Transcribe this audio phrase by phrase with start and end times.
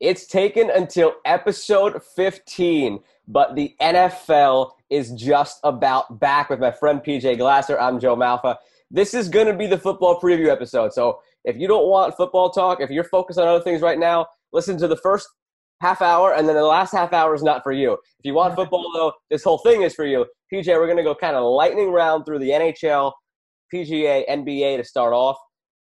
[0.00, 7.02] It's taken until episode 15, but the NFL is just about back with my friend
[7.02, 7.78] PJ Glasser.
[7.78, 8.56] I'm Joe Malfa.
[8.90, 10.94] This is going to be the football preview episode.
[10.94, 14.24] So if you don't want football talk, if you're focused on other things right now,
[14.54, 15.28] listen to the first
[15.82, 17.92] half hour, and then the last half hour is not for you.
[17.92, 20.24] If you want football, though, this whole thing is for you.
[20.50, 23.12] PJ, we're going to go kind of lightning round through the NHL,
[23.72, 25.36] PGA, NBA to start off.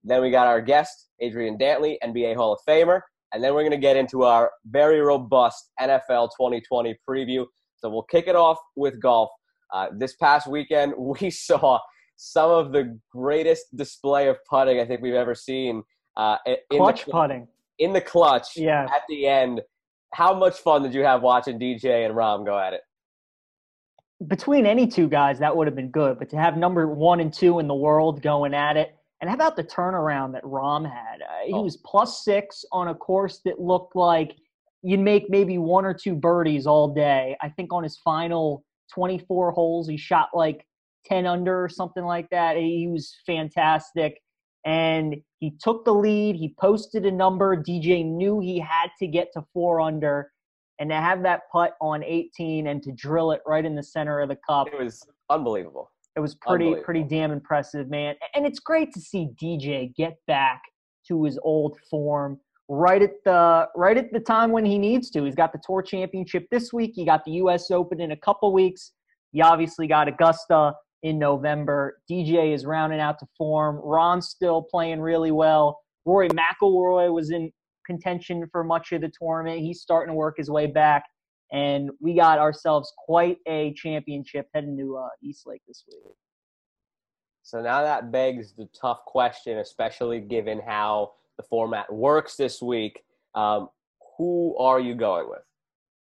[0.04, 3.02] Then we got our guest, Adrian Dantley, NBA Hall of Famer
[3.34, 7.46] and then we're going to get into our very robust NFL 2020 preview.
[7.78, 9.30] So we'll kick it off with golf.
[9.74, 11.80] Uh, this past weekend, we saw
[12.16, 15.84] some of the greatest display of putting I think we've ever seen.
[16.16, 17.48] Uh, in clutch the, putting.
[17.80, 18.86] In the clutch yeah.
[18.86, 19.62] at the end.
[20.14, 22.82] How much fun did you have watching DJ and Rahm go at it?
[24.28, 26.20] Between any two guys, that would have been good.
[26.20, 29.36] But to have number one and two in the world going at it, and how
[29.36, 31.22] about the turnaround that Rahm had?
[31.22, 31.62] Uh, he oh.
[31.62, 34.36] was plus six on a course that looked like
[34.82, 37.38] you'd make maybe one or two birdies all day.
[37.42, 40.68] I think on his final 24 holes, he shot like
[41.06, 42.58] 10 under or something like that.
[42.58, 44.20] He was fantastic.
[44.66, 46.36] And he took the lead.
[46.36, 47.56] He posted a number.
[47.56, 50.34] DJ knew he had to get to four under.
[50.80, 54.20] And to have that putt on 18 and to drill it right in the center
[54.20, 54.68] of the cup.
[54.68, 55.93] It was unbelievable.
[56.16, 58.16] It was pretty pretty damn impressive, man.
[58.36, 60.62] And it's great to see DJ get back
[61.08, 62.40] to his old form
[62.70, 65.24] right at the right at the time when he needs to.
[65.24, 66.94] He's got the tour championship this week.
[66.96, 68.92] He got the US Open in a couple weeks.
[69.32, 71.98] He obviously got Augusta in November.
[72.10, 73.80] DJ is rounding out to form.
[73.84, 75.80] Rahm's still playing really well.
[76.06, 77.52] Rory McIlroy was in
[77.86, 79.60] contention for much of the tournament.
[79.60, 81.04] He's starting to work his way back
[81.52, 86.16] and we got ourselves quite a championship heading to uh, East Lake this week.
[87.44, 93.04] So now that begs the tough question, especially given how the format works this week.
[93.36, 93.70] Um,
[94.18, 95.42] who are you going with?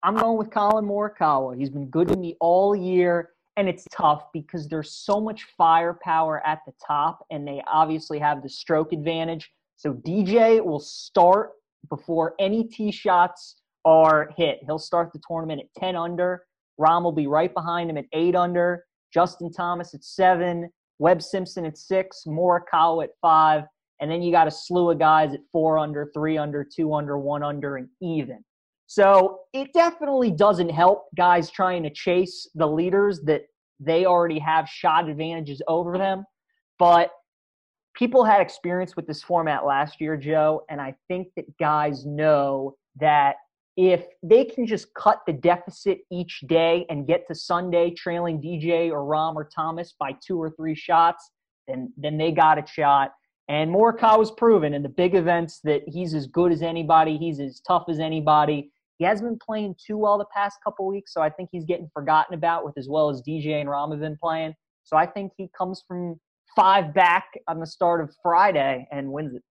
[0.03, 1.59] I'm going with Collin Morikawa.
[1.59, 6.47] He's been good to me all year, and it's tough because there's so much firepower
[6.47, 9.50] at the top, and they obviously have the stroke advantage.
[9.77, 11.53] So DJ will start
[11.88, 13.56] before any tee shots
[13.88, 14.59] are hit.
[14.66, 16.44] He'll start the tournament at 10 under.
[16.78, 18.84] Rahm will be right behind him at 8 under.
[19.15, 20.69] Justin Thomas at 7.
[20.99, 22.25] Webb Simpson at 6.
[22.26, 23.65] Morikawa at 5.
[24.00, 27.19] And then you got a slew of guys at 4 under, 3 under, 2 under,
[27.19, 28.44] 1 under, and even.
[28.88, 33.43] So it definitely doesn't help guys trying to chase the leaders that
[33.81, 36.25] they already have shot advantages over them.
[36.78, 37.10] But
[37.94, 42.76] people had experience with this format last year, Joe, and I think that guys know
[43.00, 43.37] that
[43.78, 48.91] if they can just cut the deficit each day and get to Sunday trailing DJ
[48.91, 51.31] or Rahm or Thomas by two or three shots,
[51.69, 53.12] then then they got a shot.
[53.49, 57.17] And Morikawa was proven in the big events that he's as good as anybody.
[57.17, 58.72] He's as tough as anybody.
[58.99, 61.88] He hasn't been playing too well the past couple weeks, so I think he's getting
[61.94, 64.55] forgotten about with as well as DJ and Rahm have been playing.
[64.83, 66.19] So I think he comes from
[66.56, 69.43] five back on the start of Friday and wins it.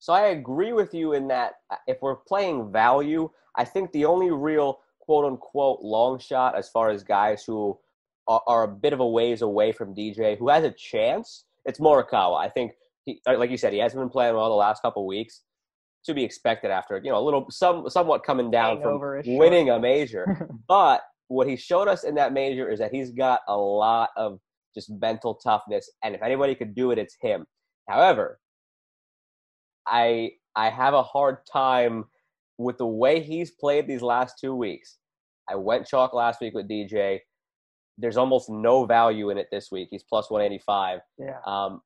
[0.00, 4.06] So I agree with you in that uh, if we're playing value, I think the
[4.06, 7.78] only real quote unquote long shot as far as guys who
[8.26, 11.78] are, are a bit of a ways away from DJ who has a chance, it's
[11.78, 12.40] Morikawa.
[12.40, 12.72] I think,
[13.04, 15.42] he, uh, like you said, he hasn't been playing well the last couple weeks.
[16.06, 19.78] To be expected after you know a little some somewhat coming down from winning a
[19.78, 24.08] major, but what he showed us in that major is that he's got a lot
[24.16, 24.40] of
[24.74, 27.44] just mental toughness, and if anybody could do it, it's him.
[27.86, 28.40] However,
[29.86, 32.04] I I have a hard time
[32.58, 34.98] with the way he's played these last two weeks.
[35.48, 37.20] I went chalk last week with DJ.
[37.98, 39.88] There's almost no value in it this week.
[39.90, 41.00] He's plus 185.
[41.18, 41.38] Yeah.
[41.46, 41.82] Um,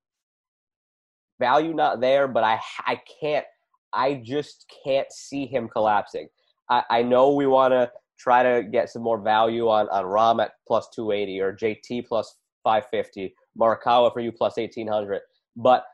[1.40, 3.46] value not there, but I I can't.
[3.92, 6.28] I just can't see him collapsing.
[6.68, 10.42] I, I know we want to try to get some more value on on Rahm
[10.42, 15.20] at plus 280 or JT plus 550, Morikawa for you plus 1800,
[15.56, 15.84] but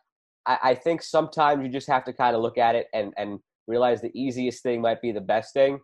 [0.50, 3.38] I, I think sometimes you just have to kind of look at it and and
[3.66, 5.78] realize the easiest thing might be the best thing.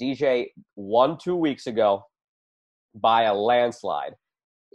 [0.00, 2.04] DJ won two weeks ago
[2.94, 4.14] by a landslide.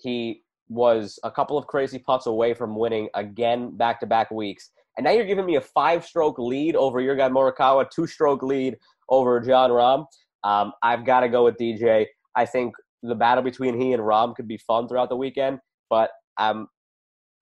[0.01, 4.71] He was a couple of crazy putts away from winning again back to back weeks.
[4.97, 8.43] And now you're giving me a five stroke lead over your guy Morikawa, two stroke
[8.43, 8.77] lead
[9.09, 10.05] over Jon Rahm.
[10.43, 12.05] Um, I've got to go with DJ.
[12.35, 12.73] I think
[13.03, 15.59] the battle between he and Rahm could be fun throughout the weekend,
[15.89, 16.67] but um,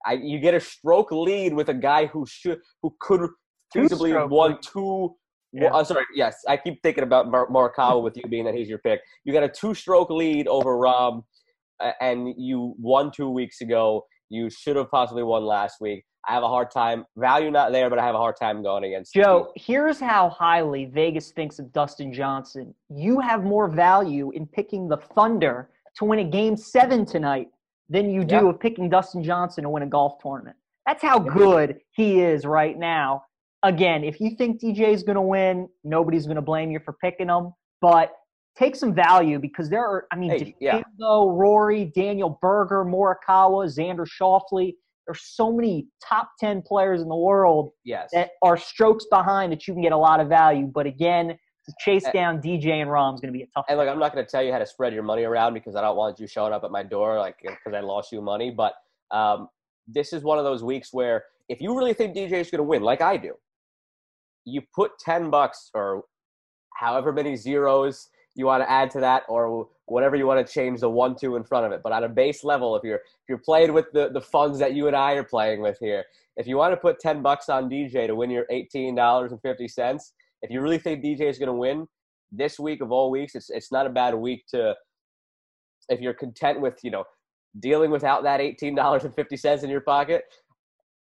[0.04, 3.28] I, you get a stroke lead with a guy who should who could
[3.74, 5.14] feasibly have won two.
[5.52, 5.70] Yeah.
[5.70, 8.68] Well, uh, sorry, yes, I keep thinking about Mar- Morikawa with you being that he's
[8.68, 9.00] your pick.
[9.24, 11.20] You got a two-stroke lead over uh,
[12.02, 14.04] and you won two weeks ago.
[14.28, 16.04] You should have possibly won last week.
[16.28, 17.06] I have a hard time.
[17.16, 19.14] Value not there, but I have a hard time going against.
[19.14, 22.74] Joe, here's how highly Vegas thinks of Dustin Johnson.
[22.90, 27.48] You have more value in picking the Thunder to win a game seven tonight
[27.88, 28.48] than you do yeah.
[28.48, 30.56] of picking Dustin Johnson to win a golf tournament.
[30.86, 33.24] That's how good he is right now.
[33.62, 36.94] Again, if you think DJ is going to win, nobody's going to blame you for
[36.94, 37.52] picking him.
[37.80, 38.12] But
[38.58, 40.82] take some value because there are, I mean, hey, yeah.
[40.98, 44.74] Rory, Daniel Berger, Morikawa, Xander Schauffele.
[45.06, 48.10] There's so many top 10 players in the world yes.
[48.12, 50.66] that are strokes behind that you can get a lot of value.
[50.66, 53.66] But again, to chase down DJ and Rahm is going to be a tough.
[53.68, 55.76] And look, I'm not going to tell you how to spread your money around because
[55.76, 58.50] I don't want you showing up at my door like because I lost you money.
[58.50, 58.74] But
[59.10, 59.48] um,
[59.86, 62.62] this is one of those weeks where if you really think DJ is going to
[62.62, 63.34] win, like I do,
[64.44, 66.04] you put 10 bucks or
[66.74, 70.80] however many zeros you want to add to that or whatever you want to change
[70.80, 73.28] the one two in front of it but on a base level if you're if
[73.28, 76.04] you're playing with the the funds that you and i are playing with here
[76.36, 80.12] if you want to put 10 bucks on dj to win your $18.50
[80.42, 81.86] if you really think dj is going to win
[82.32, 84.74] this week of all weeks it's it's not a bad week to
[85.88, 87.04] if you're content with you know
[87.60, 90.22] dealing without that $18.50 in your pocket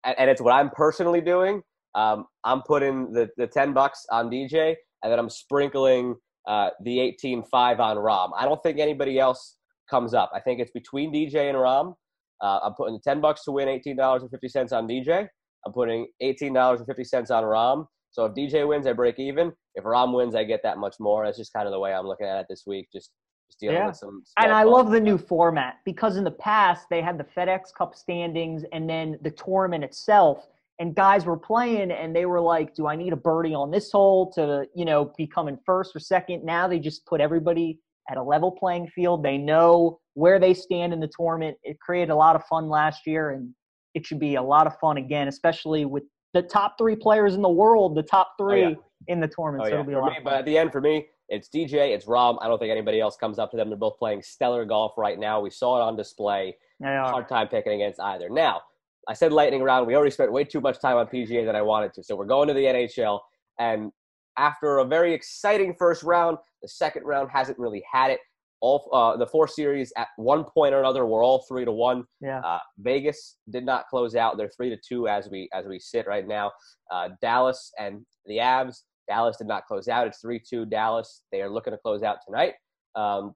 [0.05, 1.63] and it's what i'm personally doing
[1.95, 6.15] um, i'm putting the, the 10 bucks on dj and then i'm sprinkling
[6.47, 7.45] uh, the 18-5
[7.81, 8.31] on Rahm.
[8.39, 9.57] I don't think anybody else
[9.91, 10.31] comes up.
[10.35, 11.95] I think it's between DJ and Rahm.
[12.41, 15.27] Uh, I'm putting the 10 bucks to win $18.50 on DJ.
[15.67, 17.87] I'm putting $18.50 on Rahm.
[18.17, 19.53] So if DJ wins, I break even.
[19.75, 21.27] If Rahm wins, I get that much more.
[21.27, 22.89] That's just kind of the way I'm looking at it this week.
[22.91, 23.11] Just,
[23.47, 23.89] just dealing yeah.
[23.89, 24.23] with some.
[24.39, 27.95] And I love the new format because in the past they had the FedEx Cup
[27.95, 30.49] standings and then the tournament itself
[30.79, 33.93] and guys were playing and they were like, "Do I need a birdie on this
[33.93, 36.43] hole to, you know, be coming first or second?
[36.43, 39.23] Now they just put everybody at a level playing field.
[39.23, 41.59] They know where they stand in the tournament.
[41.65, 43.55] It created a lot of fun last year, and
[43.93, 46.05] it should be a lot of fun again, especially with
[46.37, 48.75] the top three players in the world, the top oh, three oh, yeah.
[49.09, 49.63] in the tournament.
[49.63, 49.81] Oh, so yeah.
[49.81, 50.11] it'll be a lot.
[50.11, 52.37] Me, but at the end, for me, it's DJ, it's Rahm.
[52.43, 53.71] I don't think anybody else comes up to them.
[53.71, 55.41] They're both playing stellar golf right now.
[55.41, 56.57] We saw it on display.
[56.83, 58.29] Hard time picking against either.
[58.29, 58.61] Now,
[59.09, 59.87] I said lightning round.
[59.87, 62.03] We already spent way too much time on PGA than I wanted to.
[62.03, 63.21] So we're going to the NHL.
[63.59, 63.93] And
[64.37, 68.21] after a very exciting first round, the second round hasn't really had it.
[68.61, 72.05] All uh, the four series at one point or another were all three to one.
[72.21, 72.41] Yeah.
[72.41, 74.39] Uh, Vegas did not close out.
[74.39, 76.53] They're three to two as we as we sit right now.
[76.91, 78.83] Uh, Dallas and the Avs.
[79.09, 80.07] Dallas did not close out.
[80.07, 81.23] It's three two Dallas.
[81.33, 82.55] They are looking to close out tonight.
[82.95, 83.35] Um,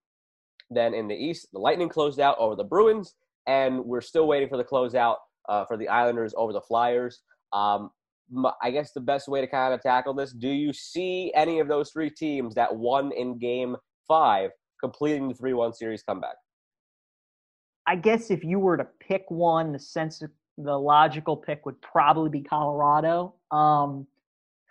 [0.71, 3.15] then in the East, the Lightning closed out over the Bruins,
[3.47, 5.17] and we're still waiting for the closeout
[5.49, 7.23] uh, for the Islanders over the Flyers.
[7.53, 7.91] Um,
[8.63, 11.69] I guess the best way to kind of tackle this: Do you see any of
[11.69, 13.77] those three teams that won in Game
[14.07, 14.51] Five
[14.81, 16.37] completing the three-one series comeback?
[17.87, 20.23] I guess if you were to pick one, the sense
[20.59, 23.35] the logical pick would probably be Colorado.
[23.51, 24.07] Um,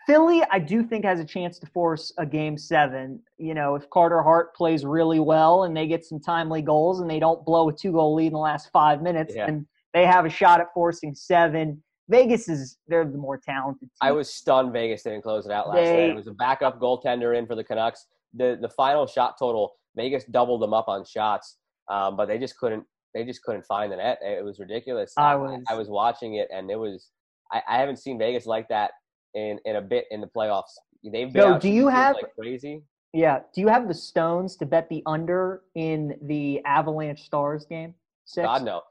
[0.05, 3.19] Philly, I do think has a chance to force a game seven.
[3.37, 7.09] You know, if Carter Hart plays really well and they get some timely goals and
[7.09, 9.45] they don't blow a two goal lead in the last five minutes, yeah.
[9.47, 11.83] and they have a shot at forcing seven.
[12.09, 13.81] Vegas is they're the more talented.
[13.81, 13.89] Team.
[14.01, 16.09] I was stunned Vegas didn't close it out last they, night.
[16.09, 18.07] It was a backup goaltender in for the Canucks.
[18.33, 21.57] The the final shot total, Vegas doubled them up on shots,
[21.89, 24.19] um, but they just couldn't they just couldn't find the net.
[24.21, 25.13] It was ridiculous.
[25.17, 27.09] I was I, I was watching it and it was
[27.51, 28.91] I, I, haven't seen Vegas like that
[29.33, 30.75] in in a bit in the playoffs.
[31.03, 32.83] They've been Yo, do you have like crazy?
[33.13, 33.39] Yeah.
[33.53, 37.93] Do you have the stones to bet the under in the Avalanche Stars game?
[38.25, 38.45] Six?
[38.45, 38.81] God no.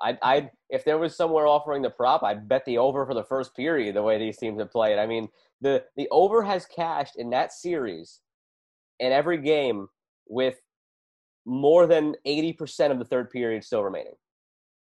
[0.00, 3.22] I, I, if there was somewhere offering the prop, I'd bet the over for the
[3.22, 3.94] first period.
[3.94, 5.28] The way these teams have played, I mean,
[5.60, 8.20] the the over has cashed in that series,
[8.98, 9.88] in every game
[10.28, 10.56] with
[11.44, 14.14] more than eighty percent of the third period still remaining.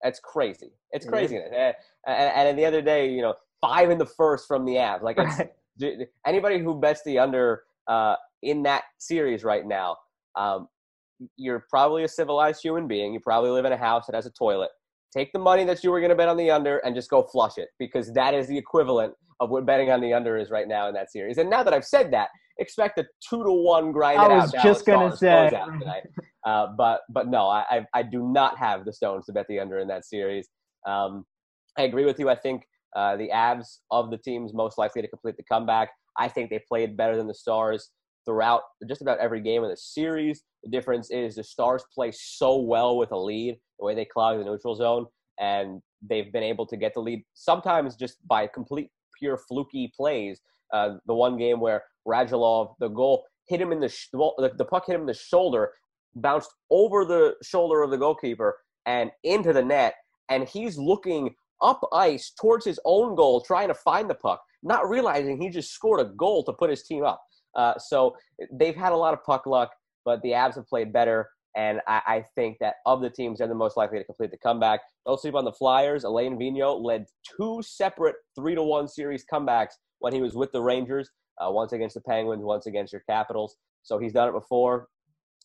[0.03, 0.71] That's crazy.
[0.91, 1.37] It's crazy.
[1.37, 5.01] And, and, the other day, you know, five in the first from the Avs.
[5.01, 5.49] Like right.
[6.27, 9.97] anybody who bets the under uh, in that series right now,
[10.35, 10.67] um,
[11.37, 13.13] you're probably a civilized human being.
[13.13, 14.69] You probably live in a house that has a toilet
[15.15, 17.23] take the money that you were going to bet on the under and just go
[17.23, 20.67] flush it because that is the equivalent of what betting on the under is right
[20.67, 21.37] now in that series.
[21.37, 24.63] And now that I've said that, expect a two to one grind I was out
[24.63, 25.51] just going to say.
[26.45, 29.59] Uh, but but no, I, I, I do not have the stones to bet the
[29.59, 30.47] under in that series.
[30.87, 31.25] Um,
[31.77, 32.29] I agree with you.
[32.29, 32.63] I think
[32.95, 35.89] uh, the Avs of the teams most likely to complete the comeback.
[36.17, 37.89] I think they played better than the Stars
[38.25, 40.43] throughout just about every game of the series.
[40.63, 44.37] The difference is the Stars play so well with a lead, the way they clog
[44.37, 45.05] the neutral zone,
[45.39, 50.41] and they've been able to get the lead sometimes just by complete pure fluky plays.
[50.73, 54.85] Uh, the one game where Radulov, the goal hit him in the, sh- the puck
[54.87, 55.71] hit him in the shoulder,
[56.15, 59.95] bounced over the shoulder of the goalkeeper and into the net,
[60.29, 64.87] and he's looking up ice towards his own goal, trying to find the puck, not
[64.89, 67.23] realizing he just scored a goal to put his team up.
[67.55, 68.15] Uh, so
[68.51, 69.71] they've had a lot of puck luck,
[70.03, 71.29] but the Avs have played better.
[71.55, 74.37] And I, I, think that of the teams, they're the most likely to complete the
[74.37, 74.81] comeback.
[75.05, 76.03] Don't sleep on the Flyers.
[76.03, 77.05] Alain Vigneault led
[77.37, 81.09] two separate three to one series comebacks when he was with the Rangers.
[81.41, 83.57] Uh, once against the Penguins, once against your Capitals.
[83.81, 84.87] So he's done it before.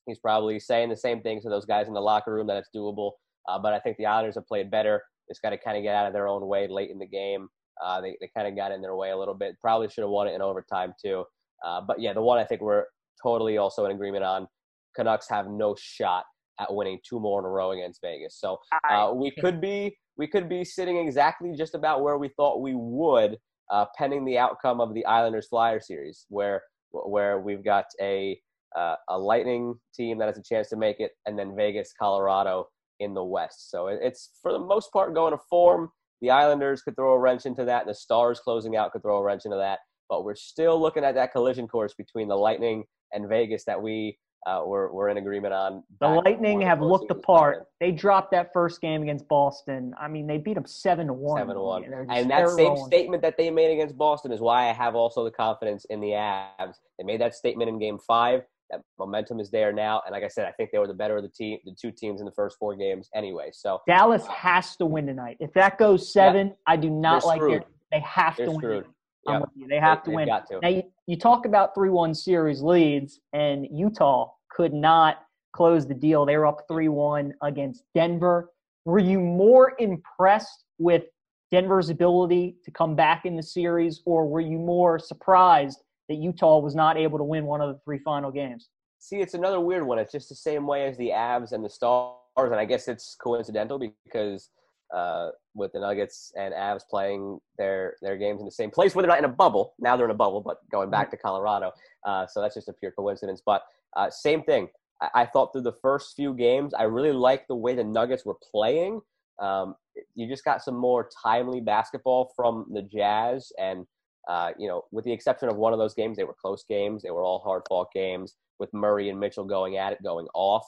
[0.07, 2.69] He's probably saying the same thing to those guys in the locker room that it's
[2.77, 3.13] doable.
[3.49, 5.03] Uh, but I think the Islanders have played better.
[5.29, 7.49] It's got to kind of get out of their own way late in the game.
[7.83, 9.57] Uh, they they kind of got in their way a little bit.
[9.63, 11.25] Probably should have won it in overtime too.
[11.65, 12.85] Uh, but yeah, the one I think we're
[13.23, 14.47] totally also in agreement on.
[14.95, 16.25] Canucks have no shot
[16.61, 18.39] at winning two more in a row against Vegas.
[18.39, 18.59] So
[18.91, 22.75] uh, we could be we could be sitting exactly just about where we thought we
[22.75, 23.39] would,
[23.71, 26.63] uh, pending the outcome of the Islanders Flyer series, where
[26.93, 28.41] where we've got a
[28.77, 32.69] uh, a Lightning team that has a chance to make it, and then Vegas, Colorado
[33.01, 33.71] in the West.
[33.71, 35.91] So it's for the most part going to form.
[36.21, 39.17] The Islanders could throw a wrench into that, and the Stars closing out could throw
[39.17, 39.81] a wrench into that.
[40.09, 44.19] But we're still looking at that collision course between the Lightning and Vegas that we
[44.47, 45.83] uh, we're, we're in agreement on.
[46.01, 47.67] The Lightning have looked the apart.
[47.79, 49.95] They dropped that first game against Boston.
[50.01, 51.41] I mean, they beat them seven to one.
[51.41, 51.85] Seven to one.
[52.09, 52.87] And that same rolling.
[52.87, 56.09] statement that they made against Boston is why I have also the confidence in the
[56.09, 56.77] Avs.
[56.99, 58.43] They made that statement in Game Five.
[58.71, 61.17] That momentum is there now, and like I said, I think they were the better
[61.17, 63.51] of the team, the two teams in the first four games anyway.
[63.53, 65.39] So Dallas has to win tonight.
[65.41, 67.67] If that goes seven, yeah, I do not like it.
[67.91, 68.85] They have they're to win.
[69.27, 69.67] I'm with you.
[69.69, 70.29] They have they, to win.
[70.29, 70.59] To.
[70.63, 75.19] Now you, talk about three one series leads, and Utah could not
[75.53, 76.25] close the deal.
[76.25, 78.51] They were up three one against Denver.
[78.85, 81.05] Were you more impressed with
[81.51, 86.59] Denver's ability to come back in the series, or were you more surprised that Utah
[86.59, 88.69] was not able to win one of the three final games?
[88.99, 89.99] See, it's another weird one.
[89.99, 93.17] It's just the same way as the Avs and the Stars, and I guess it's
[93.21, 94.51] coincidental because
[94.95, 98.95] uh, with the Nuggets and Avs playing their their games in the same place.
[98.95, 101.17] Where they're not in a bubble now, they're in a bubble, but going back to
[101.17, 101.73] Colorado,
[102.07, 103.43] uh, so that's just a pure coincidence.
[103.45, 103.63] But
[103.97, 104.69] uh, same thing.
[105.01, 108.25] I, I, thought through the first few games, I really liked the way the Nuggets
[108.25, 109.01] were playing.
[109.41, 109.75] Um,
[110.15, 113.87] you just got some more timely basketball from the Jazz, and
[114.29, 117.03] uh, you know, with the exception of one of those games, they were close games.
[117.03, 120.65] They were all hard fought games with Murray and Mitchell going at it, going off.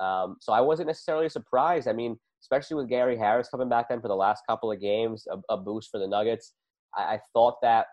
[0.00, 1.88] Um, so I wasn't necessarily surprised.
[1.88, 5.26] I mean, especially with Gary Harris coming back then for the last couple of games,
[5.30, 6.52] a, a boost for the Nuggets.
[6.94, 7.86] I, I, thought that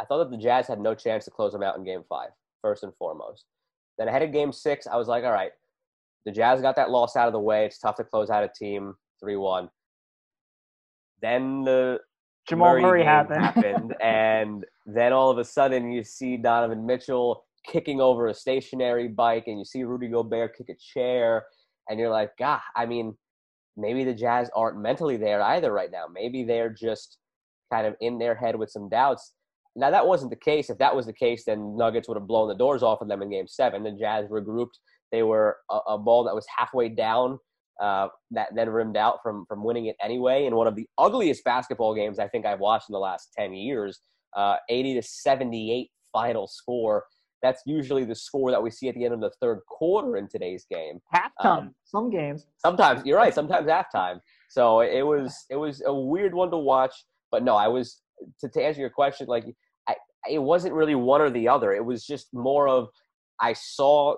[0.00, 2.30] I thought that the Jazz had no chance to close them out in Game Five,
[2.62, 3.44] first and foremost.
[3.98, 5.52] Then ahead of Game Six, I was like, all right,
[6.24, 7.66] the Jazz got that loss out of the way.
[7.66, 9.68] It's tough to close out a team three one.
[11.20, 12.00] Then the
[12.48, 13.40] Jamal Murray, Murray happened.
[13.44, 19.06] happened and then all of a sudden you see Donovan Mitchell kicking over a stationary
[19.06, 21.44] bike, and you see Rudy Gobert kick a chair
[21.88, 23.16] and you're like, God, I mean,
[23.76, 26.06] maybe the Jazz aren't mentally there either right now.
[26.12, 27.18] Maybe they're just
[27.72, 29.32] kind of in their head with some doubts.
[29.74, 30.68] Now that wasn't the case.
[30.68, 33.22] If that was the case, then Nuggets would have blown the doors off of them
[33.22, 33.82] in Game Seven.
[33.82, 34.78] The Jazz regrouped.
[35.10, 37.38] They were a, a ball that was halfway down,
[37.80, 40.44] uh, that then rimmed out from from winning it anyway.
[40.44, 43.54] In one of the ugliest basketball games I think I've watched in the last ten
[43.54, 44.00] years,
[44.36, 47.04] uh, 80 to 78 final score
[47.42, 50.28] that's usually the score that we see at the end of the third quarter in
[50.28, 51.00] today's game.
[51.14, 52.46] Halftime, um, some games.
[52.58, 53.34] Sometimes you're right.
[53.34, 54.20] Sometimes halftime.
[54.48, 56.94] So it was it was a weird one to watch.
[57.30, 58.00] But no, I was
[58.40, 59.26] to, to answer your question.
[59.26, 59.44] Like,
[59.88, 59.96] I,
[60.30, 61.72] it wasn't really one or the other.
[61.72, 62.88] It was just more of
[63.40, 64.16] I saw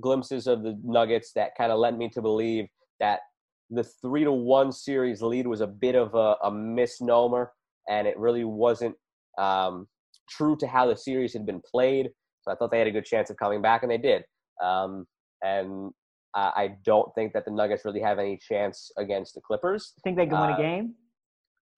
[0.00, 2.66] glimpses of the Nuggets that kind of led me to believe
[3.00, 3.20] that
[3.68, 7.52] the three to one series lead was a bit of a, a misnomer,
[7.88, 8.94] and it really wasn't
[9.38, 9.86] um,
[10.28, 12.10] true to how the series had been played.
[12.42, 14.24] So I thought they had a good chance of coming back, and they did.
[14.62, 15.06] Um,
[15.42, 15.92] and
[16.34, 19.94] I, I don't think that the Nuggets really have any chance against the Clippers.
[20.04, 20.94] Think they can uh, win a uh, game?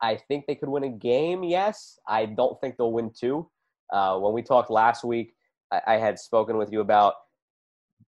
[0.03, 1.45] I think they could win a game.
[1.45, 3.49] Yes, I don't think they'll win two.
[3.93, 5.35] Uh, when we talked last week,
[5.73, 7.15] I, I had spoken with you about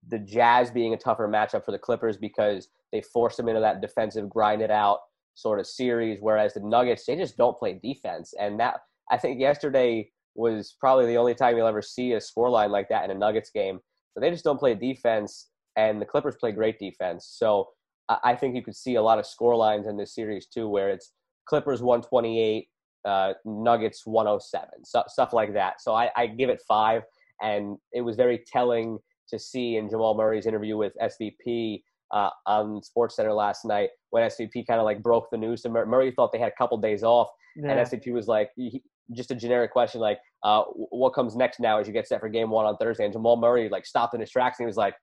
[0.08, 3.82] the Jazz being a tougher matchup for the Clippers because they forced them into that
[3.82, 5.00] defensive grind it out
[5.36, 8.76] sort of series, whereas the Nuggets they just don't play defense, and that
[9.12, 13.06] I think yesterday was probably the only time you'll ever see a scoreline like that
[13.06, 13.80] in a Nuggets game.
[14.14, 17.28] So they just don't play defense, and the Clippers play great defense.
[17.38, 17.70] So
[18.08, 20.90] I think you could see a lot of score lines in this series too, where
[20.90, 21.12] it's
[21.48, 22.68] Clippers 128,
[23.04, 25.82] uh, Nuggets 107, so, stuff like that.
[25.82, 27.04] So I, I give it five,
[27.42, 29.00] and it was very telling
[29.30, 34.68] to see in Jamal Murray's interview with SVP uh, on SportsCenter last night when SVP
[34.68, 35.88] kind of like broke the news to Murray.
[35.88, 37.72] Murray thought they had a couple days off, yeah.
[37.72, 41.80] and SVP was like, he, just a generic question like, uh, what comes next now
[41.80, 43.06] as you get set for game one on Thursday?
[43.06, 44.96] And Jamal Murray like stopped in his tracks and he was like,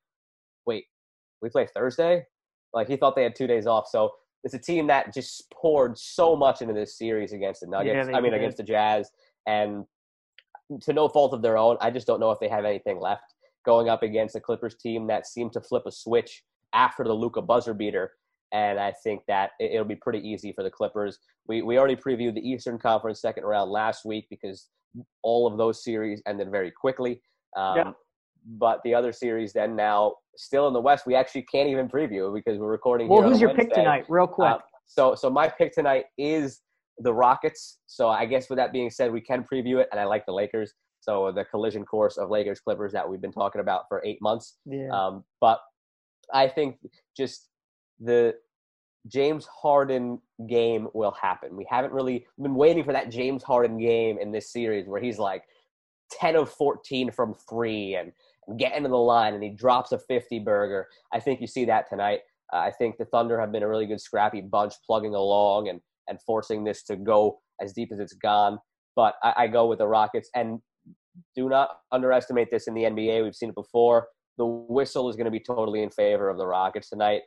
[0.66, 0.84] wait,
[1.40, 2.24] we play Thursday?
[2.72, 3.86] Like he thought they had two days off.
[3.88, 4.10] So
[4.44, 8.08] it's a team that just poured so much into this series against the Nuggets.
[8.08, 8.40] Yeah, I mean, did.
[8.40, 9.10] against the Jazz,
[9.46, 9.84] and
[10.80, 13.34] to no fault of their own, I just don't know if they have anything left
[13.64, 16.42] going up against the Clippers team that seemed to flip a switch
[16.72, 18.12] after the Luka buzzer beater.
[18.52, 21.18] And I think that it'll be pretty easy for the Clippers.
[21.48, 24.68] We we already previewed the Eastern Conference second round last week because
[25.22, 27.22] all of those series ended very quickly.
[27.56, 27.92] Um, Yeah.
[28.44, 32.34] But the other series then now still in the West, we actually can't even preview
[32.34, 33.08] because we're recording.
[33.08, 34.50] Well, who's your pick tonight, real quick?
[34.50, 36.60] Uh, so so my pick tonight is
[36.98, 37.78] the Rockets.
[37.86, 40.32] So I guess with that being said, we can preview it, and I like the
[40.32, 40.74] Lakers.
[41.00, 44.58] So the collision course of Lakers Clippers that we've been talking about for eight months.
[44.66, 44.88] yeah.
[44.90, 45.60] Um, but
[46.32, 46.78] I think
[47.16, 47.48] just
[48.02, 48.34] the
[49.08, 51.56] James Harden game will happen.
[51.56, 55.18] We haven't really been waiting for that James Harden game in this series where he's
[55.18, 55.42] like
[56.12, 58.12] 10 of 14 from three and
[58.58, 60.86] getting to the line and he drops a 50 burger.
[61.12, 62.20] I think you see that tonight.
[62.52, 65.80] Uh, I think the Thunder have been a really good scrappy bunch plugging along and,
[66.08, 68.58] and forcing this to go as deep as it's gone.
[68.94, 70.28] But I, I go with the Rockets.
[70.34, 70.60] And
[71.34, 73.22] do not underestimate this in the NBA.
[73.22, 74.08] We've seen it before.
[74.38, 77.22] The whistle is going to be totally in favor of the Rockets tonight.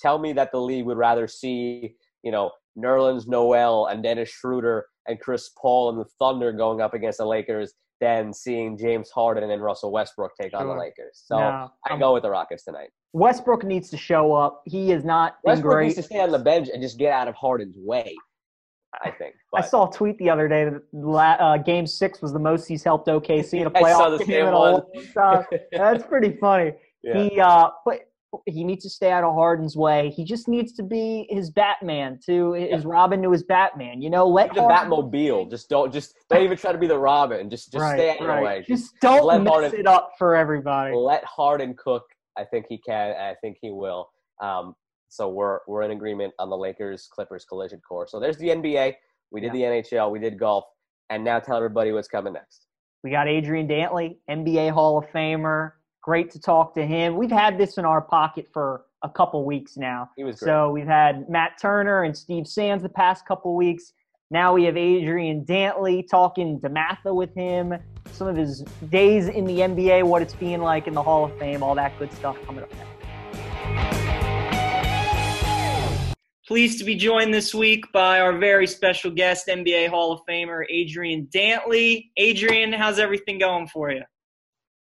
[0.00, 4.86] Tell me that the league would rather see, you know, Nerlens Noel and Dennis Schroeder
[5.06, 9.48] and Chris Paul and the Thunder going up against the Lakers than seeing James Harden
[9.48, 11.22] and Russell Westbrook take on the Lakers.
[11.24, 12.90] So No, I go with the Rockets tonight.
[13.12, 14.62] Westbrook needs to show up.
[14.66, 17.34] He is not Westbrook needs to stay on the bench and just get out of
[17.36, 18.14] Harden's way.
[19.02, 19.34] I think.
[19.54, 22.84] I saw a tweet the other day that uh, Game Six was the most he's
[22.84, 24.82] helped OKC in a playoff game same in a one.
[25.16, 25.44] long.
[25.72, 26.72] That's pretty funny.
[27.02, 27.22] yeah.
[27.22, 28.00] He uh, but
[28.46, 30.10] he needs to stay out of Harden's way.
[30.10, 34.00] He just needs to be his Batman to his Robin to his Batman.
[34.02, 35.50] You know, let the Harden- Batmobile.
[35.50, 37.50] Just don't just don't even try to be the Robin.
[37.50, 38.64] Just just right, stay out of the way.
[38.66, 40.94] Just Just don't let mess Harden- it up for everybody.
[40.94, 42.04] let Harden cook.
[42.36, 43.12] I think he can.
[43.12, 44.08] I think he will.
[44.42, 44.74] Um,
[45.08, 48.10] so we're we're in agreement on the Lakers Clippers collision course.
[48.10, 48.94] So there's the NBA.
[49.30, 50.10] We did the NHL.
[50.10, 50.64] We did golf.
[51.10, 52.66] And now tell everybody what's coming next.
[53.02, 55.72] We got Adrian Dantley, NBA Hall of Famer.
[56.04, 57.16] Great to talk to him.
[57.16, 60.10] We've had this in our pocket for a couple weeks now.
[60.18, 60.48] He was great.
[60.50, 63.94] So we've had Matt Turner and Steve Sands the past couple weeks.
[64.30, 67.72] Now we have Adrian Dantley talking to DeMatha with him,
[68.12, 71.38] some of his days in the NBA, what it's being like in the Hall of
[71.38, 72.90] Fame, all that good stuff coming up next.
[76.46, 80.64] Pleased to be joined this week by our very special guest, NBA Hall of Famer
[80.68, 82.10] Adrian Dantley.
[82.18, 84.02] Adrian, how's everything going for you?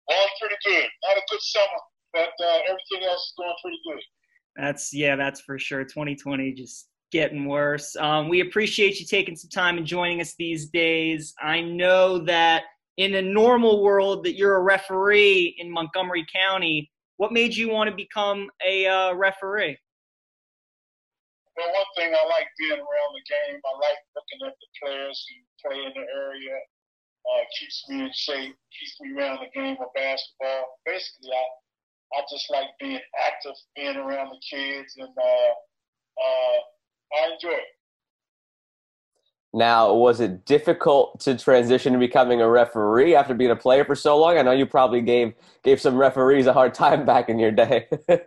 [0.09, 0.87] Going pretty good.
[1.03, 1.79] Not a good summer,
[2.13, 4.01] but uh, everything else is going pretty good.
[4.55, 5.83] That's yeah, that's for sure.
[5.83, 7.95] 2020 just getting worse.
[7.95, 11.33] Um, we appreciate you taking some time and joining us these days.
[11.41, 12.63] I know that
[12.97, 16.91] in a normal world that you're a referee in Montgomery County.
[17.17, 19.77] What made you want to become a uh, referee?
[21.57, 23.59] Well, one thing I like being around the game.
[23.59, 26.55] I like looking at the players who play in the area.
[27.29, 28.55] Uh, keeps me in shape.
[28.79, 30.79] Keeps me around the game of basketball.
[30.85, 35.51] Basically, I I just like being active, being around the kids, and uh,
[36.25, 36.57] uh,
[37.21, 37.67] I enjoy it.
[39.53, 43.95] Now, was it difficult to transition to becoming a referee after being a player for
[43.95, 44.37] so long?
[44.37, 47.87] I know you probably gave gave some referees a hard time back in your day.
[48.09, 48.19] I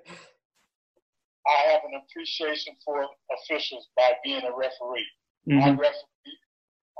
[1.72, 5.06] have an appreciation for officials by being a referee.
[5.48, 5.78] I Mhm.
[5.78, 6.11] referee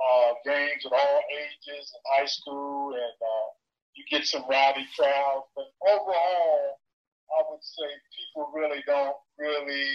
[0.03, 3.49] uh, games at all ages in high school, and uh,
[3.95, 5.47] you get some rowdy crowds.
[5.55, 6.81] But overall,
[7.33, 9.89] I would say people really don't really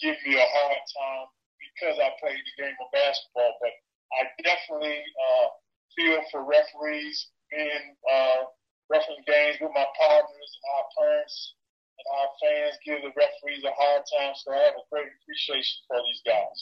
[0.00, 1.26] give me a hard time
[1.58, 3.52] because I played the game of basketball.
[3.60, 3.74] But
[4.16, 5.48] I definitely uh,
[5.96, 8.46] feel for referees being uh,
[8.90, 11.54] refereeing games with my partners and our parents
[12.00, 14.34] and our fans give the referees a hard time.
[14.34, 16.58] So I have a great appreciation for these guys.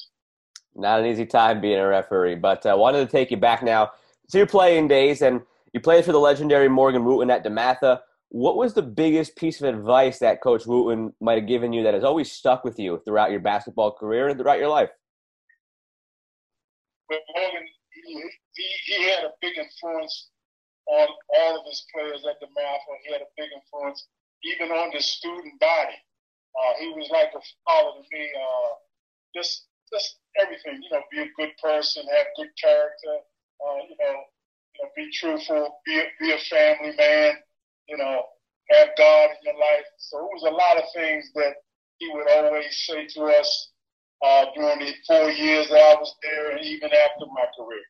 [0.78, 3.62] Not an easy time being a referee, but I uh, wanted to take you back
[3.62, 3.90] now
[4.30, 8.00] to your playing days, and you played for the legendary Morgan Wooten at DeMatha.
[8.30, 11.94] What was the biggest piece of advice that Coach Wooten might have given you that
[11.94, 14.90] has always stuck with you throughout your basketball career and throughout your life?
[17.08, 17.66] but Morgan,
[18.04, 18.20] he,
[18.84, 20.28] he, had a big influence
[20.86, 21.08] on
[21.40, 22.92] all of his players at DeMatha.
[23.04, 24.06] He had a big influence
[24.44, 25.96] even on the student body.
[26.52, 28.28] Uh, he was like a father to me.
[28.36, 28.72] Uh,
[29.34, 30.80] just, just everything.
[30.82, 33.14] You know, be a good person, have good character.
[33.60, 34.16] Uh, you know,
[34.74, 37.32] you know, be truthful, be a, be a family man.
[37.88, 38.22] You know,
[38.70, 39.86] have God in your life.
[39.98, 41.54] So it was a lot of things that
[41.98, 43.70] he would always say to us
[44.24, 47.82] uh, during the four years that I was there, and even after my career.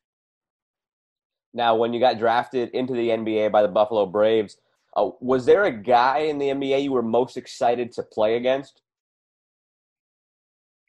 [1.53, 4.57] Now, when you got drafted into the NBA by the Buffalo Braves,
[4.95, 8.81] uh, was there a guy in the NBA you were most excited to play against?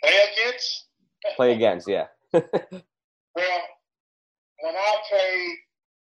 [0.03, 0.87] Play against?
[1.37, 2.07] Play against, yeah.
[2.33, 2.43] well,
[4.61, 5.57] when I played,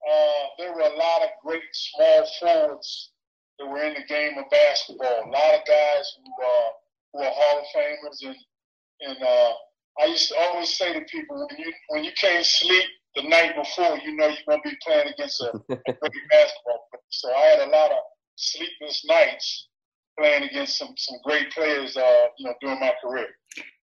[0.10, 3.12] uh, there were a lot of great small forwards
[3.60, 5.26] that were in the game of basketball.
[5.26, 6.69] A lot of guys who, uh,
[7.13, 8.36] who are Hall of Famers, and
[9.02, 9.54] and uh,
[10.00, 13.56] I used to always say to people, when you when you can't sleep the night
[13.56, 17.10] before, you know you're gonna be playing against a, a great basketball player.
[17.10, 17.97] So I had a lot of
[18.36, 19.67] sleepless nights
[20.17, 23.28] playing against some some great players, uh, you know, during my career.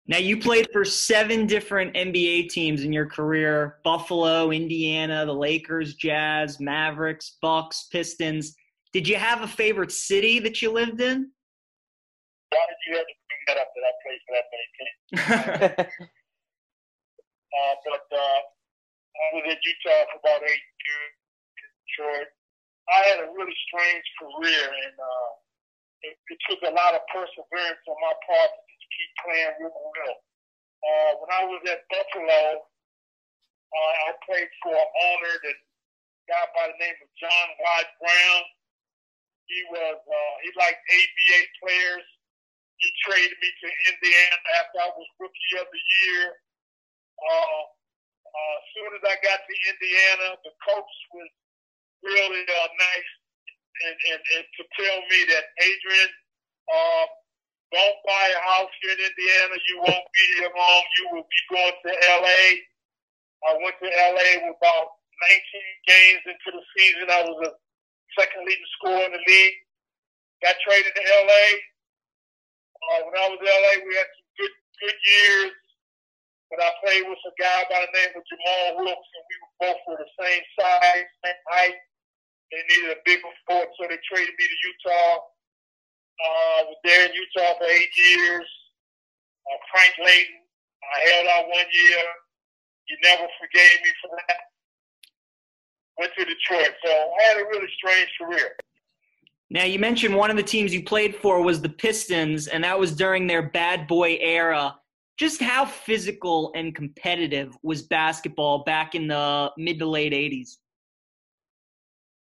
[0.07, 5.95] Now you played for seven different NBA teams in your career: Buffalo, Indiana, the Lakers,
[5.95, 8.55] Jazz, Mavericks, Bucks, Pistons.
[8.93, 11.31] Did you have a favorite city that you lived in?
[12.49, 14.91] Why did you have to bring that up that I played for that many teams?
[17.55, 18.39] uh, but uh,
[19.15, 21.13] I was in Utah for about eight years
[21.55, 22.29] in Detroit.
[22.91, 25.31] I had a really strange career, and uh,
[26.03, 30.17] it, it took a lot of perseverance on my part to keep playing real well.
[30.81, 32.43] Uh, when I was at Buffalo,
[33.71, 35.57] uh, I played for an owner that
[36.27, 37.81] guy by the name of John Y.
[38.01, 38.43] Brown.
[39.47, 42.07] He was uh, he liked ABA players.
[42.79, 46.25] He traded me to Indiana after I was rookie of the year.
[47.21, 47.63] Uh,
[48.25, 51.29] uh, as soon as I got to Indiana, the coach was
[52.01, 53.11] really uh, nice
[53.85, 56.11] and, and, and to tell me that Adrian,
[56.69, 57.05] uh,
[57.71, 59.55] don't buy a house here in Indiana.
[59.71, 60.83] You won't be here long.
[60.99, 62.43] You will be going to LA.
[63.47, 64.87] I went to LA with about
[65.23, 67.07] 19 games into the season.
[67.07, 67.51] I was the
[68.19, 69.57] second leading scorer in the league.
[70.43, 71.45] Got traded to LA.
[72.81, 75.55] Uh, when I was in LA, we had some good good years.
[76.51, 79.55] But I played with a guy by the name of Jamal Wilkes, and we were
[79.63, 81.79] both were the same size, same height.
[82.51, 85.23] They needed a bigger sport, so they traded me to Utah.
[86.21, 88.45] Uh, I was there in Utah for eight years.
[89.49, 90.45] Uh, Frank Layden,
[90.85, 92.03] I held out one year.
[92.85, 94.37] He never forgave me for that.
[95.97, 98.55] Went to Detroit, so I had a really strange career.
[99.49, 102.79] Now you mentioned one of the teams you played for was the Pistons, and that
[102.79, 104.75] was during their bad boy era.
[105.17, 110.57] Just how physical and competitive was basketball back in the mid to late '80s?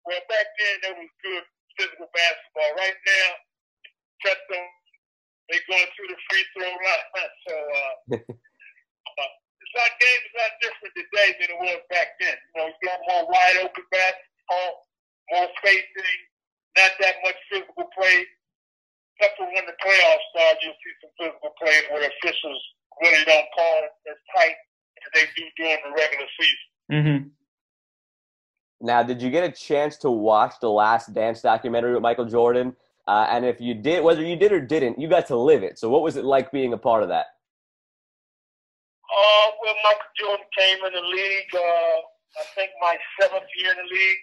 [0.05, 1.43] Well, back then there was good
[1.77, 2.77] physical basketball.
[2.79, 3.35] Right now,
[4.23, 4.67] just them,
[5.49, 7.33] they going through the free throw line.
[7.47, 9.31] So uh, uh,
[9.63, 12.37] it's not game is not different today than it was back then.
[12.37, 14.71] You know, you got more wide open basketball,
[15.31, 16.19] more spacing,
[16.77, 18.27] not that much physical play.
[19.17, 22.63] Except for when the playoffs start, you'll see some physical play where officials
[23.01, 24.57] really don't call it as tight
[25.01, 26.69] as they do during the regular season.
[26.93, 27.29] Mm-hmm.
[28.81, 32.77] Now, did you get a chance to watch the Last Dance documentary with Michael Jordan?
[33.07, 35.79] Uh, and if you did, whether you did or didn't, you got to live it.
[35.79, 37.27] So, what was it like being a part of that?
[39.07, 41.99] Uh, well, Michael Jordan came in the league, uh,
[42.37, 44.23] I think my seventh year in the league.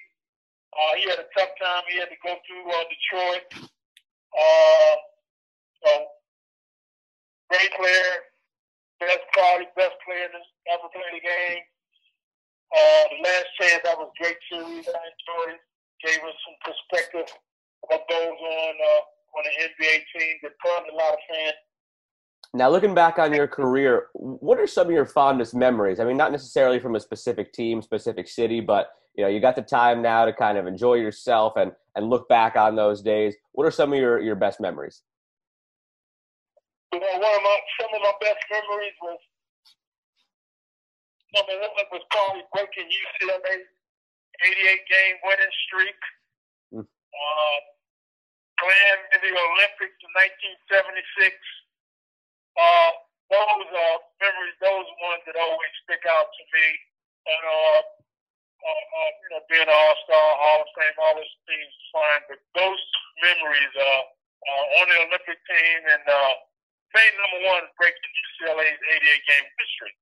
[0.73, 1.83] Uh, he had a tough time.
[1.87, 3.69] He had to go through uh, Detroit.
[4.35, 4.95] Uh,
[5.85, 5.91] so,
[7.49, 8.13] great player,
[8.99, 10.43] best quality, best player that
[10.73, 11.63] ever played the game.
[12.73, 14.89] Uh, the last chance, that was great series.
[14.89, 15.63] I enjoyed it.
[16.03, 17.29] Gave us some perspective
[17.87, 21.53] what goes on uh, on an NBA team that brought a lot of fans.
[22.55, 25.99] Now, looking back on your career, what are some of your fondest memories?
[25.99, 29.55] I mean, not necessarily from a specific team, specific city, but you know, you got
[29.55, 33.35] the time now to kind of enjoy yourself and and look back on those days.
[33.53, 35.01] What are some of your your best memories?
[36.93, 39.19] You know, one of my some of my best memories was
[41.33, 43.65] number one was probably breaking UCLA
[44.45, 45.99] 88 game winning streak.
[46.73, 46.81] Mm.
[46.81, 47.59] Uh,
[48.69, 50.11] in the Olympics in
[50.71, 51.35] 1976.
[52.53, 52.91] Uh,
[53.33, 56.67] those are memories, those ones that always stick out to me.
[57.23, 57.79] And, uh,
[58.63, 62.21] uh, uh, you know, being an All-Star, Hall of Fame, all those things fine.
[62.29, 62.83] But those
[63.23, 64.03] memories uh,
[64.43, 66.33] uh, on the Olympic team and uh,
[66.93, 68.11] number one breaking
[68.43, 69.93] UCLA's 88 game history.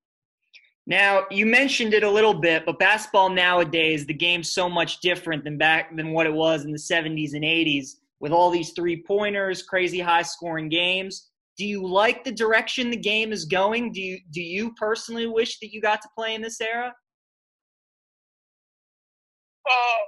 [0.88, 5.43] Now you mentioned it a little bit, but basketball nowadays, the game's so much different
[5.43, 9.03] than back than what it was in the 70s and 80s with all these three
[9.03, 11.29] pointers, crazy high scoring games.
[11.57, 13.91] Do you like the direction the game is going?
[13.91, 16.93] Do you do you personally wish that you got to play in this era?
[19.65, 20.01] Uh,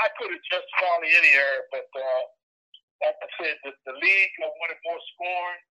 [0.00, 2.22] I could have just probably any era, but uh,
[3.04, 5.62] like I said, the, the league wanted more scoring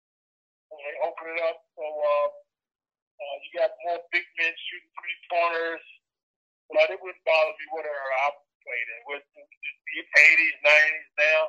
[0.68, 1.58] when they opened it up.
[1.74, 2.28] So uh,
[3.18, 5.86] uh, you got more big men shooting three pointers.
[6.72, 8.32] But it wouldn't bother me whatever I
[8.64, 9.00] played in.
[9.12, 11.40] With the 80s, 90s now,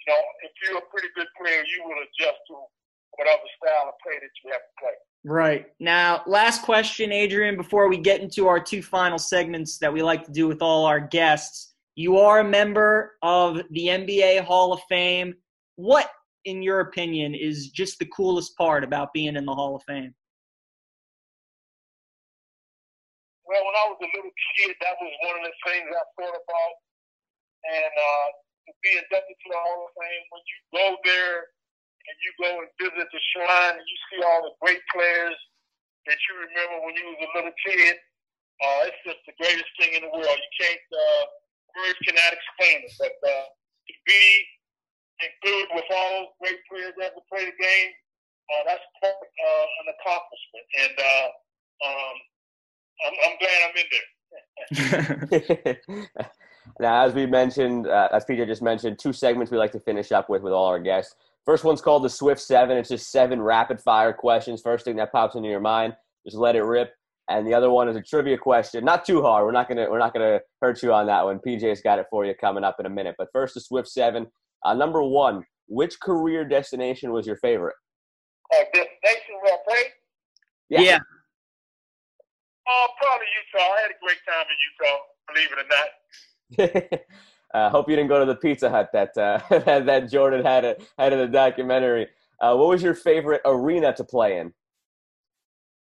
[0.00, 2.54] you know, if you're a pretty good player, you will adjust to
[3.16, 4.96] whatever style of play that you have to play.
[5.24, 5.66] Right.
[5.80, 10.24] Now, last question, Adrian, before we get into our two final segments that we like
[10.26, 11.74] to do with all our guests.
[11.96, 15.34] You are a member of the NBA Hall of Fame.
[15.76, 16.10] What,
[16.44, 20.14] in your opinion, is just the coolest part about being in the Hall of Fame?
[23.54, 26.34] Well, when I was a little kid, that was one of the things I thought
[26.34, 26.74] about.
[27.70, 28.28] And uh,
[28.66, 31.54] to be inducted to the Hall of Fame, when you go there
[32.02, 35.38] and you go and visit the shrine and you see all the great players
[36.10, 37.94] that you remember when you was a little kid,
[38.58, 40.34] uh, it's just the greatest thing in the world.
[40.34, 41.22] You can't, uh,
[41.78, 42.94] words cannot explain it.
[42.98, 44.24] But uh, to be
[45.22, 47.90] included with all those great players that ever play the game,
[48.50, 50.66] uh, that's quite uh, an accomplishment.
[50.74, 51.28] And uh,
[51.86, 52.18] um,
[53.06, 54.02] I'm, I'm glad I'm in there.
[56.80, 60.12] now, as we mentioned, uh, as Peter just mentioned, two segments we like to finish
[60.12, 61.14] up with with all our guests.
[61.44, 62.76] First one's called the Swift Seven.
[62.76, 64.62] It's just seven rapid fire questions.
[64.62, 66.94] First thing that pops into your mind, just let it rip.
[67.28, 68.84] And the other one is a trivia question.
[68.84, 69.44] Not too hard.
[69.44, 71.38] We're not gonna we're not gonna hurt you on that one.
[71.38, 73.14] PJ's got it for you coming up in a minute.
[73.18, 74.26] But first, the Swift Seven.
[74.64, 77.76] Uh, number one, which career destination was your favorite?
[78.52, 79.90] Uh, destination where I played?
[80.70, 80.80] Yeah.
[80.80, 80.98] yeah.
[82.66, 83.72] Oh, probably Utah.
[83.74, 87.00] I had a great time in Utah, believe it or not.
[87.54, 89.40] uh, hope you didn't go to the Pizza Hut that uh,
[89.80, 92.08] that Jordan had a, had in the documentary.
[92.40, 94.52] Uh, what was your favorite arena to play in?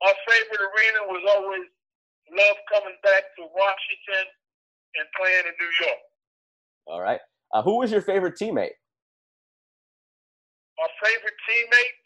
[0.02, 1.66] My favorite arena was always
[2.30, 4.26] love coming back to Washington
[4.96, 6.02] and playing in New York.
[6.86, 7.20] All right.
[7.52, 8.76] Uh, who was your favorite teammate?
[10.78, 12.02] My favorite teammate?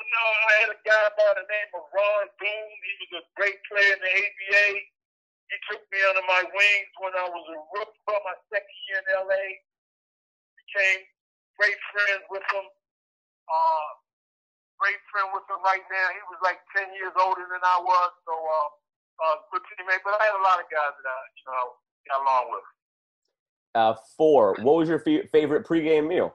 [0.00, 2.72] No, I had a guy by the name of Ron Boone.
[2.80, 4.66] He was a great player in the ABA.
[5.50, 9.02] He took me under my wings when I was a rookie for my second year
[9.02, 9.44] in LA.
[10.56, 11.02] Became
[11.58, 12.66] great friends with him.
[13.50, 13.90] Uh,
[14.78, 16.06] great friend with him right now.
[16.16, 18.68] He was like 10 years older than I was, so uh,
[19.26, 20.00] uh, good teammate.
[20.06, 21.66] But I had a lot of guys that I, you know,
[22.08, 22.66] got along with.
[23.74, 24.56] Uh, four.
[24.62, 26.34] What was your f- favorite pregame meal?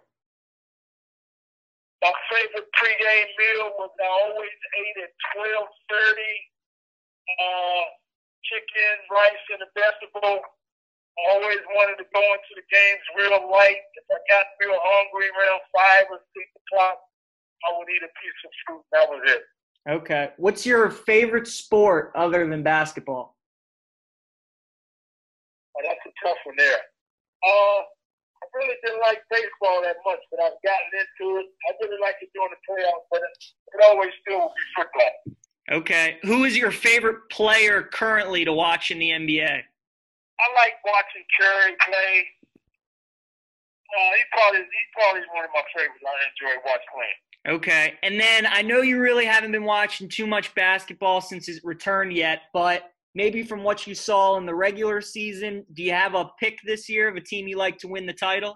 [2.05, 6.35] My favorite pregame meal was I always ate at twelve thirty.
[7.25, 7.85] Uh,
[8.45, 10.37] chicken, rice, and a vegetable.
[11.17, 13.81] I always wanted to go into the games real light.
[13.97, 17.01] If I got real hungry around five or six o'clock,
[17.65, 18.85] I would eat a piece of fruit.
[18.93, 19.41] That was it.
[19.89, 20.29] Okay.
[20.37, 23.35] What's your favorite sport other than basketball?
[25.73, 26.85] Oh, that's a tough one there.
[27.41, 27.81] Uh,
[28.45, 31.47] I really didn't like baseball that much, but I've gotten into it.
[31.65, 33.33] I really like it during the playoffs, but it,
[33.73, 35.35] it always still will be football.
[35.71, 36.17] Okay.
[36.23, 39.61] Who is your favorite player currently to watch in the NBA?
[40.39, 42.27] I like watching Curry play.
[43.85, 46.03] Uh, he probably he probably is one of my favorites.
[46.05, 47.57] I enjoy watching playing.
[47.57, 51.63] Okay, and then I know you really haven't been watching too much basketball since his
[51.63, 56.13] return yet, but maybe from what you saw in the regular season, do you have
[56.13, 58.51] a pick this year of a team you like to win the title?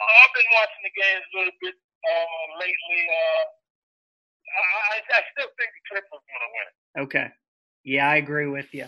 [0.00, 3.02] Uh, I've been watching the games a little bit uh, lately.
[3.10, 3.44] Uh,
[4.94, 7.04] I, I, still think the Clippers are going to win.
[7.04, 7.28] Okay.
[7.84, 8.86] Yeah, I agree with you.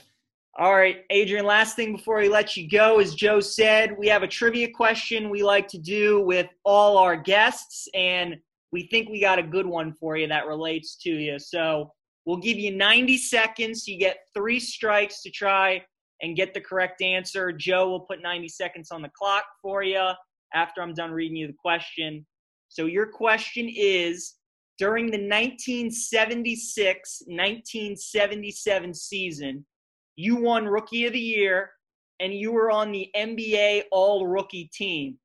[0.59, 4.25] All right, Adrian, last thing before we let you go, as Joe said, we have
[4.25, 8.37] a trivia question we like to do with all our guests, and
[8.73, 11.39] we think we got a good one for you that relates to you.
[11.39, 11.93] So
[12.31, 13.89] We'll give you 90 seconds.
[13.89, 15.83] You get three strikes to try
[16.23, 17.51] and get the correct answer.
[17.51, 20.11] Joe will put 90 seconds on the clock for you
[20.55, 22.25] after I'm done reading you the question.
[22.69, 24.35] So, your question is
[24.79, 29.67] during the 1976 1977 season,
[30.15, 31.73] you won Rookie of the Year
[32.21, 35.19] and you were on the NBA All Rookie team.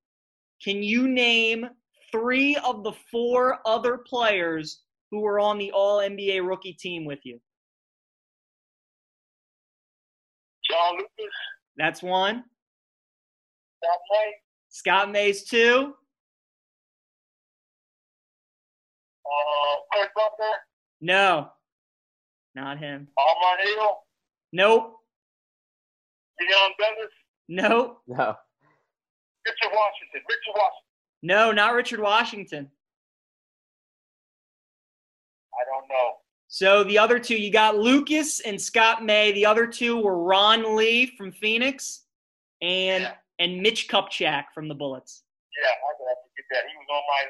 [0.59, 1.67] Can you name
[2.11, 7.19] three of the four other players who were on the All NBA rookie team with
[7.23, 7.39] you?
[10.69, 11.33] John Lucas.
[11.77, 12.43] That's one.
[13.83, 14.33] Scott May.
[14.69, 15.93] Scott May's two.
[19.25, 20.55] Uh, Chris Butler.
[21.01, 21.49] No,
[22.55, 23.07] not him.
[23.19, 23.97] Armond Hill.
[24.53, 24.95] Nope.
[26.39, 27.11] Dion Douglas.
[27.47, 28.01] Nope.
[28.07, 28.35] No.
[29.45, 30.21] Richard Washington.
[30.27, 30.81] Richard Washington.
[31.21, 32.71] No, not Richard Washington.
[35.55, 36.13] I don't know.
[36.47, 39.31] So the other two, you got Lucas and Scott May.
[39.31, 42.03] The other two were Ron Lee from Phoenix
[42.61, 43.13] and yeah.
[43.39, 45.23] and Mitch Kupchak from the Bullets.
[45.61, 46.63] Yeah, I got to get that.
[46.69, 47.23] He was on my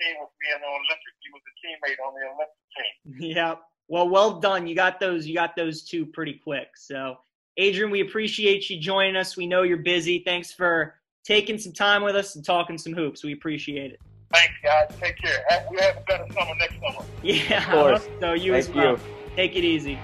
[0.00, 1.16] team with me in the Olympics.
[1.22, 3.36] He was a teammate on the Olympic team.
[3.36, 3.54] yeah.
[3.88, 4.66] Well, well done.
[4.66, 5.26] You got those.
[5.26, 6.68] You got those two pretty quick.
[6.76, 7.18] So,
[7.56, 9.36] Adrian, we appreciate you joining us.
[9.36, 10.22] We know you're busy.
[10.24, 13.22] Thanks for taking some time with us and talking some hoops.
[13.22, 14.00] We appreciate it.
[14.32, 14.88] Thanks, guys.
[15.00, 15.44] Take care.
[15.70, 17.06] We have a better summer next summer.
[17.22, 18.08] Yeah, Of course.
[18.20, 18.92] so you Thank as well.
[18.92, 18.98] you.
[19.36, 19.98] Take it easy.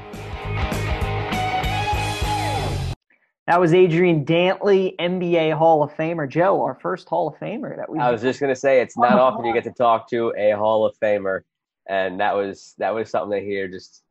[3.48, 6.28] That was Adrian Dantley, NBA Hall of Famer.
[6.28, 7.98] Joe, our first Hall of Famer that we.
[7.98, 10.52] I was just gonna say it's not oh, often you get to talk to a
[10.52, 11.40] Hall of Famer,
[11.88, 13.66] and that was that was something to hear.
[13.66, 14.02] Just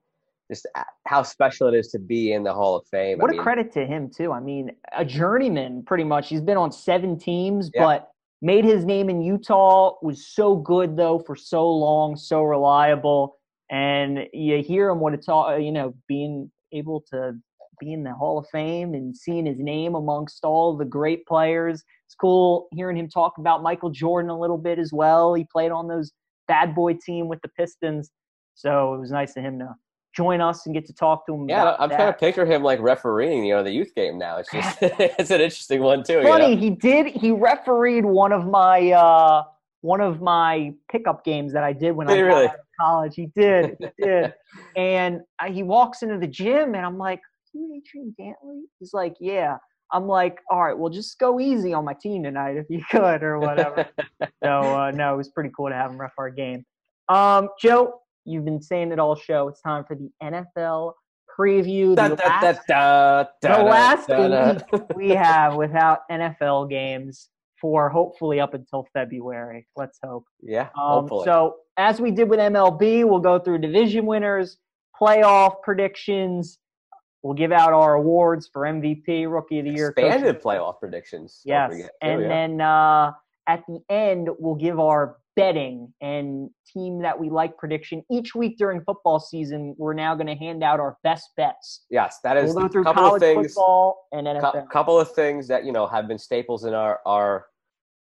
[0.51, 0.67] just
[1.07, 3.19] how special it is to be in the Hall of Fame.
[3.19, 4.33] What I a mean, credit to him too.
[4.33, 6.27] I mean, a journeyman pretty much.
[6.27, 7.83] He's been on seven teams, Yeah.
[7.85, 9.95] but made his name in Utah.
[10.01, 13.37] Was so good though for so long, so reliable.
[13.69, 17.33] And you hear him when it's all uh, you know, being able to
[17.79, 21.83] be in the Hall of Fame and seeing his name amongst all the great players.
[22.05, 25.33] It's cool hearing him talk about Michael Jordan a little bit as well.
[25.33, 26.11] He played on those
[26.47, 28.11] bad boy team with the Pistons,
[28.53, 29.73] so it was nice of him to
[30.13, 31.47] join us and get to talk to him.
[31.49, 31.95] Yeah, I'm that.
[31.95, 34.37] trying to picture him like refereeing, you know, the youth game now.
[34.37, 36.19] It's just it's an interesting one too.
[36.19, 36.61] you funny know?
[36.61, 39.43] he did he refereed one of my uh
[39.81, 42.47] one of my pickup games that i did when Did i was really?
[42.79, 44.33] college he did he did
[44.75, 47.19] and I, he walks into the gym and i'm like
[47.53, 49.57] you adrian dantley he's like yeah
[49.91, 53.23] i'm like all right well just go easy on my team tonight if you could
[53.23, 53.87] or whatever
[54.43, 56.63] so uh no it was pretty cool to have him ref our game
[57.09, 60.93] um joe you've been saying it all show it's time for the nfl
[61.37, 64.09] preview Da, the da, last da, the last
[64.71, 67.29] week we have without NFL games
[67.59, 69.67] for hopefully up until February.
[69.75, 70.25] Let's hope.
[70.41, 71.25] Yeah, Um, hopefully.
[71.25, 74.57] so as we did with MLB, we'll go through division winners,
[74.99, 76.57] playoff predictions.
[77.23, 81.41] We'll give out our awards for MVP, Rookie of the Year, Expanded the- playoff predictions.
[81.45, 82.27] Yes, and yeah.
[82.27, 83.11] then uh,
[83.47, 88.57] at the end we'll give our betting and team that we like prediction each week
[88.57, 89.75] during football season.
[89.77, 91.85] We're now going to hand out our best bets.
[91.89, 93.47] yes, that is We'll a couple of things.
[93.47, 94.69] football and NFL.
[94.69, 97.45] couple of things that you know have been staples in our our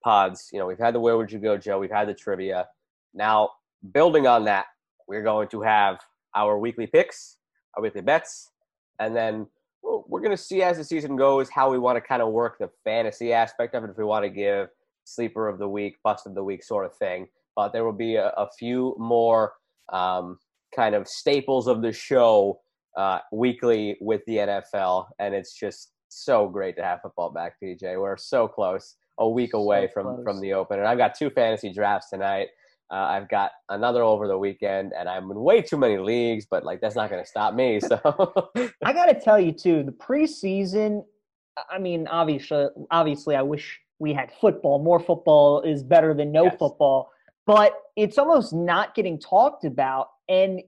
[0.04, 0.50] pods.
[0.54, 1.80] You know, we've had the Where Would You Go, Joe.
[1.80, 2.68] We've had the trivia.
[3.14, 3.50] Now,
[3.94, 4.66] building on that,
[5.08, 6.00] we're going to have
[6.36, 7.38] our weekly picks,
[7.76, 8.52] our weekly bets,
[9.00, 9.48] and then
[9.84, 12.58] we're going to see as the season goes how we want to kind of work
[12.60, 13.90] the fantasy aspect of it.
[13.90, 14.70] If we want to give
[15.06, 17.28] sleeper of the week, bust of the week, sort of thing.
[17.56, 19.54] But there will be a, a few more
[19.92, 20.40] um,
[20.76, 22.60] kind of staples of the show
[22.98, 28.00] uh, weekly with the NFL, and it's just so great to have football back, PJ.
[28.00, 30.24] We're so close, a week So away from close.
[30.24, 32.50] from the open, and I've got two fantasy drafts tonight.
[32.92, 36.64] Uh, I've got another over the weekend, and I'm in way too many leagues, but
[36.64, 37.80] like that's not going to stop me.
[37.88, 38.00] So
[38.84, 41.04] I got to tell you too, the preseason.
[41.70, 44.80] I mean, obviously, obviously, I wish we had football.
[44.80, 46.58] More football is better than no Yes.
[46.58, 47.10] football,
[47.46, 50.10] but it's almost not getting talked about.
[50.28, 50.62] And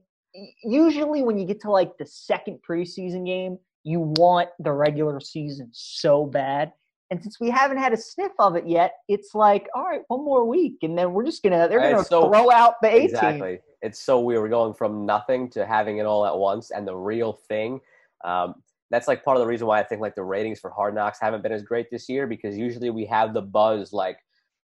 [0.62, 5.68] usually, when you get to like the second preseason game, you want the regular season
[5.72, 6.72] so bad.
[7.10, 10.22] And since we haven't had a sniff of it yet, it's like, all right, one
[10.24, 13.04] more week, and then we're just gonna they're Right, gonna so- throw out the 18.
[13.08, 14.42] exactly, it's so weird.
[14.42, 17.80] We're going from nothing to having it all at once, and the real thing.
[18.24, 20.94] Um, that's like part of the reason why I think like the ratings for Hard
[20.94, 24.18] Knocks haven't been as great this year because usually we have the buzz like,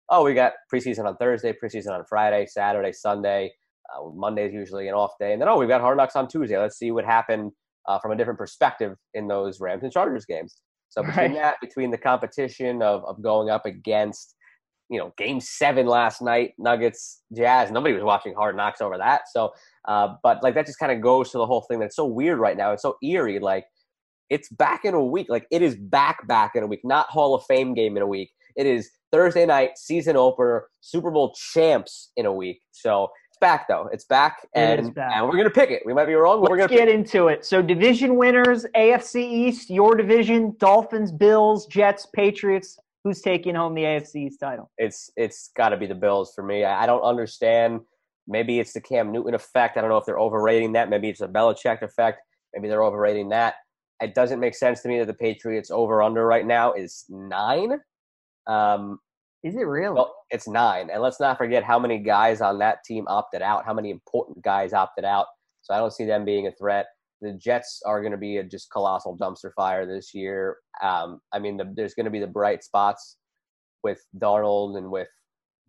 [0.09, 3.51] oh, we got preseason on Thursday, preseason on Friday, Saturday, Sunday.
[3.95, 6.57] Uh, Monday's usually an off day, and then oh, we've got Hard Knocks on Tuesday.
[6.57, 7.51] Let's see what happened
[7.87, 10.57] uh, from a different perspective in those Rams and Chargers games.
[10.89, 11.33] So between Right.
[11.35, 14.35] that, between the competition of of going up against,
[14.89, 17.69] you know, Game Seven last night, Nuggets, Jazz.
[17.69, 19.29] Nobody was watching Hard Knocks over that.
[19.31, 19.53] So,
[19.87, 22.39] uh, but like that just kind of goes to the whole thing that's so weird
[22.39, 22.71] right now.
[22.71, 23.37] It's so eerie.
[23.39, 23.65] Like
[24.29, 25.27] it's back in a week.
[25.29, 26.81] Like it is back back in a week.
[26.83, 28.31] Not Hall of Fame game in a week.
[28.55, 32.61] It is Thursday night season opener, Super Bowl champs in a week.
[32.71, 33.89] So it's back though.
[33.91, 35.11] It's back, and is back.
[35.13, 35.83] and we're gonna pick it.
[35.85, 37.43] We might be wrong, but we're Let's gonna get into it.
[37.43, 42.79] So, division winners AFC East, your division Dolphins, Bills, Jets, Patriots.
[43.03, 44.71] Who's taking home the AFC East title?
[44.77, 46.63] it's it's got to be the Bills for me.
[46.63, 47.81] I, I don't understand.
[48.27, 49.77] Maybe it's the Cam Newton effect.
[49.77, 50.89] I don't know if they're overrating that.
[50.89, 52.21] Maybe it's a Belichick effect.
[52.55, 53.55] Maybe they're overrating that.
[54.01, 57.79] It doesn't make sense to me that the Patriots over under right now is nine.
[58.47, 58.99] Um,
[59.43, 59.93] Is it real?
[59.93, 63.65] well, it's nine, and let's not forget how many guys on that team opted out.
[63.65, 65.27] How many important guys opted out.
[65.61, 66.87] So I don't see them being a threat.
[67.21, 70.57] The Jets are going to be a just colossal dumpster fire this year.
[70.83, 73.17] Um, I mean, the, there's going to be the bright spots
[73.83, 75.07] with Darnold and with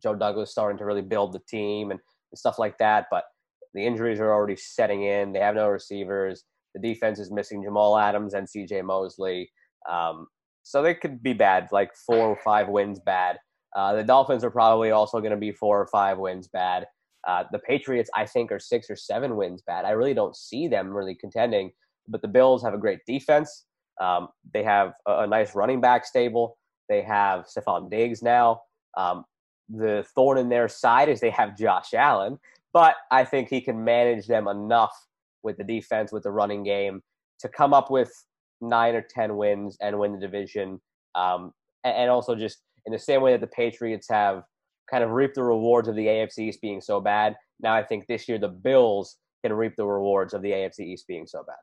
[0.02, 2.00] Joe Douglas starting to really build the team and,
[2.32, 3.06] and stuff like that.
[3.10, 3.24] But
[3.72, 5.32] the injuries are already setting in.
[5.32, 6.44] They have no receivers.
[6.76, 8.82] The defense is missing Jamal Adams and C.J.
[8.82, 9.50] Mosley.
[9.90, 10.26] Um,
[10.62, 13.38] so they could be bad, like four or five wins bad.
[13.74, 16.86] Uh, the Dolphins are probably also going to be four or five wins bad.
[17.26, 19.84] Uh, the Patriots, I think, are six or seven wins bad.
[19.84, 21.70] I really don't see them really contending.
[22.08, 23.64] But the Bills have a great defense.
[24.00, 26.58] Um, they have a, a nice running back stable.
[26.88, 28.60] They have Stefon Diggs now.
[28.96, 29.24] Um,
[29.68, 32.38] the thorn in their side is they have Josh Allen,
[32.72, 34.94] but I think he can manage them enough
[35.46, 37.00] with the defense, with the running game,
[37.40, 38.12] to come up with
[38.60, 40.80] nine or ten wins and win the division.
[41.14, 41.52] Um,
[41.84, 44.42] and also just in the same way that the Patriots have
[44.90, 47.34] kind of reaped the rewards of the AFC East being so bad.
[47.60, 51.06] Now I think this year the Bills can reap the rewards of the AFC East
[51.06, 51.56] being so bad.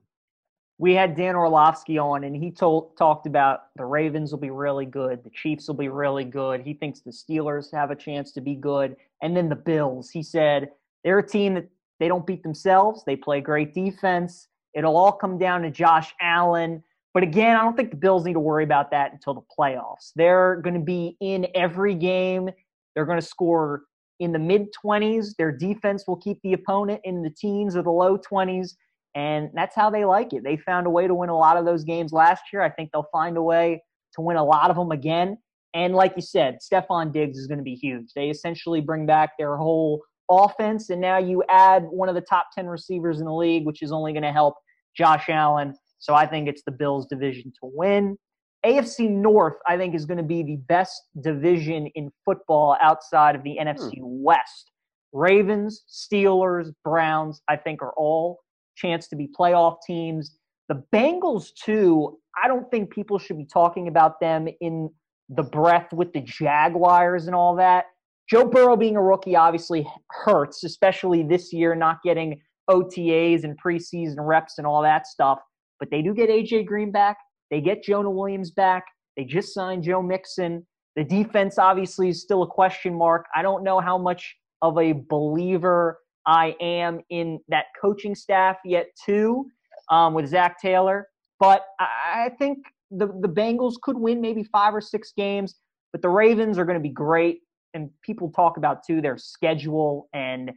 [0.80, 4.86] We had Dan Orlovsky on, and he told talked about the Ravens will be really
[4.86, 6.62] good, the Chiefs will be really good.
[6.62, 10.10] He thinks the Steelers have a chance to be good, and then the Bills.
[10.10, 10.70] He said
[11.04, 11.70] they're a team that
[12.00, 13.04] they don't beat themselves.
[13.06, 14.48] They play great defense.
[14.74, 16.84] It'll all come down to Josh Allen.
[17.14, 20.12] But again, I don't think the Bills need to worry about that until the playoffs.
[20.16, 22.50] They're going to be in every game.
[22.96, 23.84] They're going to score
[24.20, 25.36] in the mid 20s.
[25.38, 28.72] Their defense will keep the opponent in the teens or the low 20s.
[29.16, 30.44] And that's how they like it.
[30.44, 32.64] They found a way to win a lot of those games last year.
[32.64, 33.84] I think they'll find a way
[34.16, 35.38] to win a lot of them again.
[35.76, 38.14] And like you said, Stefon Diggs is going to be huge.
[38.16, 42.48] They essentially bring back their whole offense, and now you add one of the top
[42.56, 44.56] 10 receivers in the league, which is only going to help
[44.96, 45.74] Josh Allen.
[46.00, 48.18] So I think it's the Bills' division to win.
[48.66, 53.44] AFC North, I think, is going to be the best division in football outside of
[53.44, 53.68] the hmm.
[53.68, 54.72] NFC West.
[55.12, 58.40] Ravens, Steelers, Browns, I think, are all
[58.76, 60.38] chance to be playoff teams.
[60.70, 64.90] The Bengals, too, I don't think people should be talking about them in
[65.30, 67.86] the breath with the Jaguars and all that.
[68.30, 74.16] Joe Burrow being a rookie obviously hurts, especially this year, not getting OTAs and preseason
[74.20, 75.40] reps and all that stuff.
[75.80, 77.18] But they do get AJ Green back.
[77.52, 78.86] They get Jonah Williams back.
[79.18, 80.66] They just signed Joe Mixon.
[80.96, 83.26] The defense obviously is still a question mark.
[83.36, 88.88] I don't know how much of a believer I am in that coaching staff yet,
[89.06, 89.46] too,
[89.92, 91.08] um, with Zac Taylor.
[91.40, 92.60] But I think
[92.90, 95.56] the, the Bengals could win maybe five or six games,
[95.92, 97.40] but the Ravens are going to be great.
[97.74, 100.52] And people talk about, too, their schedule, and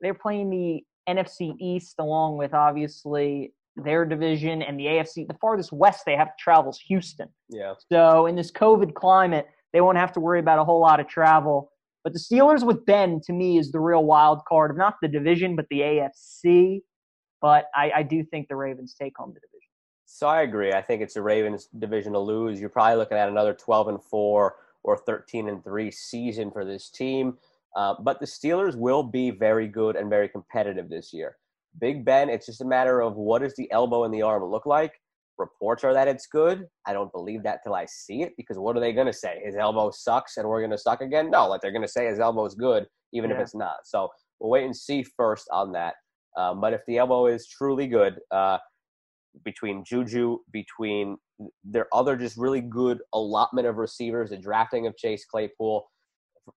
[0.00, 5.26] they're playing the NFC East along with obviously their division and the AFC.
[5.26, 7.28] The farthest west they have to travel is Houston.
[7.48, 7.74] Yeah.
[7.90, 11.08] So in this COVID climate, they won't have to worry about a whole lot of
[11.08, 11.70] travel.
[12.04, 15.08] But the Steelers with Ben, to me, is the real wild card of not the
[15.08, 16.80] division, but the AFC.
[17.40, 19.58] But I, I do think the Ravens take home the division.
[20.06, 20.72] So I agree.
[20.72, 22.58] I think it's the Ravens division to lose.
[22.58, 24.54] You're probably looking at another 12 and 4
[24.84, 27.36] or 13 and 3 season for this team.
[27.76, 31.36] Uh, but the Steelers will be very good and very competitive this year.
[31.80, 34.66] Big Ben, it's just a matter of what does the elbow and the arm look
[34.66, 35.00] like.
[35.36, 36.66] Reports are that it's good.
[36.86, 39.40] I don't believe that till I see it because what are they going to say?
[39.44, 41.30] His elbow sucks and we're going to suck again?
[41.30, 43.36] No, like they're going to say his elbow is good even yeah.
[43.36, 43.78] if it's not.
[43.84, 44.08] So
[44.40, 45.94] we'll wait and see first on that.
[46.36, 48.58] Um, but if the elbow is truly good, uh,
[49.44, 51.16] between Juju, between
[51.64, 55.88] their other just really good allotment of receivers, the drafting of Chase Claypool,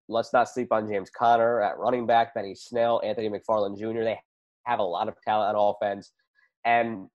[0.08, 4.04] let's not sleep on James Conner at running back, Benny Snell, Anthony McFarland Jr.
[4.04, 4.20] They
[4.66, 6.12] have a lot of talent on offense.
[6.66, 7.08] And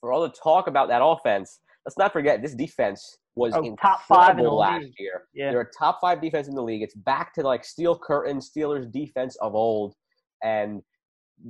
[0.00, 4.02] for all the talk about that offense, let's not forget this defense was oh, top
[4.02, 4.94] five in last league.
[4.98, 5.22] year.
[5.32, 5.50] Yeah.
[5.50, 6.82] They're a top five defense in the league.
[6.82, 9.94] It's back to like steel curtain Steelers defense of old,
[10.42, 10.82] and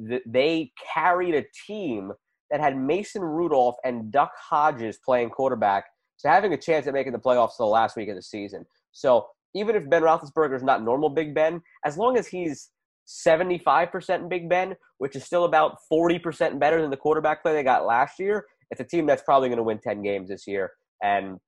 [0.08, 2.12] th- they carried a team
[2.53, 5.86] that had Mason Rudolph and Duck Hodges playing quarterback
[6.20, 8.64] to having a chance at making the playoffs the last week of the season.
[8.92, 12.70] So even if Ben Roethlisberger is not normal Big Ben, as long as he's
[13.09, 17.84] 75% Big Ben, which is still about 40% better than the quarterback play they got
[17.86, 18.46] last year.
[18.70, 20.72] It's a team that's probably going to win 10 games this year.
[21.03, 21.38] And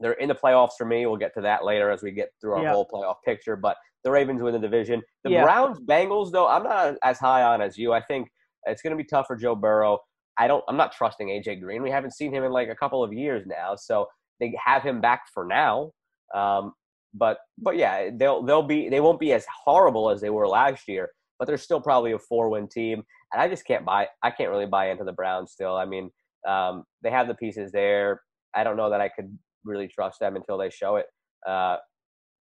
[0.00, 1.06] they're in the playoffs for me.
[1.06, 2.72] We'll get to that later as we get through our yeah.
[2.72, 3.56] whole playoff picture.
[3.56, 5.02] But the Ravens win the division.
[5.24, 5.44] The yeah.
[5.44, 7.92] Browns Bengals, though, I'm not as high on as you.
[7.92, 8.28] I think
[8.66, 9.98] it's going to be tough for Joe Burrow.
[10.38, 10.64] I don't.
[10.68, 11.82] I'm not trusting AJ Green.
[11.82, 14.06] We haven't seen him in like a couple of years now, so
[14.40, 15.92] they have him back for now.
[16.34, 16.72] Um,
[17.14, 20.88] but but yeah, they'll they'll be they won't be as horrible as they were last
[20.88, 23.02] year, but they're still probably a four win team.
[23.32, 25.76] And I just can't buy I can't really buy into the Browns still.
[25.76, 26.10] I mean,
[26.46, 28.22] um, they have the pieces there.
[28.54, 31.06] I don't know that I could really trust them until they show it.
[31.46, 31.76] Uh,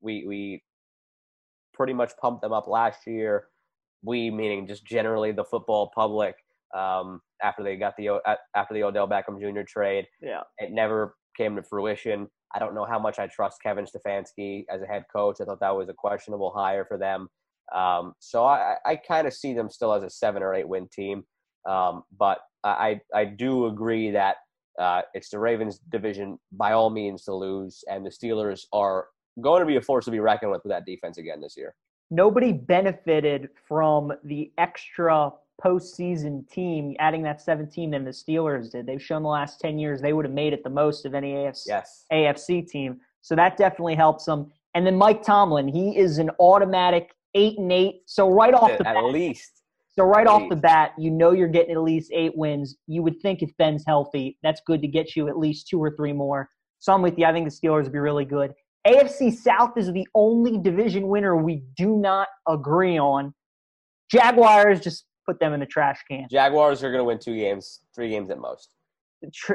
[0.01, 0.63] we we
[1.73, 3.47] pretty much pumped them up last year.
[4.03, 6.35] We meaning just generally the football public
[6.75, 8.19] um, after they got the
[8.55, 9.61] after the Odell Beckham Jr.
[9.67, 10.05] trade.
[10.21, 12.27] Yeah, it never came to fruition.
[12.53, 15.37] I don't know how much I trust Kevin Stefanski as a head coach.
[15.41, 17.27] I thought that was a questionable hire for them.
[17.75, 20.87] Um, so I, I kind of see them still as a seven or eight win
[20.87, 21.23] team.
[21.67, 24.37] Um, but I, I do agree that
[24.79, 29.07] uh, it's the Ravens division by all means to lose, and the Steelers are
[29.41, 31.75] going to be a force to be reckoned with with that defense again this year.
[32.09, 35.31] Nobody benefited from the extra
[35.63, 38.85] postseason team, adding that 17 than the Steelers did.
[38.85, 41.33] They've shown the last 10 years they would have made it the most of any
[41.33, 42.05] AFC, yes.
[42.11, 42.99] AFC team.
[43.21, 44.51] So that definitely helps them.
[44.75, 48.01] And then Mike Tomlin, he is an automatic eight and eight.
[48.05, 49.63] So right off the at bat, least.
[49.87, 52.77] so right at off the bat, you know you're getting at least eight wins.
[52.85, 55.95] You would think if Ben's healthy, that's good to get you at least two or
[55.95, 56.49] three more.
[56.79, 57.25] So I'm with you.
[57.25, 58.53] I think the Steelers would be really good.
[58.85, 63.33] AFC South is the only division winner we do not agree on.
[64.09, 66.27] Jaguars just put them in the trash can.
[66.31, 68.73] Jaguars are going to win two games, three games at most.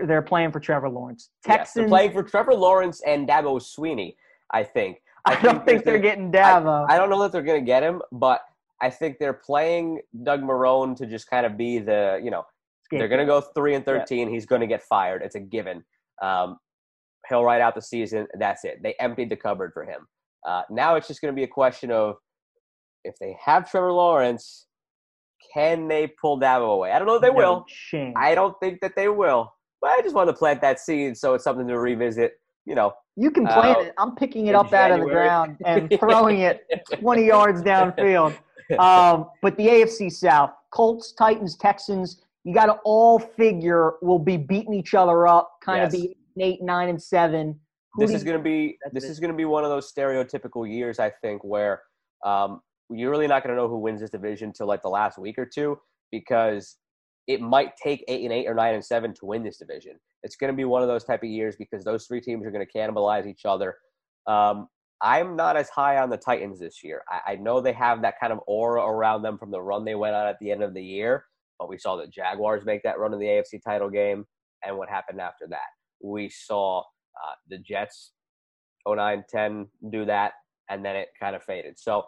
[0.07, 1.31] They're playing for Trevor Lawrence.
[1.47, 1.75] Yes, Texans.
[1.75, 4.17] they're playing for Trevor Lawrence and Dabo Swinney.
[4.53, 4.99] I think.
[5.25, 6.87] I don't think they're getting Dabo.
[6.91, 8.41] I don't know that they're going to get him, but
[8.81, 12.45] I think they're playing Doug Marrone to just kind of be the, you know,
[12.91, 14.29] they're going to go three and thirteen.
[14.29, 15.23] He's going to get fired.
[15.23, 15.83] It's a given.
[16.21, 16.59] Um,
[17.29, 18.27] he'll ride out the season.
[18.39, 18.83] That's it.
[18.83, 20.07] They emptied the cupboard for him.
[20.47, 22.17] Uh, now it's just going to be a question of
[23.05, 24.67] if they have Trevor Lawrence,
[25.53, 26.93] can they pull Dabo away?
[26.93, 27.65] I don't know if they No will.
[27.69, 28.15] Shame.
[28.17, 29.53] I don't think that they will.
[29.81, 32.35] But I just wanted to plant that seed so it's something to revisit.
[32.65, 33.95] You know, You can plant Uh, it.
[33.99, 36.65] I'm picking it up out of the ground and throwing it
[37.01, 38.37] 20 yards downfield.
[38.79, 44.37] Um, but the AFC South, Colts, Titans, Texans, you got to all figure will be
[44.37, 47.59] beating each other up, kind of be eight, nine, and seven.
[47.95, 49.11] Who this is going to be this it.
[49.11, 51.83] is going to be one of those stereotypical years i think where
[52.25, 52.63] um,
[52.95, 55.39] you're really not going to know who wins this division till like the last week
[55.39, 55.79] or two
[56.11, 56.77] because
[57.27, 59.97] it might take eight and eight or nine and seven to win this division.
[60.23, 62.51] It's going to be one of those type of years because those three teams are
[62.51, 63.77] going to cannibalize each other.
[64.27, 64.69] Um,
[65.05, 67.03] i'm not as high on the titans this year.
[67.09, 69.97] I, I know they have that kind of aura around them from the run they
[69.97, 71.25] went on at the end of the year
[71.59, 74.25] but we saw the jaguars make that run in the afc title game
[74.65, 75.71] and what happened after that?
[76.03, 78.13] We saw uh, the Jets
[78.87, 80.33] 09 10 do that,
[80.71, 81.79] and then it kind of faded.
[81.79, 82.05] So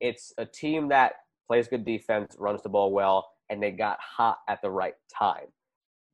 [0.00, 1.12] it's a team that
[1.46, 5.46] plays good defense, runs the ball well, and they got hot at the right time.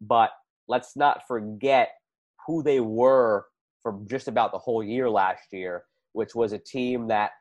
[0.01, 0.30] But
[0.68, 1.91] let's not forget
[2.47, 3.47] who they were
[3.82, 7.32] for just about the whole year last year, which was a team that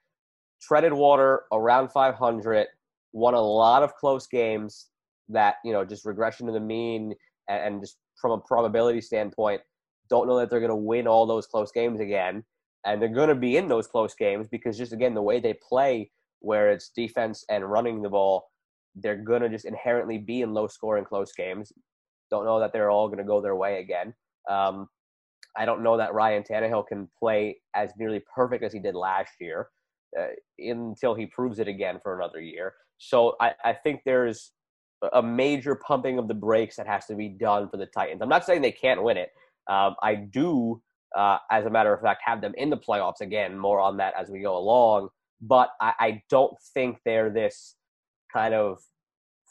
[0.62, 2.68] treaded water around 500,
[3.12, 4.88] won a lot of close games
[5.30, 7.14] that, you know, just regression to the mean
[7.48, 9.62] and, and just from a probability standpoint,
[10.10, 12.44] don't know that they're going to win all those close games again.
[12.86, 15.54] And they're going to be in those close games because just again, the way they
[15.54, 16.12] play,
[16.44, 18.50] where it's defense and running the ball,
[18.96, 21.72] they're going to just inherently be in low scoring close games.
[22.30, 24.14] Don't know that they're all going to go their way again.
[24.50, 24.88] Um,
[25.58, 29.32] I don't know that Ryan Tannehill can play as nearly perfect as he did last
[29.40, 29.70] year
[30.20, 30.28] uh,
[30.60, 32.74] until he proves it again for another year.
[32.98, 34.52] So I, I think there's
[35.14, 38.22] a major pumping of the brakes that has to be done for the Titans.
[38.22, 39.30] I'm not saying they can't win it.
[39.70, 40.82] Um, I do,
[41.16, 43.58] uh, as a matter of fact, have them in the playoffs again.
[43.58, 45.10] More on that as we go along.
[45.46, 47.76] But I, I don't think they're this
[48.32, 48.80] kind of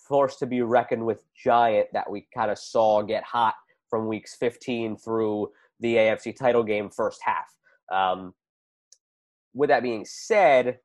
[0.09, 3.55] force to be reckoned with giant that we kind of saw get hot
[3.88, 7.47] from weeks 15 through the AFC title game first half.
[7.93, 8.32] Um,
[9.55, 10.78] with that being said,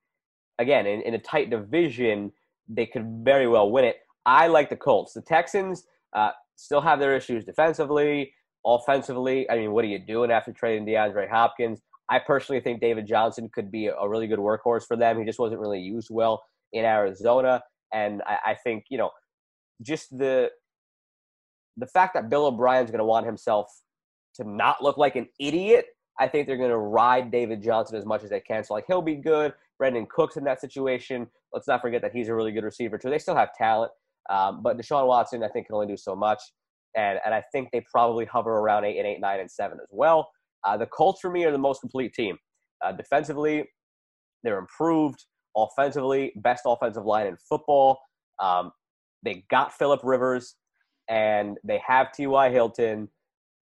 [0.59, 2.31] again, in, in a tight division,
[2.67, 3.97] they could very well win it.
[4.25, 5.13] I like the Colts.
[5.13, 8.33] The Texans uh, still have their issues defensively,
[8.65, 9.49] offensively.
[9.49, 11.81] I mean, what are you doing after trading DeAndre Hopkins?
[12.09, 15.19] I personally think David Johnson could be a really good workhorse for them.
[15.19, 16.43] He just wasn't really used well
[16.73, 17.61] in Arizona,
[17.93, 19.11] and I, I think you know,
[19.81, 20.49] just the
[21.77, 23.67] the fact that Bill O'Brien's going to want himself
[24.35, 25.85] to not look like an idiot.
[26.19, 28.63] I think they're going to ride David Johnson as much as they can.
[28.63, 29.53] So like he'll be good.
[29.79, 31.27] Brandin Cooks in that situation.
[31.53, 33.09] Let's not forget that he's a really good receiver too.
[33.09, 33.91] They still have talent,
[34.29, 36.41] um, but Deshaun Watson I think can only do so much,
[36.95, 39.89] and and I think they probably hover around eight and eight, nine and seven as
[39.91, 40.29] well.
[40.67, 42.37] Uh, the Colts for me are the most complete team.
[42.83, 43.65] Uh, defensively,
[44.43, 45.23] they're improved.
[45.55, 47.99] Offensively, best offensive line in football.
[48.39, 48.71] Um,
[49.23, 50.55] they got Philip Rivers,
[51.09, 52.49] and they have T.Y.
[52.51, 53.07] Hilton.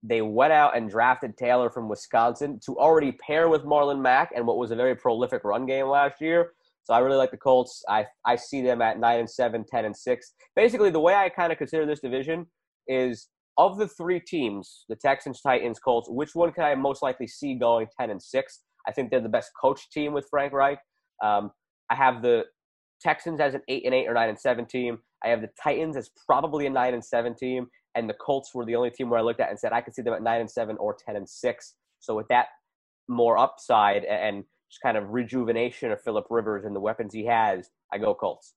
[0.04, 4.46] They went out and drafted Taylor from Wisconsin to already pair with Marlon Mack and
[4.46, 6.54] what was a very prolific run game last year.
[6.84, 7.84] So I really like the Colts.
[7.88, 10.34] I I see them at nine and seven, 10 and six.
[10.56, 12.46] Basically, the way I kind of consider this division
[12.88, 17.28] is of the three teams, the Texans, Titans, Colts, which one can I most likely
[17.28, 18.62] see going ten and six?
[18.88, 20.80] I think they're the best coach team with Frank Reich.
[21.24, 21.52] Um,
[21.90, 22.46] I have the
[23.02, 25.00] Texans as an eight and eight or nine and seven team.
[25.24, 28.66] I have the Titans as probably a nine and seven team, and the Colts were
[28.66, 30.42] the only team where I looked at and said I could see them at nine
[30.42, 31.76] and seven or ten and six.
[32.00, 32.48] So with that
[33.08, 37.70] more upside and just kind of rejuvenation of Philip Rivers and the weapons he has,
[37.94, 38.54] I go Colts.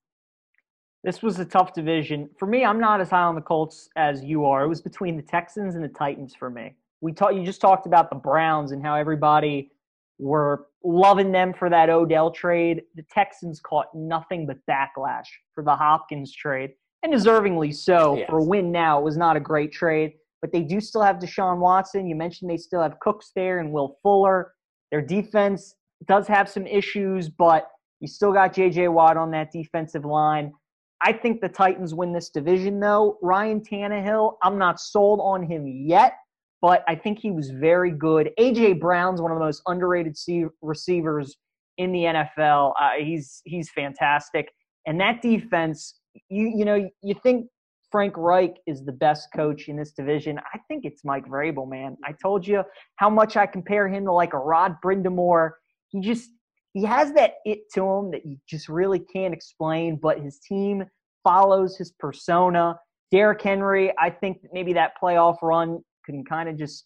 [1.05, 2.29] This was a tough division.
[2.39, 4.65] For me, I'm not as high on the Colts as you are.
[4.65, 6.75] It was between the Texans and the Titans for me.
[7.01, 9.71] We talked you just talked about the Browns and how everybody
[10.19, 12.83] were loving them for that Odell trade.
[12.97, 16.73] The Texans caught nothing but backlash for the Hopkins trade,
[17.05, 18.17] and deservingly so.
[18.17, 18.27] Yes.
[18.29, 21.17] For a win now, it was not a great trade, but they do still have
[21.17, 22.09] Deshaun Watson.
[22.09, 24.55] You mentioned they still have Cooks there and Will Fuller.
[24.91, 25.77] Their defense
[26.07, 27.71] does have some issues, but
[28.01, 28.89] you still got J.J.
[28.89, 30.53] Watt on that defensive line.
[31.01, 33.19] I think the Titans win this division, though.
[33.23, 36.15] Ryan Tannehill, I'm not sold on him yet,
[36.61, 38.31] but I think he was very good.
[38.39, 38.75] A.J.
[38.75, 40.17] Brown's one of the most underrated
[40.61, 41.37] receivers
[41.77, 42.73] in the NFL.
[42.81, 44.51] Uh, he's he's fantastic,
[44.87, 45.95] and that defense.
[46.29, 47.47] You you know you think
[47.91, 50.39] Frank Reich is the best coach in this division.
[50.53, 51.97] I think it's Mike Vrabel, man.
[52.05, 52.65] I told you
[52.97, 55.53] how much I compare him to like a Rod Brind'Amour.
[55.89, 56.31] He just
[56.73, 60.85] he has that it to him that you just really can't explain, but his team
[61.25, 62.79] follows his persona.
[63.11, 66.85] Derrick Henry, I think maybe that playoff run can kind of just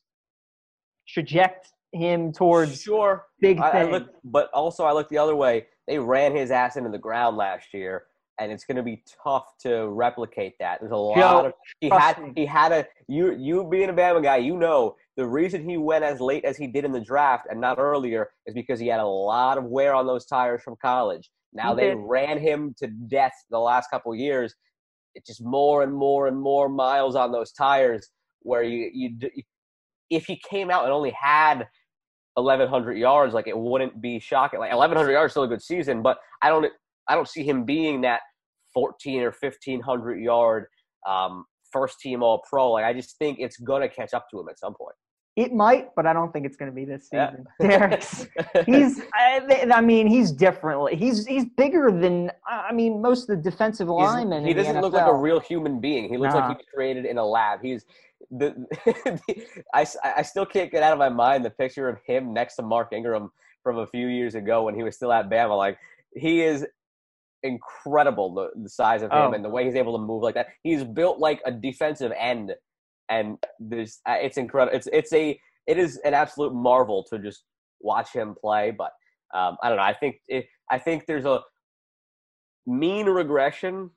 [1.08, 3.88] traject him towards sure big I, things.
[3.88, 5.66] I look, but also I look the other way.
[5.86, 8.04] They ran his ass into the ground last year,
[8.38, 10.80] and it's going to be tough to replicate that.
[10.80, 12.32] There's a lot of he had me.
[12.36, 16.04] he had a you you being a Bama guy, you know the reason he went
[16.04, 19.00] as late as he did in the draft and not earlier is because he had
[19.00, 21.30] a lot of wear on those tires from college.
[21.52, 24.54] Now they ran him to death the last couple of years.
[25.14, 28.08] It's just more and more and more miles on those tires.
[28.40, 29.30] Where you you
[30.10, 31.66] if he came out and only had
[32.34, 36.00] 1100 yards like it wouldn't be shocking like 1100 yards is still a good season
[36.02, 36.66] but i don't
[37.08, 38.20] i don't see him being that
[38.72, 40.64] 14 or 1500 yard
[41.06, 44.48] um, first team all pro like i just think it's gonna catch up to him
[44.48, 44.94] at some point
[45.34, 47.30] It might, but I don't think it's going to be this Yeah.
[47.30, 47.46] season.
[47.60, 48.26] Derrick's
[48.66, 50.92] he's I, I mean he's different.
[50.94, 54.44] He's he's bigger than I mean most of the defensive He's- linemen.
[54.44, 57.16] he doesn't look like a real human being he looks like he was created in
[57.18, 57.84] a lab he's
[58.30, 58.54] the
[59.74, 62.92] i still can't get out of my mind the picture of him next to mark
[62.92, 63.30] ingram
[63.62, 65.76] from a few years ago when he was still at bama like
[66.14, 66.64] he is
[67.42, 69.32] incredible the, the size of him Oh.
[69.32, 72.52] and the way he's able to move like that he's built like a defensive end
[73.08, 77.44] and there's uh, it's incredible it's it's a it is an absolute marvel to just
[77.80, 78.92] watch him play but
[79.34, 81.40] um, i don't know i think it, i think there's a
[82.66, 83.90] mean regression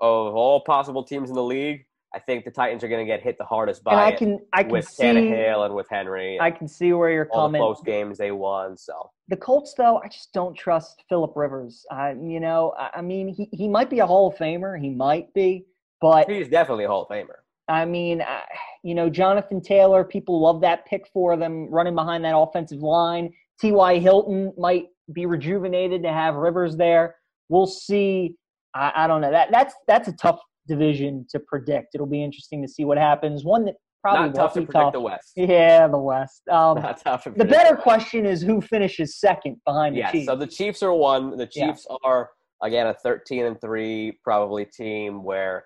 [0.00, 1.84] of all possible teams in the league
[2.14, 4.16] i think the titans are going to get hit the hardest by and I it
[4.18, 7.60] can I can with see Tannehill and with henry I can see where you're coming.
[7.60, 11.36] all the close games they won so The Colts, though, I just don't trust Philip
[11.36, 11.84] Rivers.
[11.90, 14.80] I, you know, I, I mean, he, he might be a Hall of Famer.
[14.80, 15.66] He might be,
[16.00, 18.42] but he's definitely a hall of famer I mean, I,
[18.82, 20.04] you know, Jonathan Taylor.
[20.04, 23.30] People love that pick for them running behind that offensive line.
[23.60, 23.98] T.Y.
[23.98, 27.16] Hilton might be rejuvenated to have Rivers there.
[27.48, 28.36] We'll see.
[28.74, 29.30] I, I don't know.
[29.30, 31.94] That that's that's a tough division to predict.
[31.94, 33.44] It'll be interesting to see what happens.
[33.44, 34.92] One that probably not tough to predict tough.
[34.92, 36.42] the west Yeah, the West.
[36.48, 37.82] Um, not tough to the better West.
[37.82, 40.12] question is who finishes second behind the Yes.
[40.12, 40.26] Chiefs.
[40.26, 41.36] So the Chiefs are one.
[41.36, 41.66] The Yeah.
[41.68, 42.30] Chiefs are
[42.62, 45.64] again a 13 and three probably team where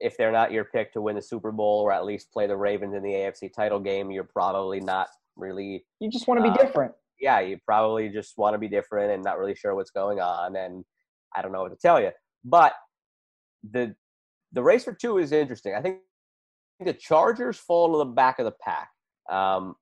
[0.00, 2.56] if they're not your pick to win the Super Bowl or at least play the
[2.56, 5.84] Ravens in the AFC title game, you're probably not really.
[6.00, 6.92] you just want to be uh, different.
[7.20, 10.56] Yeah, you probably just want to be different and not really sure what's going on,
[10.56, 10.84] and
[11.34, 12.10] I don't know what to tell you.
[12.44, 12.74] But
[13.68, 13.94] the
[14.52, 15.74] the race for two is interesting.
[15.74, 15.98] I think
[16.80, 18.90] the Chargers fall to the back of the pack.
[19.28, 19.74] Um,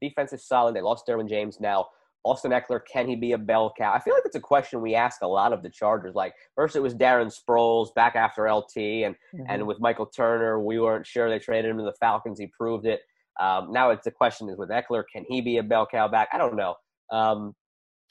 [0.00, 0.74] defense is solid.
[0.74, 1.86] They lost Derwin James now.
[2.24, 3.92] Austin Ekeler, can he be a bell cow?
[3.92, 6.14] I feel like it's a question we ask a lot of the Chargers.
[6.14, 9.42] Like first it was Darren Sproles back after LT, and Mm-hmm.
[9.48, 11.28] and with Michael Turner, we weren't sure.
[11.30, 12.38] They traded him to the Falcons.
[12.38, 13.00] He proved it.
[13.40, 16.28] Um, now it's the question is with Eckler, can he be a bell cow back?
[16.32, 16.74] I don't know.
[17.10, 17.54] Um,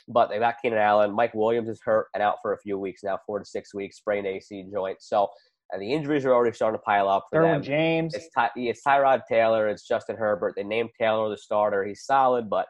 [0.07, 1.13] but they got Keenan Allen.
[1.13, 3.97] Mike Williams is hurt and out for a few weeks now, four to six weeks,
[3.97, 4.97] sprained AC joint.
[4.99, 5.29] So
[5.71, 7.63] and the injuries are already starting to pile up for Derwin them.
[7.63, 8.13] James.
[8.13, 9.69] It's, Ty, it's Tyrod Taylor.
[9.69, 10.53] It's Justin Herbert.
[10.57, 11.85] They named Taylor the starter.
[11.85, 12.65] He's solid, but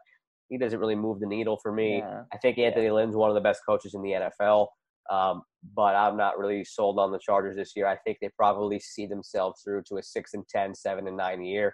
[0.52, 2.00] he doesn't really move the needle for me.
[2.00, 2.24] Yeah.
[2.34, 4.68] I think Anthony Lynn's one of the best coaches in the NFL,
[5.10, 5.44] um,
[5.76, 7.88] but I'm not really sold on the Chargers this year.
[7.88, 11.42] I think they probably see themselves through to a six and 10, 7 and nine
[11.42, 11.74] year.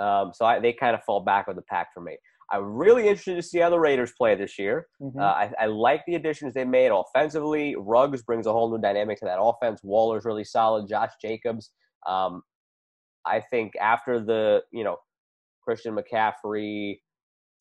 [0.00, 2.16] Um, so I, they kind of fall back with the pack for me.
[2.52, 4.86] I'm really interested to see how the Raiders play this year.
[5.02, 5.18] Mhm.
[5.18, 7.74] Uh, I, I like the additions they made offensively.
[7.76, 9.80] Ruggs brings a whole new dynamic to that offense.
[9.82, 10.88] Waller's really solid.
[10.88, 11.72] Josh Jacobs.
[12.06, 12.42] Um,
[13.26, 14.96] I think after the you know
[15.64, 16.98] Christian McCaffrey,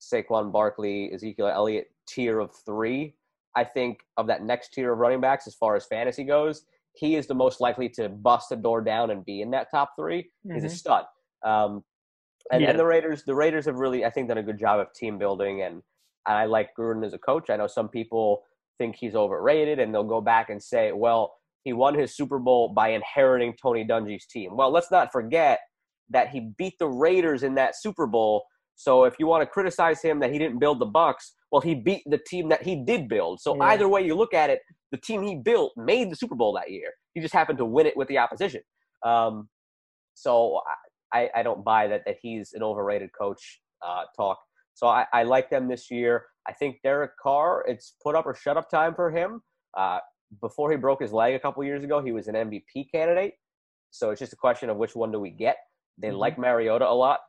[0.01, 3.15] Saquon Barkley, Ezekiel Elliott tier of three,
[3.55, 7.15] I think of that next tier of running backs as far as fantasy goes, he
[7.15, 10.29] is the most likely to bust the door down and be in that top 3
[10.53, 10.71] He's a Mhm.
[10.71, 11.05] stud.
[11.43, 11.83] Um,
[12.51, 12.71] and, Yeah.
[12.71, 15.17] and the Raiders, the Raiders have really, I think, done a good job of team
[15.17, 15.83] building, and
[16.25, 17.49] I like Gruden as a coach.
[17.49, 18.43] I know some people
[18.77, 22.69] think he's overrated, and they'll go back and say, "Well, he won his Super Bowl
[22.69, 25.61] by inheriting Tony Dungy's team." Well, let's not forget
[26.09, 28.45] that he beat the Raiders in that Super Bowl.
[28.81, 31.75] So if you want to criticize him that he didn't build the Bucs, well, he
[31.75, 33.39] beat the team that he did build.
[33.39, 33.65] So Yeah.
[33.65, 34.61] either way you look at it,
[34.91, 36.91] the team he built made the Super Bowl that year.
[37.13, 38.63] He just happened to win it with the opposition.
[39.05, 39.49] Um,
[40.15, 40.61] so
[41.13, 44.39] I, I don't buy that that he's an overrated coach uh, talk.
[44.73, 46.25] So I, I like them this year.
[46.47, 49.41] I think Derek Carr, it's put up or shut up time for him.
[49.77, 49.99] Uh,
[50.41, 53.33] before he broke his leg a couple years ago, he was an MVP candidate.
[53.91, 55.57] So it's just a question of which one do we get.
[55.99, 56.17] They mm-hmm.
[56.17, 57.19] like Mariota a lot.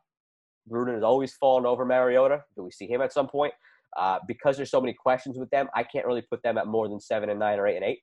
[0.70, 2.44] Gruden has always fallen over Mariota.
[2.56, 3.52] Do we see him at some point?
[3.96, 6.88] Uh, because there's so many questions with them, I can't really put them at more
[6.88, 8.00] than seven and nine or eight and eight.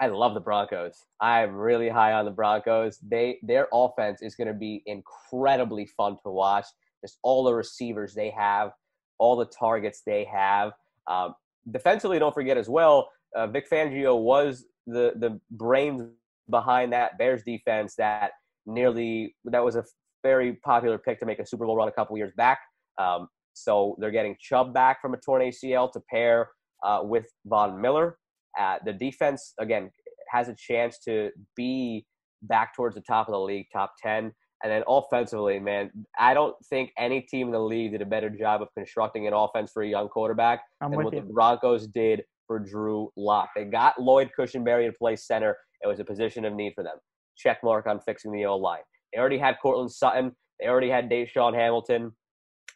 [0.00, 1.04] I love the Broncos.
[1.20, 2.98] I'm really high on the Broncos.
[2.98, 6.66] They their offense is going to be incredibly fun to watch.
[7.02, 8.70] Just all the receivers they have,
[9.18, 10.72] all the targets they have.
[11.06, 11.34] Um,
[11.70, 13.08] defensively, don't forget as well.
[13.36, 16.02] Uh, Vic Fangio was the the brains
[16.50, 18.32] behind that Bears defense that
[18.66, 19.84] nearly that was a
[20.24, 22.58] very popular pick to make a Super Bowl run a couple years back.
[22.98, 26.48] Um, so they're getting Chubb back from a torn ACL to pair
[26.84, 28.18] uh, with Von Miller.
[28.58, 29.90] Uh, the defense again
[30.30, 32.04] has a chance to be
[32.42, 34.32] back towards the top of the league, top ten.
[34.62, 38.30] And then offensively, man, I don't think any team in the league did a better
[38.30, 41.20] job of constructing an offense for a young quarterback I'm than what you.
[41.20, 43.50] the Broncos did for Drew Lock.
[43.54, 45.56] They got Lloyd Cushenberry to play center.
[45.82, 46.96] It was a position of need for them.
[47.36, 48.80] Check mark on fixing the old line.
[49.14, 50.32] They already had Courtland Sutton.
[50.60, 52.12] They already had DaeSean Hamilton.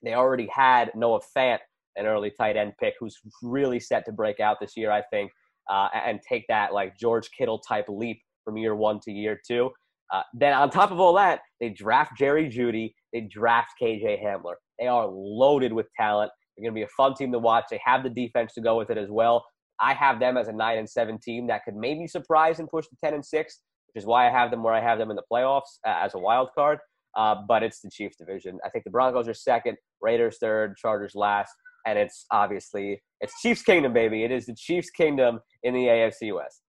[0.02, 1.58] They already had Noah Fant,
[1.96, 5.32] an early tight end pick, who's really set to break out this year, I think,
[5.70, 9.70] uh, and take that like George Kittle type leap from year one to year two.
[10.12, 12.94] Uh, then on top of all that, they draft Jerry Jeudy.
[13.12, 14.54] They draft KJ Hamler.
[14.78, 16.30] They are loaded with talent.
[16.56, 17.64] They're going to be a fun team to watch.
[17.70, 19.44] They have the defense to go with it as well.
[19.80, 22.86] I have them as a nine and seven team that could maybe surprise and push
[22.86, 23.60] to ten and six,
[23.98, 26.14] which is why I have them where I have them in the playoffs uh, as
[26.14, 26.78] a wild card.
[27.16, 28.60] Uh, but it's the Chiefs division.
[28.64, 31.52] I think the Broncos are second, Raiders third, Chargers last,
[31.84, 34.22] and it's obviously it's Chiefs Kingdom, baby.
[34.22, 36.62] It is the Chiefs Kingdom in the AFC West.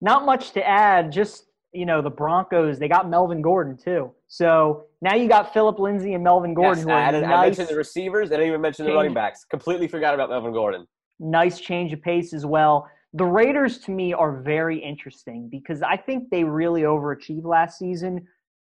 [0.00, 1.10] Not much to add.
[1.10, 4.12] Just you know, the Broncos they got Melvin Gordon too.
[4.28, 6.86] So now you got Philip Lindsay and Melvin Gordon.
[6.86, 8.30] Yes, I, nice I, mentioned the receivers.
[8.30, 9.44] I didn't even mention the running backs.
[9.50, 10.86] Completely forgot about Melvin Gordon
[11.18, 12.88] nice change of pace as well.
[13.16, 18.26] The Raiders to me are very interesting because I think they really overachieved last season.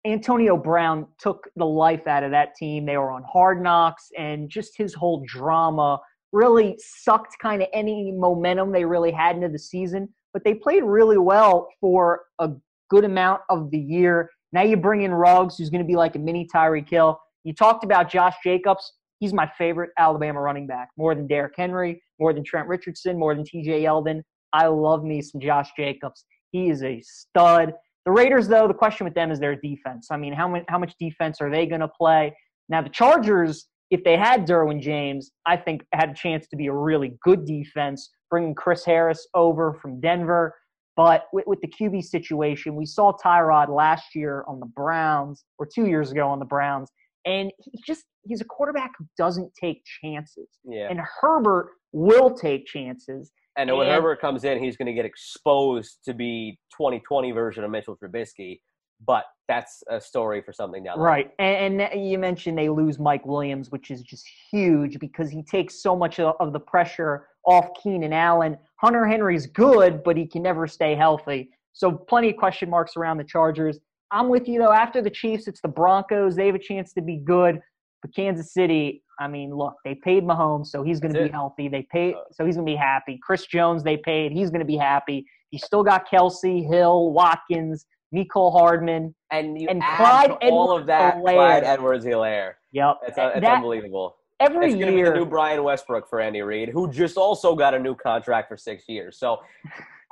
[0.06, 2.84] Antonio Brown took the life out of that team.
[2.84, 5.98] They were on hard knocks, and just his whole drama
[6.34, 10.10] really sucked kind of any momentum they really had into the season.
[10.34, 12.50] But they played really well for a
[12.90, 14.28] good amount of the year.
[14.52, 17.18] Now you bring in Ruggs, who's going to be like a mini Tyreek Hill.
[17.44, 18.92] You talked about Josh Jacobs.
[19.20, 23.34] He's my favorite Alabama running back, more than Derrick Henry, more than Trent Richardson, more
[23.34, 24.20] than TJ Yeldon.
[24.54, 26.24] I love me some Josh Jacobs.
[26.52, 27.74] He is a stud.
[28.06, 30.08] The Raiders, though, the question with them is their defense.
[30.10, 32.34] I mean, how much how much defense are they going to play?
[32.68, 36.68] Now, the Chargers, if they had Derwin James, I think had a chance to be
[36.68, 40.54] a really good defense, bringing Chris Harris over from Denver.
[40.96, 45.66] But with, with the QB situation, we saw Tyrod last year on the Browns, or
[45.66, 46.88] two years ago on the Browns,
[47.24, 50.48] and he just he's a quarterback who doesn't take chances.
[50.64, 50.88] Yeah.
[50.88, 53.32] And Herbert will take chances.
[53.56, 57.70] And when Herbert comes in, he's going to get exposed to be 2020 version of
[57.70, 58.60] Mitchell Trubisky.
[59.06, 60.98] But that's a story for something down.
[60.98, 61.30] Right.
[61.38, 65.82] And, and, you mentioned they lose Mike Williams, which is just huge because he takes
[65.82, 68.56] so much of the pressure off Keenan Allen.
[68.76, 71.50] Hunter Henry's good, but he can never stay healthy.
[71.72, 73.78] So plenty of question marks around the Chargers.
[74.10, 74.72] I'm with you though.
[74.72, 76.36] After the Chiefs, it's the Broncos.
[76.36, 77.60] They have a chance to be good.
[78.00, 81.68] But Kansas City, I mean, look, they paid Mahomes, so he's going to be healthy.
[81.68, 83.18] They paid, uh, so he's going to be happy.
[83.22, 85.24] Chris Jones, they paid, he's going to be happy.
[85.50, 91.20] You still got Kelce, Hill, Watkins, Mecole Hardman, and you and Clyde all of that.
[91.20, 92.54] Clyde Edwards-Helaire.
[92.72, 94.16] Yep, it's, uh, it's unbelievable.
[94.40, 97.78] Every year, be the new Brian Westbrook for Andy Reid, who just also got a
[97.78, 99.16] new contract for six years.
[99.18, 99.40] So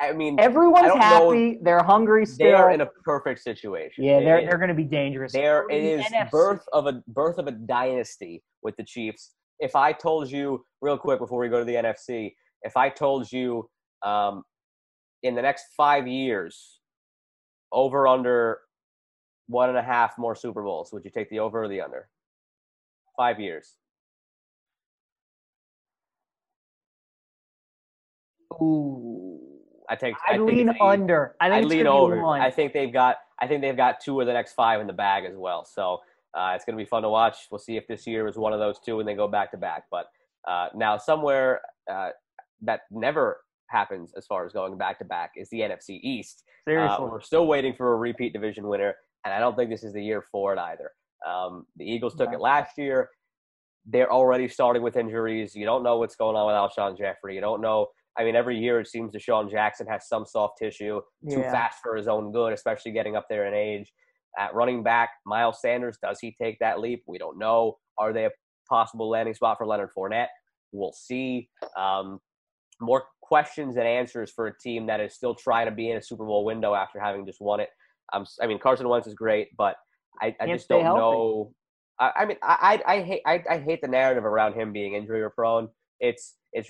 [0.03, 1.59] I mean, everyone's happy.
[1.63, 2.49] They're hungry still.
[2.49, 4.03] They're in a perfect situation.
[4.03, 5.33] Yeah, they're, they're going to be dangerous.
[5.33, 9.35] There it is birth of a birth of a dynasty with the Chiefs.
[9.61, 13.31] If I told you real quick before we go to the NFC, if I told
[13.31, 13.71] you
[14.05, 14.43] um,
[15.23, 16.81] in the next five years,
[17.71, 18.59] over under
[19.47, 22.09] one and a half more Super Bowls, would you take the over or the under?
[23.17, 23.77] Five years.
[28.61, 29.52] Ooh.
[29.89, 30.15] I take.
[30.29, 31.35] I, I lean under.
[31.41, 32.25] I think I lean over.
[32.27, 33.17] I think they've got.
[33.41, 35.65] I think they've got two of the next five in the bag as well.
[35.65, 36.01] So
[36.35, 37.37] uh, it's going to be fun to watch.
[37.51, 39.57] We'll see if this year is one of those two and they go back to
[39.57, 39.85] back.
[39.91, 40.07] But
[40.49, 41.61] uh, now somewhere
[41.91, 42.11] uh,
[42.63, 46.45] that never happens as far as going back to back is the NFC East.
[46.67, 49.83] Uh, Seriously, we're still waiting for a repeat division winner, and I don't think this
[49.83, 50.91] is the year for it either.
[51.27, 52.37] Um, the Eagles took yeah.
[52.37, 53.11] it last year.
[53.85, 55.57] They're already starting with injuries.
[55.57, 57.35] You don't know what's going on with Alshon Jeffery.
[57.35, 57.89] You don't know
[58.19, 61.51] I mean, every year it seems DeSean Jackson has some soft tissue, too yeah.
[61.51, 63.93] fast for his own good, especially getting up there in age.
[64.39, 67.03] At running back, Miles Sanders, does he take that leap?
[67.07, 67.79] We don't know.
[67.99, 68.31] Are they a
[68.69, 70.29] possible landing spot for Leonard Fournette?
[70.73, 71.49] We'll see.
[71.77, 72.19] Um,
[72.81, 76.03] more questions and answers for a team that is still trying to be in a
[76.03, 77.69] Super Bowl window after having just won it.
[78.13, 79.77] Um, I mean, Carson Wentz is great, but
[80.21, 81.01] I, I just don't healthy.
[81.01, 81.53] know.
[81.99, 84.95] I, I mean, I, I, I hate I, I hate the narrative around him being
[84.95, 85.69] injury prone.
[86.01, 86.69] It's it's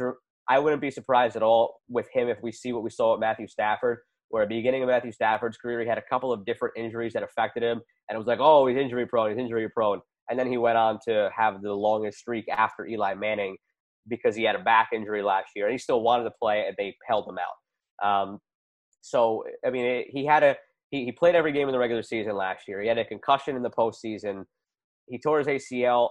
[0.49, 3.21] I wouldn't be surprised at all with him if we see what we saw with
[3.21, 6.45] Matthew Stafford, where at the beginning of Matthew Stafford's career, he had a couple of
[6.45, 9.69] different injuries that affected him, and it was like, oh, he's injury prone, he's injury
[9.69, 13.57] prone, and then he went on to have the longest streak after Eli Manning
[14.09, 16.75] because he had a back injury last year, and he still wanted to play, and
[16.77, 18.07] they held him out.
[18.07, 18.39] Um,
[19.01, 20.57] so I mean, it, he had a
[20.91, 22.81] he, he played every game in the regular season last year.
[22.81, 24.45] He had a concussion in the postseason.
[25.09, 26.09] He tore his ACL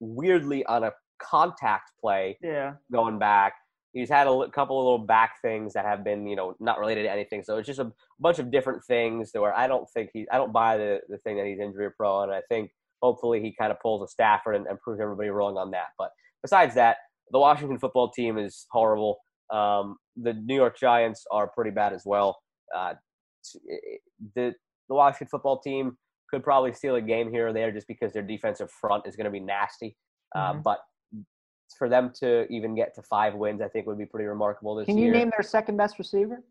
[0.00, 2.74] weirdly on a contact play Yeah.
[2.92, 3.54] going back.
[3.94, 7.04] He's had a couple of little back things that have been, you know, not related
[7.04, 7.42] to anything.
[7.44, 7.90] So it's just a
[8.20, 11.36] bunch of different things where I don't think he, I don't buy the, the thing
[11.38, 12.28] that he's injury prone.
[12.30, 12.70] I think
[13.00, 15.88] hopefully he kind of pulls a Stafford and, and proves everybody wrong on that.
[15.96, 16.10] But
[16.42, 16.96] besides that,
[17.30, 19.18] the Washington football team is horrible.
[19.52, 22.38] Um, the New York Giants are pretty bad as well.
[22.76, 22.94] Uh,
[24.34, 24.54] the
[24.88, 25.96] the Washington football team
[26.30, 29.24] could probably steal a game here or there just because their defensive front is going
[29.26, 29.96] to be nasty.
[30.34, 30.62] Uh, Mhm.
[30.62, 30.80] but
[31.78, 34.86] for them to even get to five wins, I think would be pretty remarkable this
[34.88, 34.94] year.
[34.94, 35.12] Can year.
[35.12, 36.42] you name their second best receiver?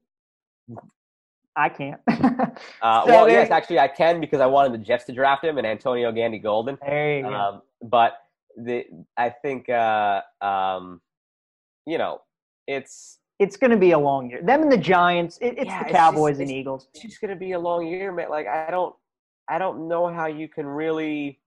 [1.56, 2.02] I can't.
[2.10, 5.58] uh, So well, yes, actually, I can because I wanted the Jets to draft him
[5.58, 6.78] and Antonio Gandy Golden.
[6.86, 7.34] there you go.
[7.34, 8.14] Um, but
[8.58, 8.86] the
[9.18, 11.00] I think uh, um,
[11.86, 12.22] you know
[12.68, 14.42] it's it's going to be a long year.
[14.42, 15.38] Them and the Giants.
[15.42, 16.88] It, it's Yeah, the it's Cowboys just- and it's- Eagles.
[16.94, 18.30] it's just gonna be a long year, man.
[18.30, 18.96] Like I don't,
[19.48, 21.40] I don't know how you can really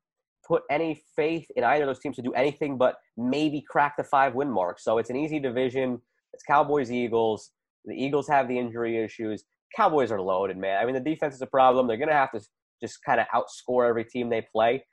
[0.46, 4.04] put any faith in either of those teams to do anything but maybe crack the
[4.04, 4.78] five win mark.
[4.78, 6.00] So it's an easy division.
[6.32, 7.50] It's Cowboys Eagles.
[7.84, 9.44] The Eagles have the injury issues.
[9.74, 10.80] Cowboys are loaded, man.
[10.80, 11.86] I mean, the defense is a problem.
[11.86, 12.40] They're gonna have to
[12.80, 14.84] just kind of outscore every team they play.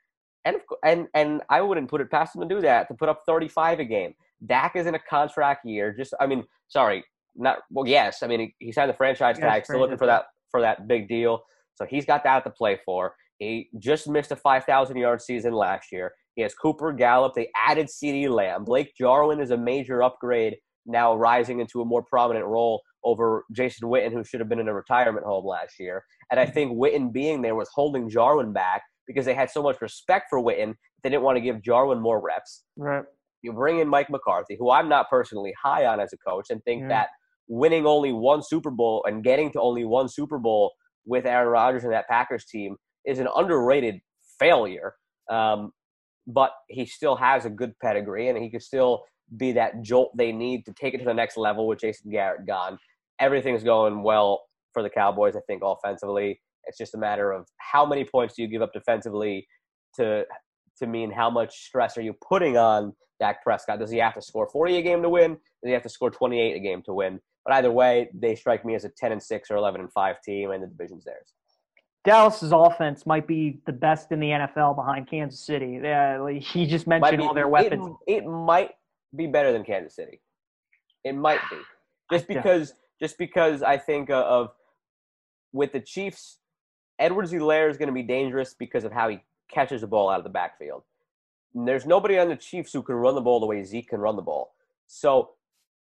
[0.44, 3.22] And, and and I wouldn't put it past them to do that to put up
[3.26, 4.14] 35 a game.
[4.46, 5.92] Dak is in a contract year.
[5.92, 7.86] Just I mean, sorry, not well.
[7.86, 9.64] Yes, I mean he, he signed the franchise Yes, tag.
[9.64, 11.44] Still looking for that for that big deal.
[11.76, 13.14] So he's got that to play for.
[13.38, 16.12] He just missed a 5,000 yard season last year.
[16.34, 17.34] He has Cooper Gallup.
[17.34, 18.64] They added CeeDee Lamb.
[18.64, 20.56] Blake Jarwin is a major upgrade
[20.86, 24.68] now, rising into a more prominent role over Jason Witten, who should have been in
[24.68, 26.04] a retirement home last year.
[26.30, 29.80] And I think Witten being there was holding Jarwin back because they had so much
[29.80, 30.74] respect for Witten.
[31.02, 32.64] They didn't want to give Jarwin more reps.
[32.76, 33.04] Right.
[33.42, 36.62] You bring in Mike McCarthy, who I'm not personally high on as a coach, and
[36.64, 36.88] think Yeah.
[36.88, 37.08] that
[37.48, 40.72] winning only one Super Bowl and getting to only one Super Bowl
[41.06, 42.76] with Aaron Rodgers and that Packers team
[43.06, 44.00] is an underrated
[44.38, 44.94] failure.
[45.30, 45.72] Um,
[46.26, 49.04] but he still has a good pedigree, and he could still
[49.36, 52.46] be that jolt they need to take it to the next level with Jason Garrett
[52.46, 52.78] gone.
[53.18, 54.42] Everything's going well
[54.72, 56.40] for the Cowboys, I think, offensively.
[56.64, 59.46] It's just a matter of how many points do you give up defensively
[59.96, 60.24] to
[60.78, 63.78] to mean how much stress are you putting on Dak Prescott?
[63.78, 65.32] Does he have to score 40 a game to win?
[65.32, 65.38] Does
[65.68, 67.20] he have to score 28 a game to win?
[67.44, 70.16] But either way, they strike me as a 10 and 6 or 11 and 5
[70.24, 71.32] team, and the division's theirs.
[72.04, 75.80] Dallas's offense might be the best in the NFL behind Kansas City.
[75.82, 77.96] Yeah, he just mentioned be- all their weapons.
[78.06, 78.72] It, might
[79.16, 80.20] be better than Kansas City.
[81.02, 81.56] It might be
[82.12, 84.52] just because just because I think uh, of
[85.52, 86.38] with the Chiefs,
[86.98, 90.18] Edwards Helaire is going to be dangerous because of how he catches the ball out
[90.18, 90.82] of the backfield.
[91.54, 94.00] And there's nobody on the Chiefs who can run the ball the way Zeke can
[94.00, 94.54] run the ball.
[94.86, 95.30] So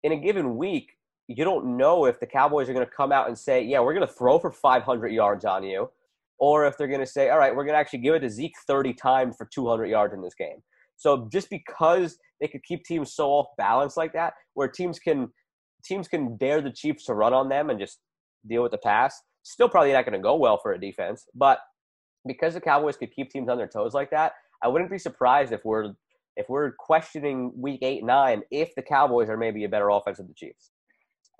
[0.02, 0.96] in a given week,
[1.28, 3.94] you don't know if the Cowboys are going to come out and say, "Yeah, we're
[3.94, 5.90] going to throw for 500 yards on you,"
[6.39, 8.30] or if they're going to say, "All right, we're going to actually give it to
[8.30, 10.62] Zeke 30 times for 200 yards in this game."
[10.97, 15.28] So just because they could keep teams so off balance like that, where teams can
[15.84, 18.01] teams can dare the Chiefs to run on them and just
[18.49, 21.26] deal with the pass, still probably not going to go well for a defense.
[21.34, 21.61] But
[22.26, 24.32] because the Cowboys could keep teams on their toes like that,
[24.62, 25.93] I wouldn't be surprised if we're
[26.37, 30.28] if we're questioning week eight nine if the Cowboys are maybe a better offense than
[30.28, 30.70] the Chiefs.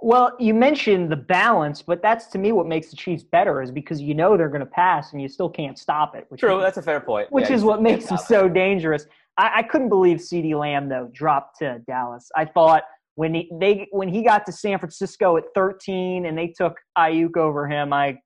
[0.01, 3.71] Well, you mentioned the balance, but that's to me what makes the Chiefs better is
[3.71, 6.27] because you know they're going to pass and you still can't stop it.
[6.29, 7.33] Which True, is, that's a fair point.
[7.33, 8.35] which Yeah, is what makes them stop it.
[8.35, 9.07] so dangerous.
[9.39, 12.31] I, I couldn't believe CeeDee Lamb though dropped to Dallas.
[12.37, 12.83] I thought
[13.15, 17.39] when he they when he got to San Francisco at 13 and they took Aiyuk
[17.39, 18.19] over him, I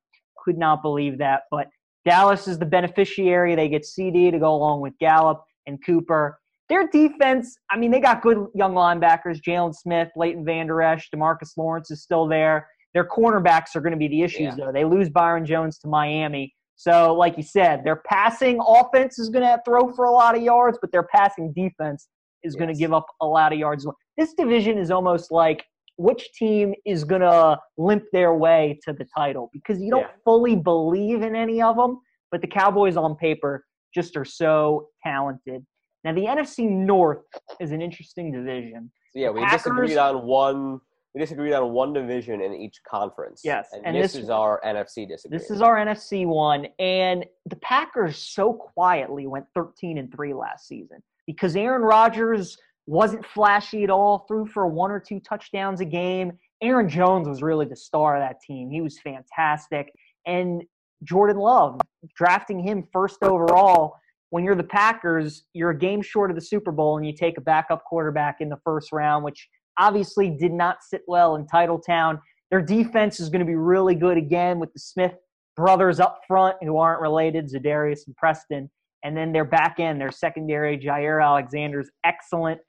[0.45, 1.43] could not believe that.
[1.53, 1.69] But
[2.05, 3.55] Dallas is the beneficiary.
[3.55, 6.41] They get CeeDee to go along with Gallup and Cooper.
[6.71, 11.57] Their defense, I mean, they got good young linebackers: Jaylon Smith, Leighton Vander Esch, Demarcus
[11.59, 12.69] Lawrence is still there.
[12.95, 14.67] Their cornerbacks are going to be the issues, Yeah.
[14.67, 14.73] though.
[14.73, 16.55] They lose Byron Jones to Miami.
[16.77, 20.43] So, like you said, their passing offense is going to throw for a lot of
[20.43, 22.09] yards, but their passing defense
[22.43, 23.87] is going to give up a lot of yards.
[24.17, 25.63] This division is almost like
[25.99, 30.13] which team is going to limp their way to the title because you don't Yeah.
[30.25, 32.01] fully believe in any of them,
[32.31, 35.67] but the Cowboys on paper just are so talented.
[36.05, 37.25] Now the NFC North
[37.61, 38.91] is an interesting division.
[39.13, 40.81] So, yeah, we Packers- disagreed on one.
[41.15, 43.43] We disagreed on one division in each conference.
[43.45, 45.43] Yes, and, and this, this- is our NFC disagreement.
[45.43, 50.69] This is our NFC one, and the Packers so quietly went 13 and three last
[50.69, 55.85] season because Aaron Rodgers wasn't flashy at all, threw for one or two touchdowns a
[55.85, 56.33] game.
[56.63, 58.71] Aaron Jones was really the star of that team.
[58.71, 59.93] He was fantastic,
[60.27, 60.63] and
[61.03, 61.81] Jordan Love
[62.15, 63.97] drafting him first overall.
[64.31, 67.37] When you're the Packers, you're a game short of the Super Bowl, and you take
[67.37, 72.21] a backup quarterback in the first round, which obviously did not sit well in Titletown.
[72.51, 75.15] Their defense is going to be really good again with the Smith
[75.57, 78.71] brothers up front who aren't related, Za'Darius and Preston.
[79.05, 82.61] And then their back end, their secondary, Jaire Alexander's excellent.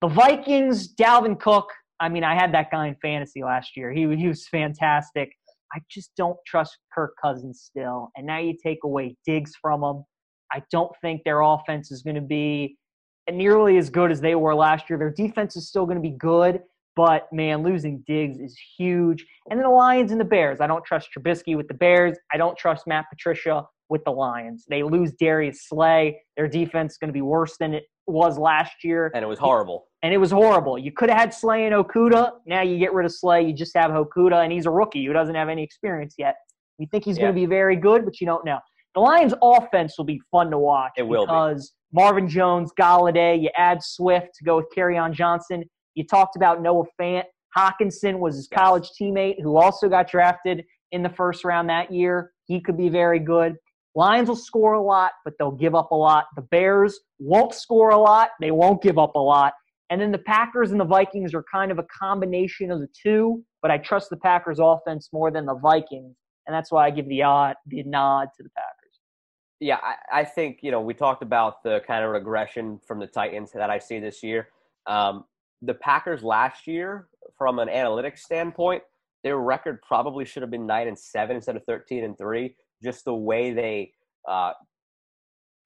[0.00, 1.68] The Vikings, Dalvin Cook.
[2.00, 3.92] I mean, I had that guy in fantasy last year.
[3.92, 5.30] He, he was fantastic.
[5.74, 8.10] I just don't trust Kirk Cousins still.
[8.16, 10.04] And now you take away Diggs from him.
[10.54, 12.78] I don't think their offense is going to be
[13.30, 14.98] nearly as good as they were last year.
[14.98, 16.60] Their defense is still going to be good,
[16.94, 19.26] but man, losing Diggs is huge.
[19.50, 20.60] And then the Lions and the Bears.
[20.60, 22.16] I don't trust Trubisky with the Bears.
[22.32, 24.64] I don't trust Matt Patricia with the Lions.
[24.68, 26.20] They lose Darius Slay.
[26.36, 29.10] Their defense is going to be worse than it was last year.
[29.14, 29.86] and it was horrible.
[30.02, 30.78] And it was horrible.
[30.78, 32.32] You could have had Slay and Okuda.
[32.46, 33.42] Now you get rid of Slay.
[33.42, 36.36] You just have Okuda, and he's a rookie who doesn't have any experience yet.
[36.78, 38.58] You think he's going to be very good, but you don't know.
[38.94, 41.32] The Lions' offense will be fun to watch It will be.
[41.32, 44.66] because Marvin Jones, Golladay, you add Swift to go with
[44.96, 45.64] on Johnson.
[45.94, 47.24] You talked about Noah Fant.
[47.56, 48.58] Hockenson was his Yes.
[48.60, 52.32] college teammate who also got drafted in the first round that year.
[52.46, 53.56] He could be very good.
[53.96, 56.26] Lions will score a lot, but they'll give up a lot.
[56.34, 58.30] The Bears won't score a lot.
[58.40, 59.54] They won't give up a lot.
[59.90, 63.44] And then the Packers and the Vikings are kind of a combination of the two,
[63.62, 66.16] but I trust the Packers offense more than the Vikings.
[66.46, 68.83] And that's why I give the odd, the nod to the Packers.
[69.64, 73.06] Yeah, I, I think you know we talked about the kind of regression from the
[73.06, 74.48] Titans that I see this year.
[74.86, 75.24] Um,
[75.62, 77.08] the Packers last year,
[77.38, 78.82] from an analytics standpoint,
[79.22, 82.56] their record probably should have been nine and seven instead of thirteen and three.
[82.82, 83.92] Just the way they
[84.28, 84.52] uh,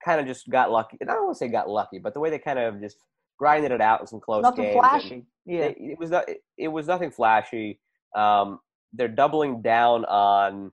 [0.04, 0.96] kind of just got lucky.
[1.02, 2.98] I don't want to say got lucky, but the way they kind of just
[3.36, 4.74] grinded it out in some close Nothing games.
[4.76, 5.26] and- flashy.
[5.44, 5.60] Yeah.
[5.62, 7.80] it, it was not, it, it was nothing flashy.
[8.14, 8.60] Um,
[8.92, 10.70] they're doubling down on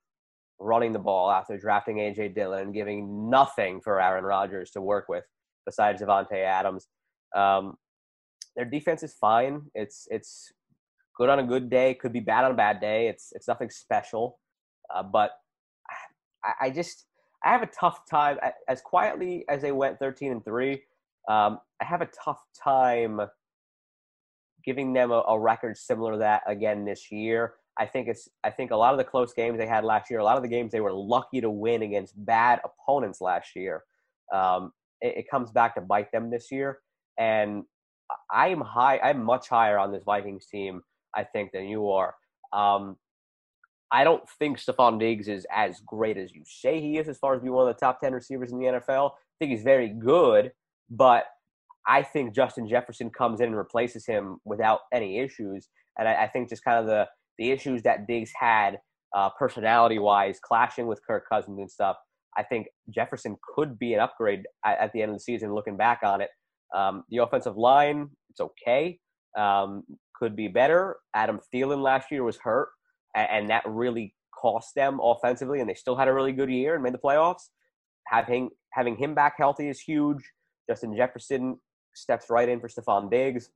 [0.60, 5.24] running the ball after drafting AJ Dillon giving nothing for Aaron Rodgers to work with
[5.66, 6.88] besides Davante Adams.
[7.36, 7.76] Um,
[8.56, 9.64] their defense is fine.
[9.74, 10.52] It's it's
[11.18, 11.94] good on a good day.
[11.96, 13.08] Could be bad on a bad day.
[13.08, 14.40] It's it's nothing special,
[14.94, 15.32] uh, but
[16.44, 17.06] I, I just
[17.44, 18.38] I have a tough time
[18.70, 20.84] as quietly as they went thirteen and three.
[21.28, 23.20] Um, I have a tough time
[24.64, 27.54] giving them a, a record similar to that again this year.
[27.78, 30.20] I think it's I think a lot of the close games they had last year,
[30.20, 33.84] a lot of the games they were lucky to win against bad opponents last year.
[34.34, 34.72] Um,
[35.02, 36.80] it, it comes back to bite them this year,
[37.18, 37.64] and
[38.32, 39.00] I'm high.
[39.00, 40.82] I'm much higher on this Vikings team,
[41.14, 42.16] I think, than you are.
[42.54, 42.96] Um,
[43.92, 47.36] I don't think Stefon Diggs is as great as you say he is, as far
[47.36, 49.12] as being one of the top ten receivers in the NFL.
[49.12, 50.54] I think he's very good,
[50.90, 51.26] but
[51.88, 55.68] I think Justin Jefferson comes in and replaces him without any issues.
[56.00, 57.08] And I, I think just kind of the
[57.38, 58.80] the issues that Diggs had
[59.16, 61.98] uh, personality wise, clashing with Kirk Cousins and stuff.
[62.38, 65.54] I think Jefferson could be an upgrade at, at the end of the season.
[65.54, 66.30] Looking back on it,
[66.76, 69.00] um, the offensive line it's okay,
[69.38, 69.84] um,
[70.14, 70.98] could be better.
[71.14, 72.70] Adam Thielen last year was hurt,
[73.16, 76.76] and, and that really cost them offensively, and they still had a really good year
[76.76, 77.44] and made the playoffs.
[78.08, 80.22] Having having him back healthy is huge.
[80.70, 81.58] Justin Jefferson
[81.96, 83.50] steps right in for Stefon Diggs.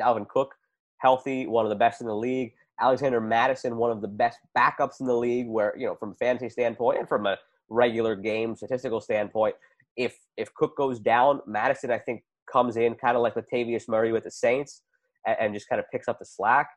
[0.00, 0.54] Dalvin Cook,
[0.98, 2.52] healthy, one of the best in the league.
[2.80, 6.14] Alexander Mattison, one of the best backups in the league, where, you know, from a
[6.14, 7.36] fantasy standpoint and from a
[7.68, 9.54] regular game statistical standpoint,
[9.96, 14.12] if if Cook goes down, Mattison, I think, comes in kind of like Latavius Murray
[14.12, 14.82] with the Saints
[15.26, 16.68] and, and just kind of picks up the slack.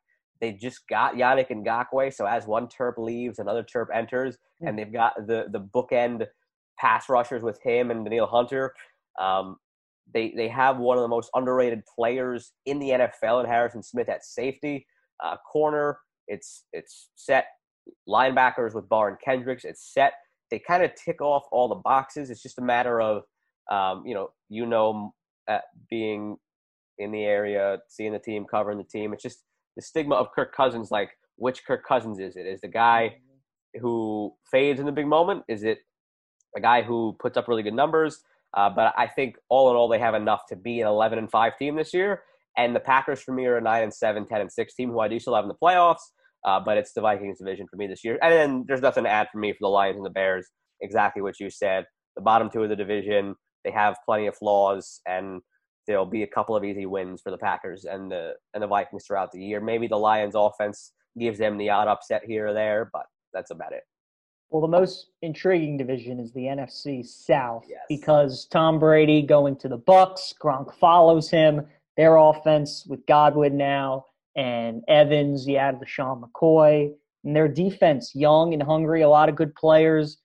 [0.41, 4.91] They just got Yannick Ngakoue, so as one Terp leaves, another Terp enters, and they've
[4.91, 6.26] got the the bookend
[6.80, 8.74] pass rushers with him and Danielle Hunter.
[9.20, 9.58] Um,
[10.14, 14.10] they they have one of the most underrated players in the NFL in Harrison Smith
[14.10, 14.88] at safety,
[15.24, 15.99] uh, corner.
[16.28, 17.45] It's it's set.
[18.07, 19.65] Linebackers with Barr and Kendricks.
[19.65, 20.13] It's set.
[20.49, 22.30] They kind of tick off all the boxes.
[22.30, 23.24] It's just a matter of
[23.72, 25.13] um, you know you know
[25.47, 25.59] uh,
[25.89, 26.38] being
[26.97, 29.13] in the area, seeing the team, covering the team.
[29.13, 29.43] It's just
[29.76, 30.91] the stigma of Kirk Cousins.
[30.91, 32.45] Like which Kirk Cousins is it?
[32.45, 33.17] Is the guy
[33.80, 35.43] who fades in the big moment?
[35.47, 35.80] Is it
[36.55, 38.22] a guy who puts up really good numbers?
[38.53, 41.32] Uh, but I think all in all, they have enough to be an 11 and
[41.32, 42.24] 5 team this year.
[42.58, 44.99] And the Packers for me are a 9 and 7, 10 and 6 team who
[44.99, 46.02] I do still have in the playoffs.
[46.43, 48.18] Uh, but it's the Vikings division for me this year.
[48.22, 50.47] And then there's nothing to add for me for the Lions and the Bears.
[50.82, 51.86] Exactly what you said.
[52.16, 55.41] The bottom two of the division, they have plenty of flaws, and
[55.88, 59.06] there'll be a couple of easy wins for the Packers and the and the Vikings
[59.06, 59.62] throughout the year.
[59.62, 63.72] Maybe the Lions' offense gives them the odd upset here or there, but that's about
[63.74, 63.84] it.
[64.49, 67.80] Well, the most intriguing division is the NFC South Yes.
[67.88, 71.68] because Tom Brady going to the Bucs, Gronk follows him.
[71.98, 76.92] Their offense with Godwin now and Evans, you add LeSean McCoy,
[77.24, 80.18] and their defense young and hungry, a lot of good players.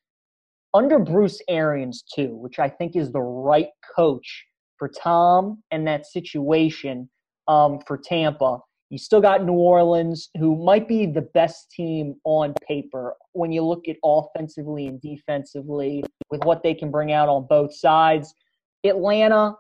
[0.75, 4.45] Under Bruce Arians too, which I think is the right coach
[4.79, 7.09] for Tom and that situation
[7.49, 8.59] um, for Tampa.
[8.91, 13.65] You still got New Orleans, who might be the best team on paper when you
[13.65, 18.33] look at offensively and defensively with what they can bring out on both sides.
[18.85, 19.55] Atlanta,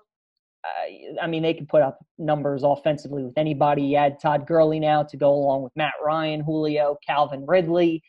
[1.20, 3.82] I mean, they can put up numbers offensively with anybody.
[3.82, 8.02] You add Todd Gurley now to go along with Matt Ryan, Julio, Calvin Ridley.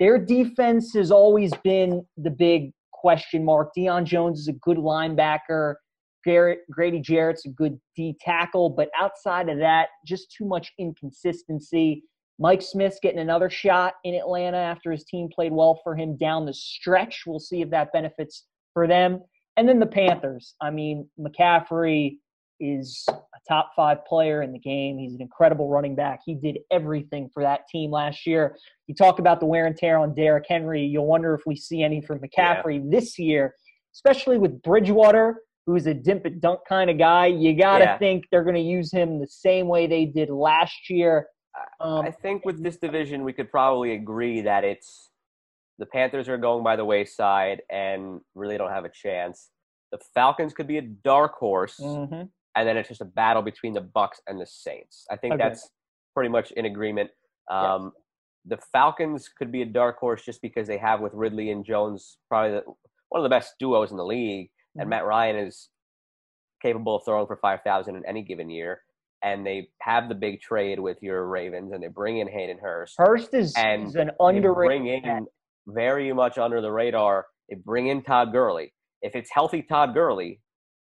[0.00, 3.70] Their defense has always been the big question mark.
[3.76, 5.74] Deion Jones is a good linebacker.
[6.24, 12.04] Garrett, Grady Jarrett's a good D tackle, but outside of that, just too much inconsistency.
[12.38, 16.46] Mike Smith's getting another shot in Atlanta after his team played well for him down
[16.46, 17.24] the stretch.
[17.26, 19.20] We'll see if that benefits for them.
[19.56, 20.54] And then the Panthers.
[20.60, 22.16] I mean, McCaffrey
[22.60, 23.14] is a
[23.48, 24.96] top five player in the game.
[24.98, 26.20] He's an incredible running back.
[26.24, 28.56] He did everything for that team last year.
[28.86, 30.82] You talk about the wear and tear on Derrick Henry.
[30.84, 33.54] You'll wonder if we see any from McCaffrey this year,
[33.94, 37.26] especially with Bridgewater, who's a dimp and dunk kind of guy.
[37.26, 37.98] You got to Yeah.
[37.98, 41.26] think they're going to use him the same way they did last year.
[41.80, 45.10] Um, I think with this division, we could probably agree that it's
[45.78, 49.50] the Panthers are going by the wayside and really don't have a chance.
[49.90, 52.28] The Falcons could be a dark horse, mhm.
[52.54, 55.06] and then it's just a battle between the Bucs and the Saints.
[55.10, 55.46] I think Agreed.
[55.50, 55.70] that's
[56.14, 57.10] pretty much in agreement.
[57.50, 57.92] Um,
[58.44, 62.18] The Falcons could be a dark horse just because they have with Ridley and Jones
[62.28, 62.64] probably the,
[63.10, 64.90] one of the best duos in the league, and Mhm.
[64.90, 65.68] Matt Ryan is
[66.60, 68.82] capable of throwing for five thousand in any given year.
[69.22, 72.96] And they have the big trade with your Ravens, and they bring in Hayden Hurst.
[72.98, 74.82] Hurst is, And is an underrated.
[74.82, 75.26] bring in
[75.66, 77.26] very much under the radar.
[77.48, 78.72] They bring in Todd Gurley.
[79.02, 80.40] If it's healthy Todd Gurley,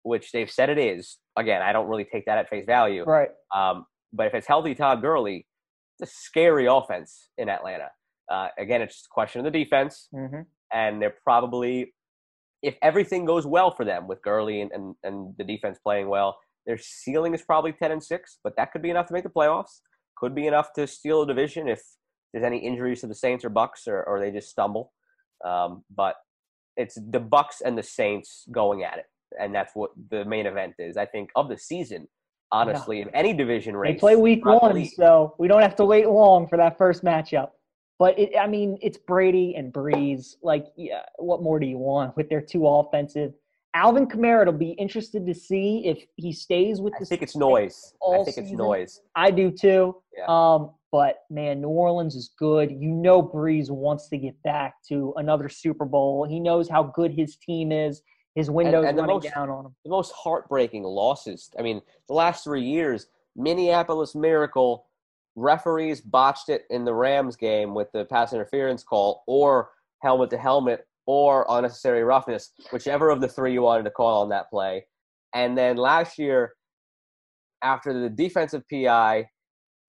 [0.03, 3.05] which they've said it is, again, I don't really take that at face value.
[3.05, 3.31] Right.
[3.55, 5.47] Um, but if it's healthy Todd Gurley,
[5.99, 7.91] it's a scary offense in Atlanta.
[8.31, 10.43] Uh, again, it's just a question of the defense, hmm
[10.73, 11.95] and they're probably,
[12.61, 16.37] if everything goes well for them with Gurley and, and, and the defense playing well,
[16.67, 19.31] their ceiling is probably 10 and 6, but that could be enough to make the
[19.31, 19.81] playoffs.
[20.17, 21.81] Could be enough to steal a division if
[22.33, 24.93] there's any injuries to the Saints or Bucs or, or they just stumble.
[25.45, 26.17] Um, but
[26.77, 29.07] it's the Bucs and the Saints going at it,
[29.41, 30.97] and that's what the main event is.
[30.97, 32.09] I think of the season,
[32.53, 33.95] honestly, in any division race.
[33.95, 34.93] They play week one, league.
[34.95, 37.51] so we don't have to wait long for that first matchup.
[37.99, 40.35] But it, I mean, it's Brady and Brees.
[40.43, 43.33] Like, yeah, what more do you want with their two offensive?
[43.73, 46.99] Alvin Kamara, it'll be interested to see if he stays with the.
[46.99, 47.95] I the think it's noise.
[48.03, 48.57] I think it's season.
[48.57, 49.01] noise.
[49.15, 49.97] I do too.
[50.17, 50.25] Yeah.
[50.29, 52.71] Um, but man, New Orleans is good.
[52.71, 56.27] You know, Brees wants to get back to another Super Bowl.
[56.27, 58.01] He knows how good his team is.
[58.35, 59.77] His window's and running most- down on him.
[59.85, 61.51] the most heartbreaking losses.
[61.59, 64.87] I mean, the last three years, Minneapolis Miracle
[65.35, 70.39] referees botched it in the Rams game with the pass interference call, or helmet to
[70.39, 74.87] helmet, or unnecessary roughness, whichever of the three you wanted to call on that play.
[75.35, 76.55] And then last year,
[77.63, 79.29] after the defensive PI,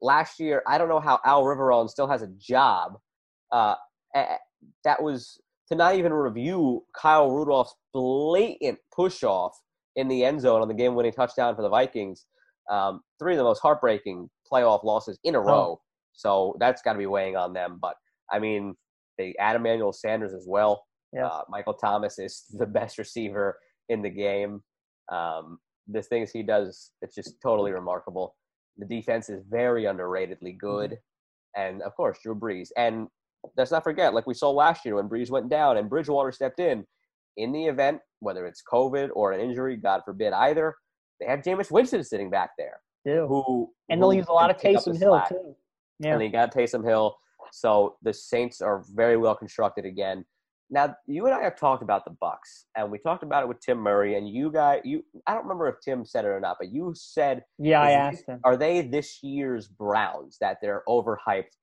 [0.02, 2.94] last year, I don't know how Al Riveron still has a job.
[3.52, 3.76] Uh,
[4.84, 9.54] that was to not even review Kyle Rudolph's blatant push off
[9.96, 12.26] in the end zone on the game winning touchdown for the Vikings.
[12.72, 15.80] Um, three of the most heartbreaking playoff losses in a row.
[16.14, 17.80] So that's got to be weighing on them.
[17.82, 17.96] But
[18.32, 18.76] I mean,
[19.18, 20.84] they add Emmanuel Sanders as well.
[21.14, 21.28] Yeah.
[21.28, 23.58] Uh, Michael Thomas is the best receiver
[23.90, 24.62] in the game.
[25.12, 28.36] Um, the things he does, it's just totally remarkable.
[28.78, 30.92] The defense is very underratedly good.
[30.92, 31.62] Mm-hmm.
[31.62, 32.70] And of course, Drew Brees.
[32.78, 33.08] And
[33.58, 36.60] let's not forget, like we saw last year when Brees went down and Bridgewater stepped
[36.60, 36.86] in,
[37.38, 40.76] in the event, whether it's COVID or an injury, God forbid either,
[41.20, 43.26] they have Jameis Winston sitting back there Too.
[43.28, 45.30] who And they'll who use a lot of Taysom Hill slack.
[45.30, 45.56] too.
[46.00, 46.14] Yeah.
[46.14, 47.16] And they got Taysom Hill.
[47.52, 50.26] So the Saints are very well constructed again.
[50.70, 53.60] Now you and I have talked about the Bucs, and we talked about it with
[53.62, 54.16] Tim Murray.
[54.18, 56.94] And you guys, you I don't remember if Tim said it or not, but you
[56.96, 58.42] said, Yeah, I asked this- him.
[58.44, 60.38] "Are they this year's Browns?
[60.40, 61.56] That they're overhyped?"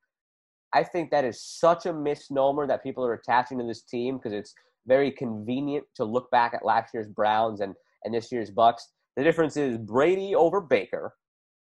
[0.72, 4.32] I think that is such a misnomer that people are attaching to this team because
[4.32, 4.54] it's
[4.86, 7.74] very convenient to look back at last year's Browns and
[8.04, 8.82] and this year's Bucs.
[9.16, 11.14] The difference is Brady over Baker,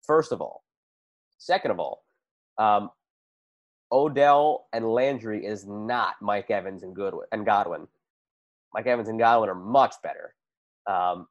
[0.06, 0.64] first of all.
[1.38, 2.04] Second of all,
[2.58, 2.90] um,
[3.92, 7.88] Odell and Landry is not Mike Evans and Goodwin and Godwin.
[8.74, 10.34] Mike Evans and Godwin are much better.
[10.88, 11.28] Um,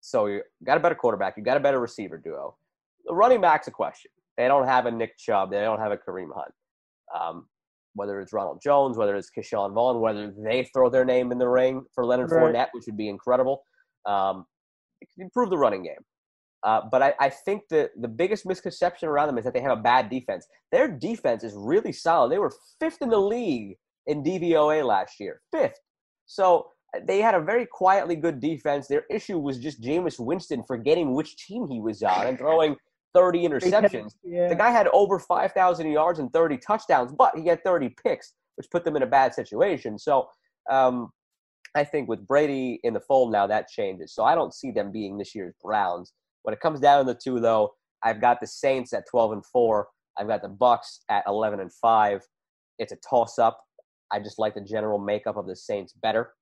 [0.00, 1.36] so you got a better quarterback.
[1.36, 2.56] You got a better receiver duo.
[3.06, 4.10] The running back's a question.
[4.36, 5.50] They don't have a Nick Chubb.
[5.50, 6.52] They don't have a Kareem Hunt.
[7.18, 7.46] Um,
[7.94, 11.48] whether it's Ronald Jones, whether it's Ke'Shawn Vaughn, whether they throw their name in the
[11.48, 12.54] ring for Leonard Right.
[12.54, 13.62] Fournette, which would be incredible.
[14.04, 14.44] Um,
[15.18, 16.04] improve the running game.
[16.66, 19.78] Uh, but I, I think that the biggest misconception around them is that they have
[19.78, 20.48] a bad defense.
[20.72, 22.32] Their defense is really solid.
[22.32, 23.76] They were fifth in the league
[24.08, 25.78] in DVOA last year, fifth.
[26.26, 28.88] So uh, they had a very quietly good defense.
[28.88, 32.74] Their issue was just Jameis Winston forgetting which team he was on and throwing
[33.14, 34.14] 30 interceptions.
[34.24, 34.48] Yeah.
[34.48, 38.68] The guy had over 5,000 yards and 30 touchdowns, but he had 30 picks, which
[38.72, 40.00] put them in a bad situation.
[40.00, 40.28] So
[40.68, 41.12] um,
[41.76, 44.12] I think with Brady in the fold now, that changes.
[44.12, 46.12] So I don't see them being this year's Browns.
[46.46, 47.74] When it comes down to the two, though,
[48.04, 49.88] I've got the Saints at 12 and 4.
[50.16, 52.22] I've got the Bucs at 11 and 5.
[52.78, 53.60] It's a toss up.
[54.12, 56.34] I just like the general makeup of the Saints better,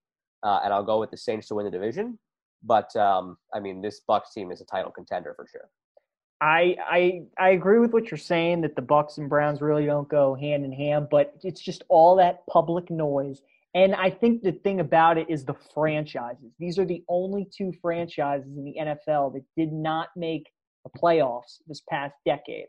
[0.43, 2.18] uh, and I'll go with the Saints to win the division.
[2.62, 5.70] But um, I mean, this Bucs team is a title contender for sure.
[6.43, 10.09] I I I agree with what you're saying that the Bucs and Browns really don't
[10.10, 13.40] go hand in hand, but it's just all that public noise.
[13.74, 16.52] And I think the thing about it is the franchises.
[16.59, 20.48] These are the only two franchises in the NFL that did not make
[20.84, 22.66] the playoffs this past decade.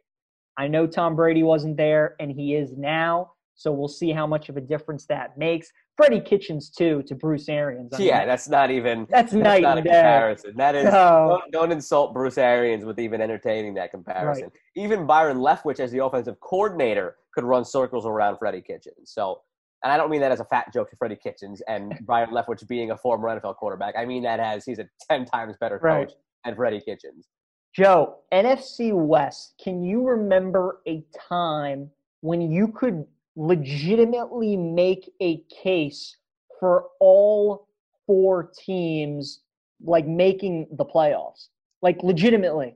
[0.57, 3.31] I know Tom Brady wasn't there, and he is now.
[3.55, 5.71] So we'll see how much of a difference that makes.
[5.95, 7.93] Freddie Kitchens too to Bruce Arians.
[7.93, 9.89] I mean, yeah, that's not even that's that's not a day.
[9.89, 10.53] comparison.
[10.57, 11.39] That is No.
[11.39, 14.51] don't, don't insult Bruce Arians with even entertaining that comparison.
[14.75, 19.11] Even Byron Leftwich, as the offensive coordinator, could run circles around Freddie Kitchens.
[19.11, 19.39] So,
[19.85, 22.67] and I don't mean that as a fat joke to Freddie Kitchens and Byron Leftwich
[22.67, 23.93] being a former NFL quarterback.
[23.95, 26.07] I mean that as he's a ten times better Right.
[26.07, 27.27] coach than Freddie Kitchens.
[27.73, 31.89] Joe, NFC West, can you remember a time
[32.21, 33.05] when you could
[33.35, 36.17] legitimately make a case
[36.59, 37.67] for all
[38.07, 39.41] four teams
[39.83, 41.49] like making the playoffs?
[41.81, 42.75] Like legitimately.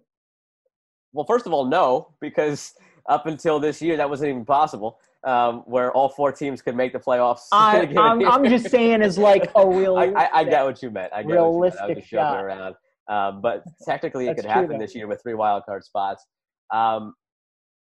[1.13, 2.73] Well, first of all, no, because
[3.07, 4.99] up until this year, that wasn't even possible.
[5.25, 7.41] Um, where all four teams could make the playoffs.
[7.51, 10.89] I, I'm, I'm just saying as like a real I, I, I get what you
[10.91, 11.11] meant.
[11.13, 11.45] I get what you meant.
[11.45, 12.43] I was Realistic just shot.
[12.43, 12.75] around.
[13.09, 14.77] Um, but technically, it could true, happen though.
[14.77, 16.25] this year with three wild card spots.
[16.73, 17.13] Um,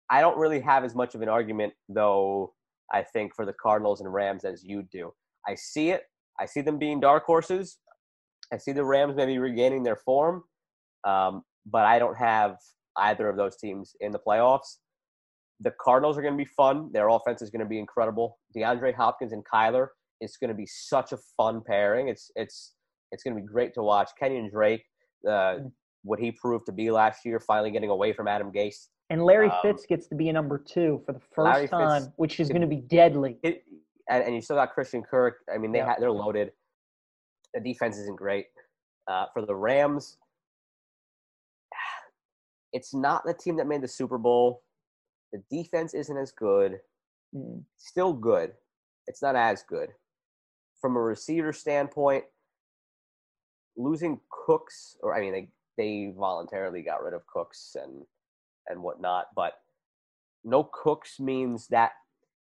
[0.09, 2.53] I don't really have as much of an argument, though.
[2.93, 5.11] I think for the Cardinals and Rams as you do.
[5.45, 6.03] I see it.
[6.39, 7.79] I see them being dark horses.
[8.53, 10.43] I see the Rams maybe regaining their form,
[11.03, 12.55] um, but I don't have
[12.97, 14.77] either of those teams in the playoffs.
[15.59, 16.89] The Cardinals are going to be fun.
[16.93, 18.38] Their offense is going to be incredible.
[18.55, 19.88] DeAndre Hopkins and Kyler
[20.21, 22.09] is going to be such a fun pairing.
[22.09, 22.73] It's it's
[23.11, 24.11] it's going to be great to watch.
[24.21, 24.84] Kenyan Drake,
[25.27, 25.57] uh,
[26.03, 28.88] what he proved to be last year, finally getting away from Adam Gase.
[29.09, 31.71] and Larry um, Fitz gets to be a number two for the Larry first Fitz
[31.71, 33.38] time, which is going to be deadly.
[33.43, 33.63] It,
[34.09, 35.38] and, and you still got Christian Kirk.
[35.53, 35.85] I mean, they Yeah.
[35.85, 36.51] ha- they're loaded.
[37.53, 38.45] The defense isn't great.
[39.07, 40.17] Uh, for the Rams,
[42.73, 44.63] it's not the team that made the Super Bowl.
[45.31, 46.79] The defense isn't as good.
[47.35, 47.63] Mm.
[47.77, 48.53] Still good.
[49.07, 49.89] It's not as good.
[50.81, 52.25] From a receiver standpoint,
[53.75, 58.03] losing Cooks, or I mean, they they voluntarily got rid of Cooks and
[58.67, 59.53] and whatnot, but
[60.43, 61.91] no Cooks means that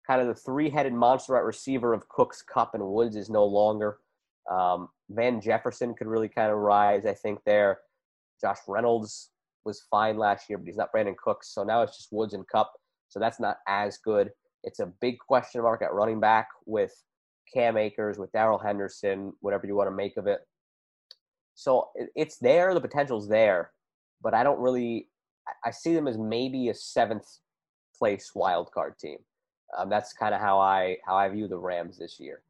[0.06, 3.98] kind of the three-headed monster at receiver of Cooks, Kupp, and Woods is no longer.
[4.50, 7.40] Um, Van Jefferson could really kind of rise, I think.
[7.44, 7.80] There,
[8.40, 9.30] Josh Reynolds
[9.66, 12.46] was fine last year, but he's not Brandin Cooks, so now it's just Woods and
[12.48, 12.72] Kupp.
[13.08, 14.30] So that's not as good.
[14.64, 16.92] It's a big question mark at running back with
[17.52, 20.40] Cam Akers, with Darrell Henderson, whatever you want to make of it.
[21.54, 23.70] So it's there, the potential's there,
[24.22, 25.08] but I don't really.
[25.64, 27.38] I- see them as maybe a seventh
[27.96, 29.18] place wild card team.
[29.78, 32.42] Um, that's kind of how I how I view the Rams this year.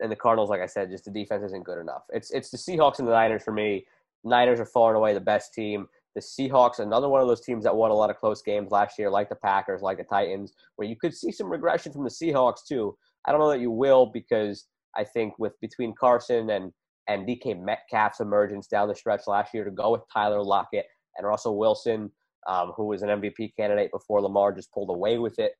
[0.00, 2.04] And the Cardinals, like I said, just the defense isn't good enough.
[2.08, 3.86] It's it's the Seahawks and the Niners for me.
[4.24, 5.88] Niners are far and away the best team.
[6.14, 8.98] The Seahawks, another one of those teams that won a lot of close games last
[8.98, 12.10] year, like the Packers, like the Titans, where you could see some regression from the
[12.10, 12.96] Seahawks too.
[13.26, 14.66] I don't know that you will because
[14.96, 16.72] I think with between Carson and
[17.08, 21.26] and DK Metcalf's emergence down the stretch last year to go with Tyler Lockett and
[21.26, 22.10] Russell Wilson,
[22.46, 25.52] um, who was an MVP candidate before Lamar just pulled away with it.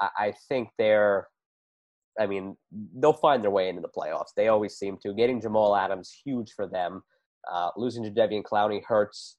[0.00, 1.28] I, I think they're,
[2.18, 2.56] I mean,
[2.96, 4.34] they'll find their way into the playoffs.
[4.36, 5.14] They always seem to.
[5.14, 7.02] Getting Jamal Adams, huge for them.
[7.50, 9.36] Uh, losing Jadeveon Clowney hurts.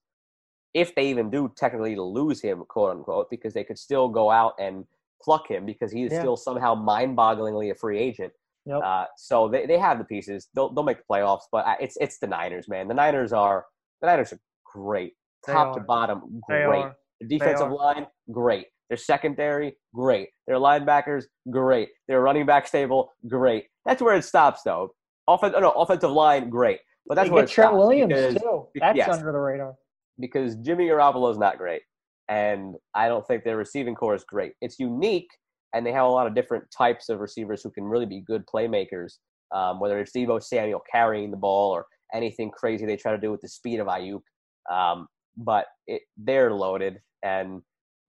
[0.73, 4.53] If they even do technically lose him, quote unquote, because they could still go out
[4.59, 4.85] and
[5.23, 6.19] pluck him because he is Yeah.
[6.19, 8.31] still somehow mind-bogglingly a free agent.
[8.65, 8.81] Yep.
[8.83, 10.49] Uh, so they, they have the pieces.
[10.53, 12.87] They'll they'll make the playoffs, but I- it's it's the Niners, man.
[12.87, 13.65] The Niners are
[14.01, 15.13] the Niners are great,
[15.45, 15.83] They top to are.
[15.85, 16.85] bottom, They great.
[17.21, 18.67] The defensive line, great.
[18.89, 20.29] Their secondary, great.
[20.45, 21.89] Their linebackers, great.
[22.07, 23.65] Their running back stable, great.
[23.85, 24.91] That's where it stops, though.
[25.27, 26.79] Offen- oh, no, offensive line, great.
[27.07, 28.67] But that's they where get it Trent stops Williams because, too.
[28.75, 29.09] That's yes.
[29.09, 29.75] under the radar.
[30.19, 31.81] Because Jimmy Garoppolo's not great,
[32.29, 34.53] and I don't think their receiving core is great.
[34.61, 35.29] It's unique,
[35.73, 38.43] and they have a lot of different types of receivers who can really be good
[38.53, 39.17] playmakers.
[39.55, 43.31] Um, whether it's Deebo Samuel carrying the ball or anything crazy they try to do
[43.31, 44.21] with the speed of Aiyuk,
[44.69, 45.07] um,
[45.37, 47.61] but it, they're loaded, and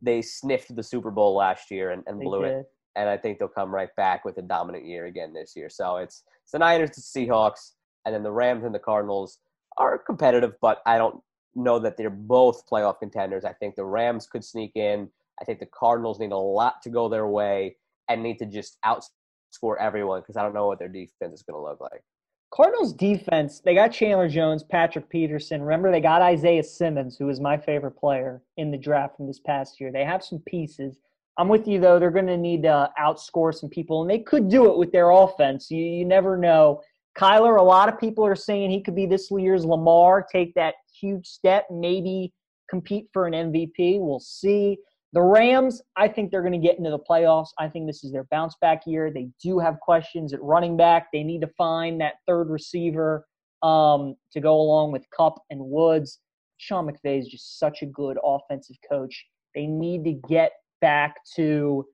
[0.03, 2.67] they sniffed the Super Bowl last year and, and blew it
[2.99, 5.71] and I think they'll come right back with a dominant year again this year.
[5.71, 7.73] So it's, it's the Niners, the Seahawks,
[8.05, 9.39] and then the Rams and the Cardinals
[9.79, 11.21] are competitive, but I don't
[11.55, 13.45] know that they're both playoff contenders.
[13.45, 15.09] I think the Rams could sneak in.
[15.41, 17.77] I think the Cardinals need a lot to go their way
[18.09, 21.57] and need to just outscore everyone because I don't know what their defense is going
[21.57, 22.03] to look like.
[22.51, 25.61] Cardinals defense, they got Chandler Jones, Patrick Peterson.
[25.61, 29.41] Remember, they got Isaiah Simmons, who was my favorite player in the draft from this
[29.41, 29.93] past year.
[29.93, 30.99] They have some pieces.
[31.37, 31.99] I'm with you, though.
[31.99, 35.11] They're going to need to outscore some people, and they could do it with their
[35.11, 35.71] offense.
[35.71, 36.81] You, you never know.
[37.17, 40.75] Kyler, a lot of people are saying he could be this year's Lamar, take that
[41.01, 42.33] huge step, maybe
[42.69, 43.99] compete for an MVP.
[44.01, 44.79] We'll see.
[45.15, 47.49] The Rams, I think they're going to get into the playoffs.
[47.59, 49.11] I think this is their bounce back year.
[49.11, 51.07] They do have questions at running back.
[51.13, 53.27] They need to find that third receiver
[53.63, 56.21] um, to go along with Kupp and Woods.
[56.59, 59.25] Sean McVay is just such a good offensive coach.
[59.55, 60.53] They need to get
[60.83, 61.87] back to,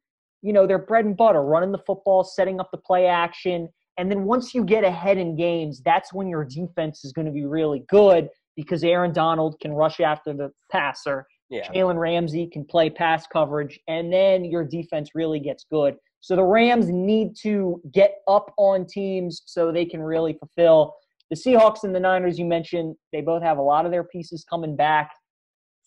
[0.42, 3.68] you know, their bread and butter, running the football, setting up the play action.
[3.96, 7.32] And then once you get ahead in games, that's when your defense is going to
[7.32, 11.68] be really good because Aaron Donald can rush after the passer Yeah.
[11.72, 15.96] Jalen Ramsey can play pass coverage, and then your defense really gets good.
[16.20, 20.94] So the Rams need to get up on teams so they can really fulfill.
[21.30, 24.44] The Seahawks and the Niners, you mentioned, they both have a lot of their pieces
[24.48, 25.10] coming back.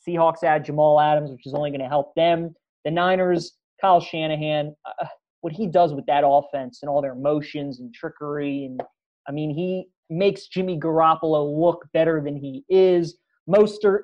[0.07, 2.53] Seahawks add Jamal Adams, which is only going to help them.
[2.85, 5.07] The Niners, Kyle Shanahan, uh,
[5.41, 8.79] what he does with that offense and all their motions and trickery, and
[9.27, 13.17] I mean, he makes Jimmy Garoppolo look better than he is.
[13.49, 14.01] Mostert,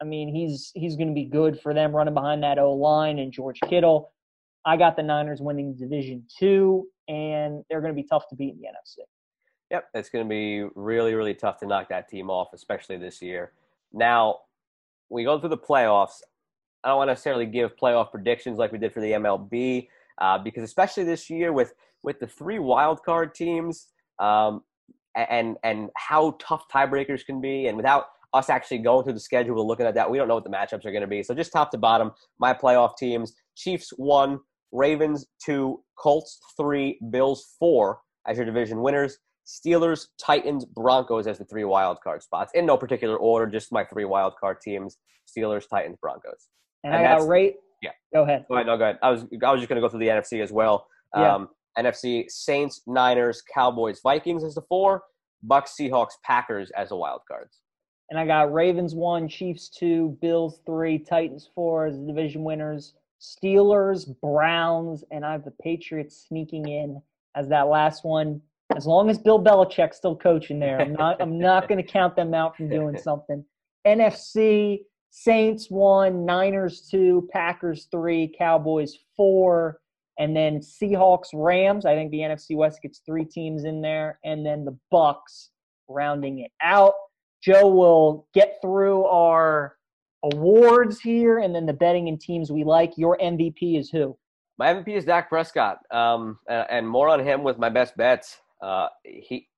[0.00, 3.18] I mean, he's he's going to be good for them running behind that O line
[3.18, 4.12] and George Kittle.
[4.64, 8.54] I got the Niners winning Division Two, and they're going to be tough to beat
[8.54, 9.04] in the NFC.
[9.70, 13.20] Yep, it's going to be really, really tough to knock that team off, especially this
[13.20, 13.52] year.
[13.92, 14.40] Now,
[15.08, 16.22] we go through the playoffs.
[16.82, 19.88] I don't want to necessarily give playoff predictions like we did for the MLB,
[20.20, 23.88] uh, because especially this year with with the three wild card teams,
[24.18, 24.62] um,
[25.16, 29.58] and and how tough tiebreakers can be, and without us actually going through the schedule
[29.60, 31.22] and looking at that, we don't know what the matchups are going to be.
[31.22, 34.40] So just top to bottom, my playoff teams: Chiefs one,
[34.72, 39.18] Ravens two, Colts three, Bills four as your division winners.
[39.46, 43.84] Steelers, Titans, Broncos as the three wild card spots in no particular order, just my
[43.84, 44.96] three wild card teams:
[45.28, 46.48] Steelers, Titans, Broncos.
[46.82, 47.56] And, And I got rate.
[47.82, 47.90] yeah.
[48.12, 48.46] Go ahead.
[48.48, 48.98] Go ahead, no, go ahead.
[49.02, 50.86] I was I was just going to go through the NFC as well.
[51.14, 51.34] Yeah.
[51.34, 51.48] Um,
[51.78, 55.02] NFC: Saints, Niners, Cowboys, Vikings as the four,
[55.46, 57.60] Bucs, Seahawks, Packers as the wild cards.
[58.10, 62.94] And I got Ravens one, Chiefs two, Bills three, Titans four as the division winners.
[63.20, 67.00] Steelers, Browns, and I have the Patriots sneaking in
[67.34, 68.40] as that last one.
[68.76, 72.16] As long as Bill Belichick's still coaching there, I'm not I'm not going to count
[72.16, 73.44] them out from doing something.
[73.86, 74.80] NFC,
[75.10, 79.80] Saints one, Niners two, Packers three, Cowboys four,
[80.18, 81.86] and then Seahawks, Rams.
[81.86, 85.48] I think the NFC West gets three teams in there, and then the Bucs
[85.88, 86.94] rounding it out.
[87.42, 89.76] Joe will get through our
[90.32, 92.96] awards here and then the betting and teams we like.
[92.96, 94.16] Your MVP is who?
[94.56, 98.38] My MVP is Dak Prescott, um, and, more on him with my best bets.
[98.62, 99.48] Uh, he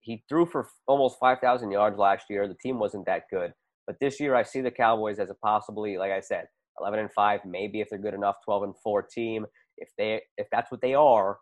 [0.00, 2.48] he threw for almost 5,000 yards last year.
[2.48, 3.52] The team wasn't that good,
[3.86, 6.46] but this year I see the Cowboys as a possibly, like I said,
[6.80, 9.44] 11 and five, maybe if they're good enough, 12 and four team.
[9.80, 11.38] If they if that's what they are,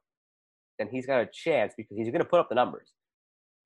[0.78, 2.92] then he's got a chance because he's going to put up the numbers.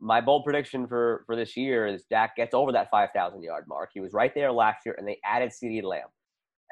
[0.01, 3.91] My bold prediction for for this year is Dak gets over that 5,000 yard mark.
[3.93, 6.09] He was right there last year, and they added CeeDee Lamb,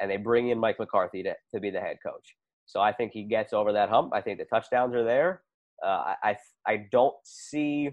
[0.01, 2.37] and they bring in Mike McCarthy to, to be the head coach.
[2.67, 4.13] So I think he gets over that hump.
[4.15, 5.43] I think the touchdowns are there.
[5.85, 7.91] Uh, I, I I don't see.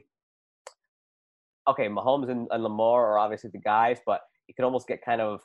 [1.67, 5.19] Okay, Mahomes and, and Lamar are obviously the guys, but you can almost get kind
[5.19, 5.41] of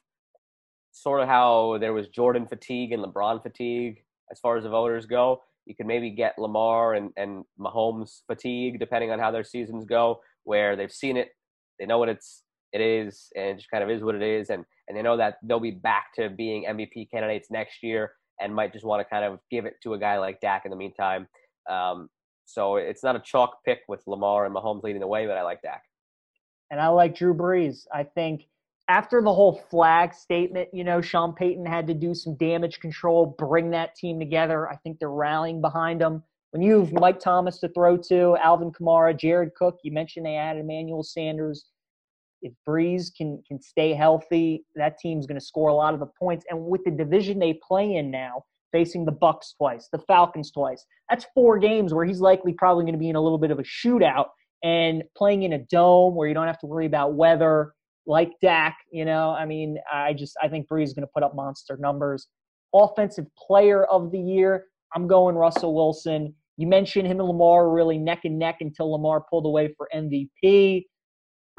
[0.92, 5.06] sort of how there was Jordan fatigue and LeBron fatigue as far as the voters
[5.06, 5.42] go.
[5.66, 10.20] You could maybe get Lamar and, and Mahomes fatigue depending on how their seasons go,
[10.44, 11.30] where they've seen it,
[11.78, 12.42] they know what it's
[12.72, 15.16] it is, and it just kind of is what it is, and and they know
[15.16, 19.08] that they'll be back to being MVP candidates next year, and might just want to
[19.08, 21.26] kind of give it to a guy like Dak in the meantime.
[21.68, 22.08] Um,
[22.44, 25.42] so it's not a chalk pick with Lamar and Mahomes leading the way, but I
[25.42, 25.82] like Dak.
[26.70, 27.86] And I like Drew Brees.
[27.92, 28.48] I think
[28.90, 33.36] after the whole flag statement, you know, Sean Payton had to do some damage control,
[33.38, 34.68] bring that team together.
[34.68, 36.24] I think they're rallying behind him.
[36.50, 40.34] when you have Mike Thomas to throw to, Alvin Kamara, Jared Cook, you mentioned they
[40.34, 41.66] added Emmanuel Sanders.
[42.42, 46.10] If Brees can can stay healthy, that team's going to score a lot of the
[46.18, 46.44] points.
[46.50, 48.42] And with the division they play in now,
[48.72, 52.94] facing the Bucs twice, the Falcons twice, that's four games where he's likely probably going
[52.94, 54.30] to be in a little bit of a shootout.
[54.64, 57.72] And playing in a dome where you don't have to worry about weather,
[58.10, 61.22] like Dak, you know, I mean, I just I think Brees is going to put
[61.22, 62.26] up monster numbers.
[62.74, 64.64] Offensive Player of the Year,
[64.94, 66.34] I'm going Russell Wilson.
[66.56, 69.88] You mentioned him and Lamar were really neck and neck until Lamar pulled away for
[69.94, 70.86] MVP.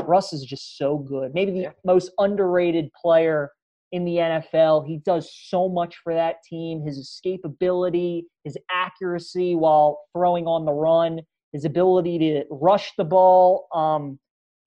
[0.04, 1.34] Russ is just so good.
[1.34, 1.72] Maybe the yeah.
[1.86, 3.52] most underrated player
[3.94, 4.86] in the NFL.
[4.86, 6.82] He does so much for that team.
[6.86, 11.22] His escapability, his accuracy while throwing on the run,
[11.54, 13.68] his ability to rush the ball.
[13.74, 14.20] Um,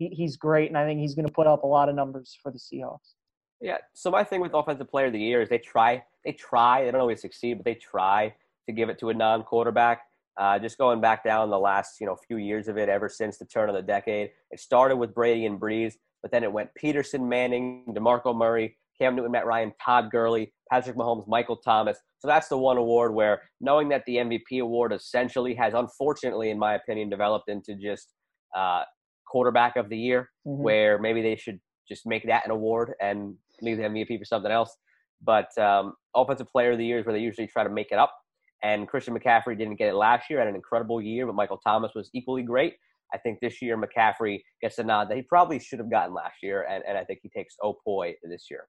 [0.08, 2.36] he, he's great, and I think he's going to put up a lot of numbers
[2.42, 3.14] for the Seahawks.
[3.60, 3.78] Yeah.
[3.94, 6.84] So my thing with offensive player of the year is they try, they try.
[6.84, 8.34] They don't always succeed, but they try
[8.66, 10.02] to give it to a non-quarterback.
[10.36, 13.38] Uh, just going back down the last you know few years of it, ever since
[13.38, 16.74] the turn of the decade, it started with Brady and Brees, but then it went
[16.74, 21.98] Peterson, Manning, DeMarco Murray, Cam Newton, Matt Ryan, Todd Gurley, Patrick Mahomes, Michael Thomas.
[22.18, 26.58] So that's the one award where knowing that the MVP award essentially has, unfortunately, in
[26.58, 28.14] my opinion, developed into just
[28.56, 28.82] uh,
[29.34, 30.62] quarterback of the year, mm-hmm.
[30.62, 31.58] where maybe they should
[31.88, 34.76] just make that an award and leave the MVP for something else.
[35.20, 37.98] But um, offensive player of the year is where they usually try to make it
[37.98, 38.14] up.
[38.62, 41.90] And Christian McCaffrey didn't get it last year, had an incredible year, but Michael Thomas
[41.96, 42.74] was equally great.
[43.12, 46.36] I think this year McCaffrey gets a nod that he probably should have gotten last
[46.40, 48.68] year, and, and I think he takes oh boy this year.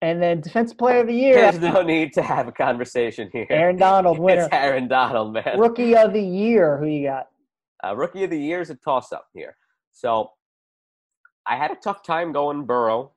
[0.00, 1.36] And then defensive player of the year.
[1.36, 3.46] There's no need to have a conversation here.
[3.50, 4.42] Aaron Donald winner.
[4.42, 5.56] It's Aaron Donald, man.
[5.56, 6.76] Rookie of the year.
[6.78, 7.28] Who you got?
[7.84, 9.56] Uh, rookie of the year is a toss up here.
[9.92, 10.30] So
[11.46, 13.12] I had a tough time going Burrow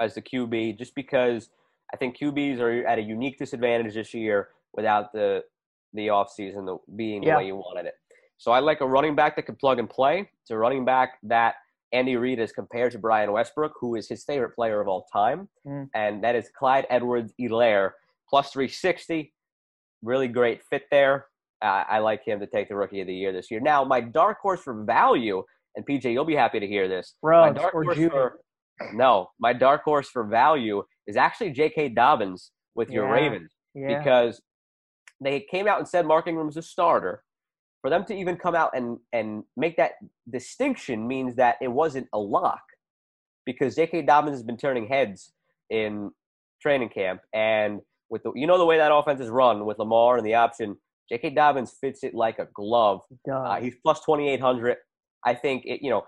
[0.00, 1.50] as the QB just because
[1.92, 5.44] I think QBs are at a unique disadvantage this year without the
[5.92, 7.32] the offseason being yeah.
[7.32, 7.94] the way you wanted it.
[8.38, 10.30] So I like a running back that can plug and play.
[10.42, 11.56] It's a running back that
[11.92, 15.48] Andy Reid has compared to Brian Westbrook, who is his favorite player of all time,
[15.66, 15.88] mm.
[15.94, 17.90] and that is Clyde Edwards-Helaire,
[18.28, 19.32] plus 360.
[20.02, 21.26] Really great fit there.
[21.62, 23.60] Uh, I like him to take the Rookie of the Year this year.
[23.60, 25.42] Now, my dark horse for value,
[25.76, 27.14] and PJ, you'll be happy to hear this.
[27.22, 28.40] Or horse for,
[28.94, 31.90] No, my dark horse for value is actually J.K.
[31.90, 33.12] Dobbins with your yeah.
[33.12, 33.98] Ravens yeah.
[33.98, 34.40] because
[35.20, 37.22] they came out and said Mark Ingram's a starter.
[37.82, 39.92] For them to even come out and, and make that
[40.30, 42.60] distinction means that it wasn't a lock
[43.46, 44.02] because J.K.
[44.02, 45.32] Dobbins has been turning heads
[45.70, 46.10] in
[46.60, 47.22] training camp.
[47.32, 47.80] And
[48.10, 50.76] with the, you know the way that offense is run with Lamar and the option,
[51.10, 51.30] J.K.
[51.30, 53.00] Dobbins fits it like a glove.
[53.46, 54.76] Uh, he's plus 2,800.
[55.24, 56.04] I think, it, you know,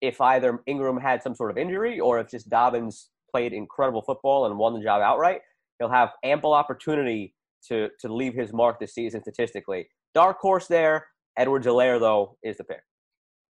[0.00, 4.46] if either Ingram had some sort of injury or if just Dobbins played incredible football
[4.46, 5.40] and won the job outright,
[5.78, 7.34] he'll have ample opportunity
[7.68, 9.88] to to leave his mark this season statistically.
[10.14, 11.06] Dark horse there.
[11.36, 12.82] Edwards-Helaire though is the pick.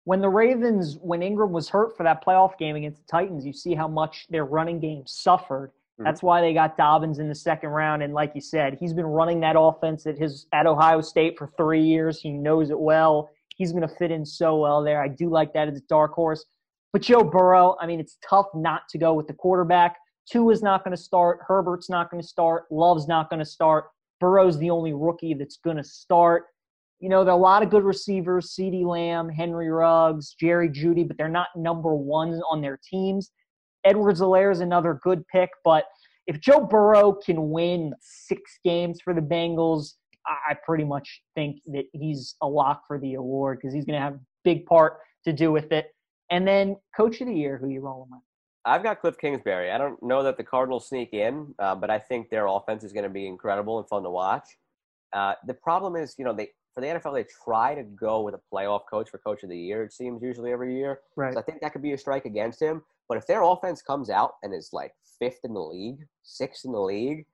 [0.04, 3.52] When the Ravens, when Ingram was hurt for that playoff game against the Titans, you
[3.52, 5.70] see how much their running game suffered.
[5.70, 6.04] Mm-hmm.
[6.04, 8.02] That's why they got Dobbins in the second round.
[8.02, 11.52] And like you said, he's been running that offense at his at Ohio State for
[11.56, 12.20] three years.
[12.20, 13.30] He knows it well.
[13.60, 15.02] He's going to fit in so well there.
[15.02, 16.46] I do like that as a dark horse.
[16.94, 19.96] But Joe Burrow, I mean, it's tough not to go with the quarterback.
[20.26, 21.40] Two is not going to start.
[21.46, 22.64] Herbert's not going to start.
[22.70, 23.88] Love's not going to start.
[24.18, 26.44] Burrow's the only rookie that's going to start.
[27.00, 31.06] You know, there are a lot of good receivers CeeDee Lamb, Henry Ruggs, Jerry Jeudy,
[31.06, 33.30] but they're not number ones on their teams.
[33.84, 35.84] Edwards-Helaire is another good pick, but
[36.26, 39.96] if Joe Burrow can win six games for the Bengals,
[40.26, 44.04] I pretty much think that he's a lock for the award because he's going to
[44.04, 45.94] have a big part to do with it.
[46.30, 48.20] And then Coach of the Year, who you rolling with?
[48.64, 49.70] I've got Cliff Kingsbury.
[49.70, 52.92] I don't know that the Cardinals sneak in, uh, but I think their offense is
[52.92, 54.44] going to be incredible and fun to watch.
[55.12, 58.34] Uh, the problem is, you know, they for the NFL they try to go with
[58.34, 59.82] a playoff coach for Coach of the Year.
[59.82, 61.00] It seems usually every year.
[61.16, 61.34] Right.
[61.34, 62.82] So I think that could be a strike against him.
[63.08, 66.70] But if their offense comes out and is like fifth in the league, sixth in
[66.70, 67.26] the league,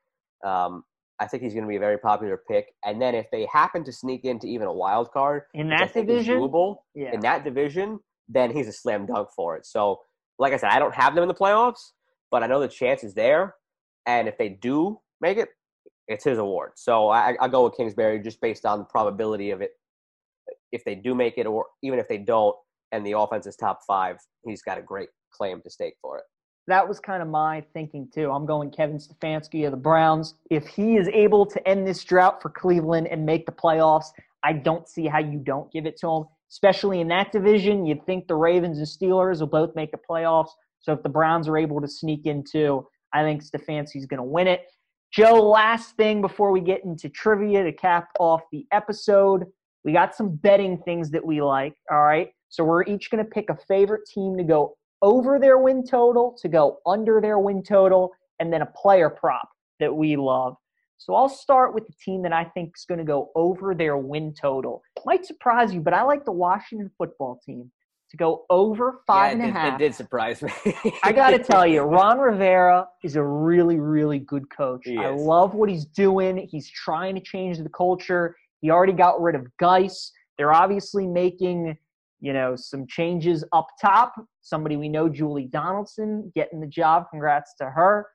[0.42, 0.84] um,
[1.18, 2.66] I think he's going to be a very popular pick.
[2.84, 6.38] And then if they happen to sneak into even a wild card in that division,
[6.38, 7.14] doable, yeah.
[7.14, 9.64] in that division, then he's a slam dunk for it.
[9.64, 10.00] So
[10.38, 11.92] like I said, I don't have them in the playoffs,
[12.30, 13.54] but I know the chance is there.
[14.04, 15.48] And if they do make it,
[16.08, 16.72] it's his award.
[16.76, 19.70] So I, I go with Kingsbury just based on the probability of it.
[20.70, 22.54] If they do make it, or even if they don't,
[22.92, 26.24] and the offense is top five, he's got a great claim to stake for it.
[26.68, 28.30] That was kind of my thinking too.
[28.30, 30.34] I'm going Kevin Stefanski of the Browns.
[30.50, 34.06] If he is able to end this drought for Cleveland and make the playoffs,
[34.42, 37.86] I don't see how you don't give it to him especially in that division.
[37.86, 40.50] You'd think the Ravens and Steelers will both make the playoffs.
[40.80, 44.24] So if the Browns are able to sneak in too, I think Stefanski's going to
[44.24, 44.62] win it.
[45.12, 49.44] Joe, last thing before we get into trivia to cap off the episode.
[49.84, 51.74] We got some betting things that we like.
[51.90, 52.30] All right.
[52.48, 56.36] So we're each going to pick a favorite team to go over their win total,
[56.40, 59.48] to go under their win total, and then a player prop
[59.80, 60.56] that we love.
[60.98, 63.96] So I'll start with the team that I think is going to go over their
[63.98, 64.82] win total.
[65.04, 67.70] Might surprise you, but I like the Washington football team
[68.10, 69.80] to go over five yeah, and a it did, half.
[69.80, 70.52] It did surprise me.
[71.02, 74.86] I got to tell you, Ron Rivera is a really, really good coach.
[74.88, 76.46] I love what he's doing.
[76.50, 78.36] He's trying to change the culture.
[78.60, 80.12] He already got rid of Guice.
[80.38, 81.76] They're obviously making,
[82.20, 84.14] you know, some changes up top.
[84.46, 87.06] Somebody we know, Julie Donaldson, getting the job.
[87.10, 88.06] Congrats to her.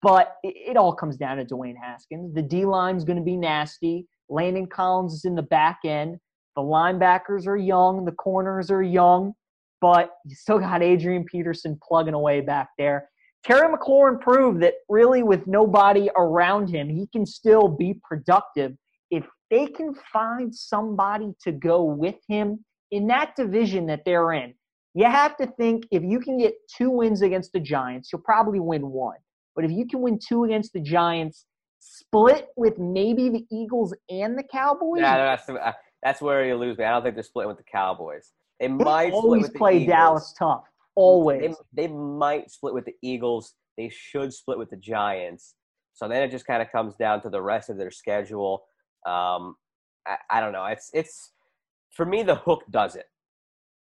[0.00, 2.32] But it, it all comes down to Dwayne Haskins.
[2.34, 4.06] The D line's going to be nasty.
[4.30, 6.16] Landon Collins is in the back end.
[6.56, 8.06] The linebackers are young.
[8.06, 9.34] The corners are young.
[9.82, 13.10] But you still got Adrian Peterson plugging away back there.
[13.44, 18.72] Terry McLaurin proved that really, with nobody around him, he can still be productive
[19.10, 24.54] if they can find somebody to go with him in that division that they're in.
[24.96, 28.60] You have to think if you can get two wins against the Giants, you'll probably
[28.60, 29.18] win one.
[29.54, 31.44] But if you can win two against the Giants,
[31.80, 36.78] split with maybe the Eagles and the Cowboys, yeah, that's uh, that's where you lose
[36.78, 36.84] me.
[36.84, 38.32] I don't think they're splitting with the Cowboys.
[38.58, 39.86] They they might split always with play Eagles.
[39.86, 40.64] Dallas tough.
[40.94, 41.54] Always.
[41.74, 43.52] They, they might split with the Eagles.
[43.76, 45.56] They should split with the Giants.
[45.92, 48.64] So then it just kind of comes down to the rest of their schedule.
[49.06, 49.56] Um,
[50.06, 50.64] I, I don't know.
[50.64, 51.32] It's it's
[51.90, 53.04] for me the hook does it.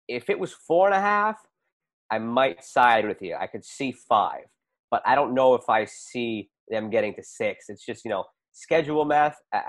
[0.09, 1.37] If it was four and a half,
[2.11, 3.37] I might side with you.
[3.39, 4.45] I could see five,
[4.91, 7.67] but I don't know if I see them getting to six.
[7.69, 9.37] It's just you know schedule math.
[9.53, 9.61] Uh,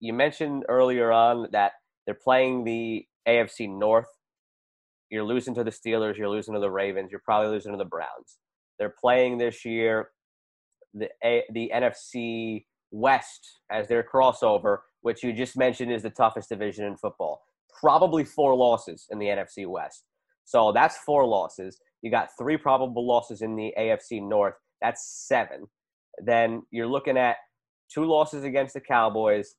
[0.00, 1.72] you mentioned earlier on that
[2.04, 4.08] they're playing the AFC North.
[5.10, 6.16] You're losing to the Steelers.
[6.16, 7.10] You're losing to the Ravens.
[7.10, 8.38] You're probably losing to the Browns.
[8.78, 10.10] They're playing this year
[10.94, 16.48] the A, the NFC West as their crossover, which you just mentioned is the toughest
[16.48, 17.42] division in football.
[17.80, 20.04] Probably four losses in the NFC West.
[20.44, 21.78] So that's four losses.
[22.02, 24.54] You got three probable losses in the AFC North.
[24.80, 25.66] That's seven.
[26.18, 27.36] Then you're looking at
[27.92, 29.56] two losses against the Cowboys.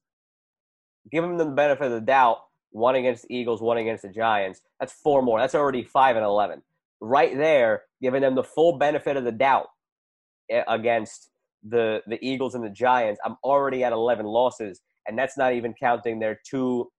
[1.12, 2.38] Give them the benefit of the doubt.
[2.72, 4.62] One against the Eagles, one against the Giants.
[4.80, 5.40] That's four more.
[5.40, 6.62] That's already five and eleven.
[7.00, 9.68] Right there, giving them the full benefit of the doubt
[10.50, 11.30] eh, against
[11.64, 13.20] the the Eagles and the Giants.
[13.26, 16.90] I'm already at 11 losses, and that's not even counting their two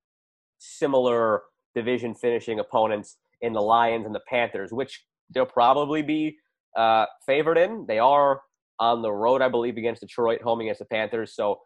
[0.59, 1.43] similar
[1.74, 6.36] division finishing opponents in the Lions and the Panthers, which they'll probably be
[6.76, 7.85] uh, favored in.
[7.86, 8.40] They are
[8.80, 11.35] on the road, I believe, against Detroit, home against the Panthers.
[11.35, 11.60] So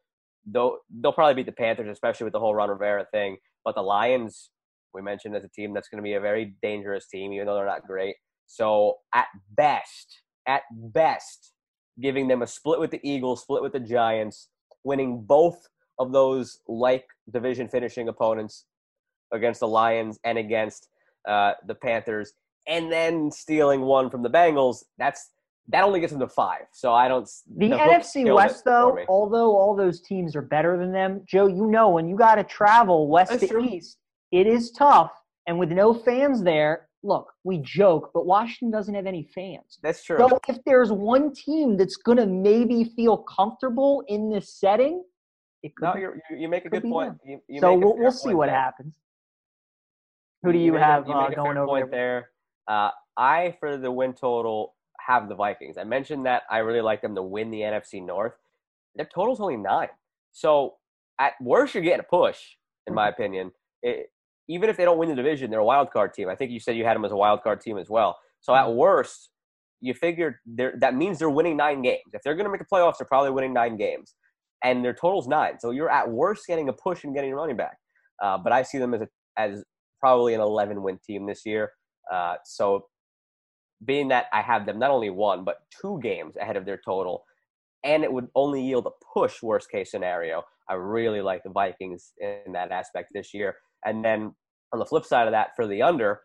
[0.47, 3.37] they'll, they'll probably beat the Panthers, especially with the whole Ron Rivera thing.
[3.65, 4.51] But the Lions,
[4.95, 7.55] we mentioned as a team that's going to be a very dangerous team, even though
[7.55, 8.17] they're not great.
[8.47, 11.53] So at best, at best,
[12.01, 14.49] giving them a split with the Eagles, split with the Giants,
[14.85, 18.67] winning both of those like division finishing opponents
[19.33, 20.89] against the Lions and against
[21.27, 22.33] uh, the Panthers,
[22.67, 24.85] and then stealing one from the Bengals.
[24.99, 25.31] That's
[25.69, 26.63] that only gets them to five.
[26.73, 27.29] So I don't.
[27.57, 31.67] The, hook NFC West, though, although all those teams are better than them, Joe, you
[31.67, 33.65] know when you got to travel west That's to true.
[33.65, 33.99] east,
[34.33, 35.13] it is tough.
[35.47, 39.79] And with no fans there, look, we joke, but Washington doesn't have any fans.
[39.83, 40.19] That's true.
[40.19, 45.03] So if there's one team that's going to maybe feel comfortable in this setting,
[45.63, 46.01] it could no, be.
[46.01, 47.19] you're, you you make a good point.
[47.25, 48.57] You, you So we'll, we'll see point what there.
[48.57, 48.95] happens.
[50.43, 52.31] Who do you, a- have you uh, going over point there?
[52.69, 55.77] Uh, I for the win total have the Vikings.
[55.79, 58.35] I mentioned that I really like them to win the NFC North.
[58.95, 59.89] Their total's only nine,
[60.33, 60.75] so
[61.19, 62.39] at worst you're getting a push,
[62.87, 63.53] in my opinion.
[63.83, 64.09] It,
[64.49, 66.29] even if they don't win the division, they're a wild card team.
[66.29, 68.19] I think you said you had them as a wild card team as well.
[68.41, 68.71] So Mm-hmm.
[68.71, 69.31] at worst,
[69.81, 72.03] you figure they're, that means they're winning nine games.
[72.13, 74.15] If they're going to make the playoffs, they're probably winning nine games,
[74.65, 75.59] and their total's nine.
[75.61, 77.77] So you're at worst getting a push and getting your money back.
[78.23, 79.09] Uh, but I see them as a,
[79.39, 79.65] as
[80.03, 81.73] probably an 11 win team this year.
[82.13, 82.87] Uh, so
[83.85, 87.25] being that I have them not only one but two games ahead of their total,
[87.85, 90.43] and it would only yield a push worst case scenario.
[90.69, 93.57] I really like the Vikings in that aspect this year.
[93.85, 94.35] And then
[94.73, 96.21] on the flip side of that, for the under,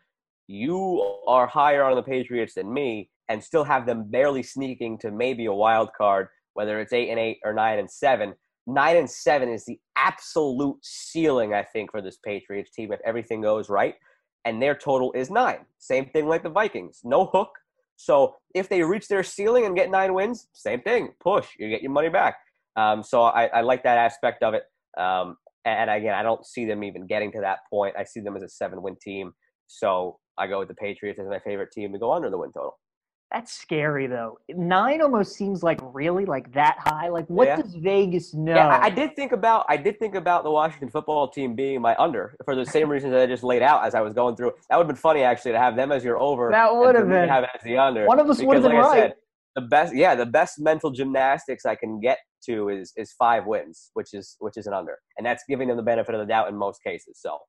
[0.47, 5.11] you are higher on the Patriots than me, and still have them barely sneaking to
[5.11, 8.33] maybe a wild card, whether it's eight and eight or nine and seven.
[8.67, 13.41] Nine and seven is the absolute ceiling, I think, for this Patriots team if everything
[13.41, 13.95] goes right.
[14.43, 15.59] And their total is nine.
[15.79, 17.01] Same thing like the Vikings.
[17.03, 17.49] No hook.
[17.95, 21.13] So if they reach their ceiling and get nine wins, same thing.
[21.21, 21.47] Push.
[21.57, 22.35] You get your money back.
[22.75, 24.63] Um, so I, I like that aspect of it.
[24.97, 27.95] Um, and again, I don't see them even getting to that point.
[27.97, 29.33] I see them as a seven win team.
[29.67, 32.51] So I go with the Patriots as my favorite team to go under the win
[32.51, 32.77] total.
[33.31, 34.39] That's scary though.
[34.49, 37.09] Nine almost seems like really like that high.
[37.09, 37.57] Like what Yeah.
[37.57, 38.55] does Vegas know?
[38.55, 41.81] Yeah, I, I did think about I did think about the Washington football team being
[41.81, 44.37] my under for the same reasons that I just laid out as I was going
[44.37, 44.53] through.
[44.69, 46.49] That would have been funny actually to have them as your over.
[46.51, 47.27] That would have been.
[47.27, 48.05] have as the under.
[48.05, 48.99] One of us would have been like right.
[49.01, 49.13] said,
[49.55, 53.89] the best, yeah, the best mental gymnastics I can get to is is five wins,
[53.93, 56.47] which is which is an under, and that's giving them the benefit of the doubt
[56.47, 57.19] in most cases.
[57.19, 57.39] So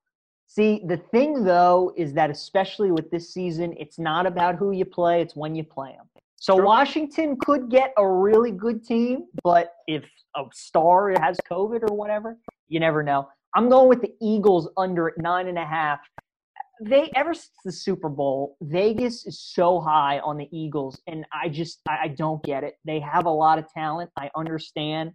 [0.49, 4.87] See, the thing though is that especially with this season, it's not about who you
[4.87, 6.07] play, it's when you play them.
[6.37, 6.65] So True.
[6.65, 10.05] Washington could get a really good team, but if
[10.37, 12.39] a star has COVID or whatever,
[12.69, 13.29] you never know.
[13.55, 16.01] I'm going with the Eagles under at nine and a half.
[16.81, 21.51] They ever since the Super Bowl, Vegas is so high on the Eagles, and I
[21.51, 22.75] just I, I don't get it.
[22.87, 24.11] They have a lot of talent.
[24.17, 25.13] I understand.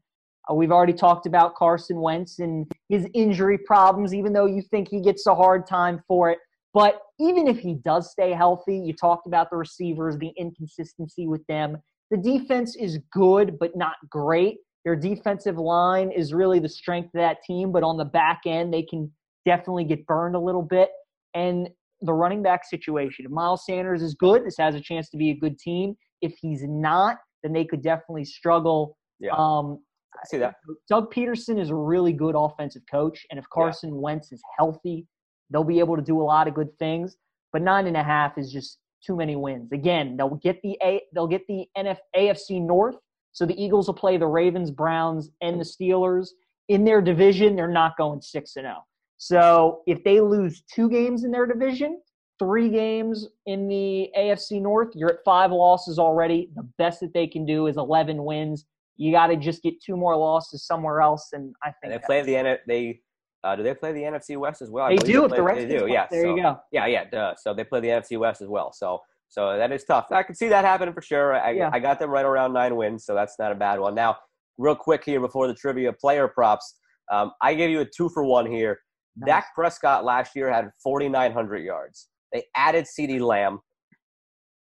[0.49, 4.89] Uh, we've already talked about Carson Wentz and his injury problems, even though you think
[4.89, 6.39] he gets a hard time for it.
[6.73, 11.45] But even if he does stay healthy, you talked about the receivers, the inconsistency with
[11.47, 11.77] them.
[12.09, 14.57] The defense is good, but not great.
[14.85, 18.73] Their defensive line is really the strength of that team, but on the back end,
[18.73, 19.11] they can
[19.45, 20.89] definitely get burned a little bit.
[21.33, 21.69] And
[22.01, 25.29] the running back situation, if Miles Sanders is good, this has a chance to be
[25.29, 25.95] a good team.
[26.21, 28.97] If he's not, then they could definitely struggle.
[29.19, 29.33] Yeah.
[29.37, 29.79] Um,
[30.15, 30.55] I see that.
[30.89, 35.05] Doug Pederson is a really good offensive coach, and if Carson Wentz is healthy,
[35.49, 37.17] they'll be able to do a lot of good things.
[37.51, 39.71] But nine and a half is just too many wins.
[39.71, 42.95] Again, they'll get the a they'll get the NF, AFC North,
[43.31, 46.29] so the Eagles will play the Ravens, Browns, and the Steelers
[46.69, 47.55] in their division.
[47.55, 48.83] They're not going six and zero.
[49.17, 52.01] So if they lose two games in their division,
[52.39, 56.49] three games in the AFC North, you're at five losses already.
[56.55, 58.65] The best that they can do is 11 wins.
[58.95, 62.05] You got to just get two more losses somewhere else, and I think And they
[62.05, 62.57] play the N.
[62.67, 63.01] They
[63.43, 64.85] uh, do they play the NFC West as well?
[64.85, 65.25] I they do.
[65.25, 65.83] If play- the they do.
[65.83, 65.93] win.
[65.93, 66.07] Yeah.
[66.09, 66.59] there so, you go.
[66.71, 67.33] Yeah, yeah, duh.
[67.37, 68.71] So they play the NFC West as well.
[68.71, 69.01] So
[69.33, 70.11] so that is tough.
[70.11, 71.33] I can see that happening for sure.
[71.33, 71.71] I, Yeah.
[71.73, 73.95] I got them right around nine wins, so that's not a bad one.
[73.95, 74.17] Now,
[74.59, 76.75] real quick here before the trivia player props,
[77.11, 78.79] um, I gave you a two for one here.
[79.17, 79.27] Nice.
[79.27, 82.09] Dak Prescott last year had 4,900 yards.
[82.31, 83.59] They added CeeDee Lamb.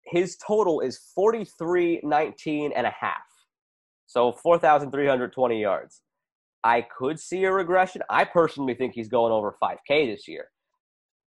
[0.05, 3.23] His total is 43, 19 and a half.
[4.11, 6.03] So 4,320 yards.
[6.65, 8.03] I could see a regression.
[8.11, 10.47] I personally think he's going over 5K this year.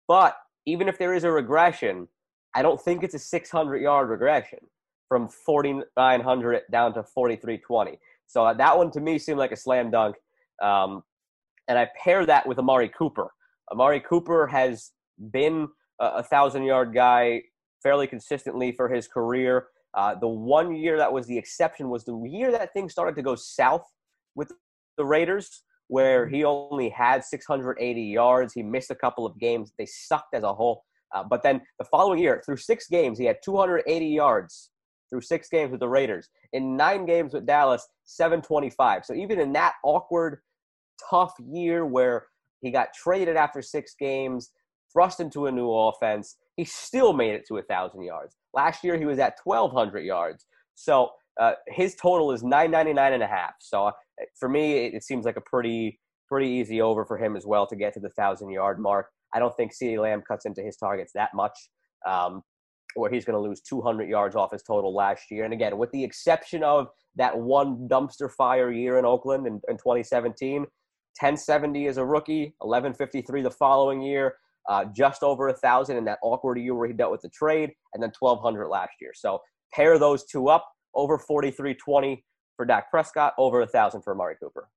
[0.09, 0.36] But
[0.66, 2.09] even if there is a regression,
[2.56, 4.59] I don't think it's a 600 yard regression
[5.09, 8.00] from 4,900 down to 4,320.
[8.26, 10.16] So uh, that one to me seemed like a slam dunk.
[10.60, 11.04] Um,
[11.68, 13.28] and I pair that with Amari Cooper.
[13.70, 14.90] Amari Cooper has
[15.30, 15.68] been
[16.00, 17.42] a, a thousand yard guy
[17.80, 19.68] fairly consistently for his career.
[19.94, 23.23] Uh, the one year that was the exception was the year that things started to
[23.23, 23.85] go south
[24.35, 24.52] with
[24.97, 28.55] the Raiders, where he only had 680 yards.
[28.55, 29.73] He missed a couple of games.
[29.78, 30.85] They sucked as a whole.
[31.14, 34.70] Uh, but then the following year, through six games, he had 280 yards
[35.10, 36.31] through six games with the Raiders.
[36.55, 39.05] In nine games with Dallas, 725.
[39.05, 40.39] So even in that awkward,
[41.10, 42.27] tough year where
[42.60, 44.52] he got traded after six games,
[44.90, 48.36] thrust into a new offense, he still made it to a thousand yards.
[48.54, 50.46] Last year he was at 1,200 yards.
[50.74, 51.10] So
[51.40, 53.54] uh, his total is 999 and a half.
[53.60, 53.92] So uh,
[54.38, 55.98] for me, it, it seems like a pretty
[56.28, 59.08] pretty easy over for him as well to get to the thousand yard mark.
[59.34, 61.52] I don't think CeeDee Lamb cuts into his targets that much,
[62.08, 62.42] um,
[62.94, 65.44] where he's going to lose 200 yards off his total last year.
[65.44, 69.76] And again, with the exception of that one dumpster fire year in Oakland in, in
[69.76, 74.36] 2017, 1070 as a rookie, 1153 the following year,
[74.68, 77.72] uh, just over a thousand in that awkward year where he dealt with the trade,
[77.94, 79.12] and then 1200 last year.
[79.14, 79.40] So
[79.72, 82.24] pair those two up, over 4320
[82.56, 84.68] for Dak Prescott, over a thousand for Amari Cooper.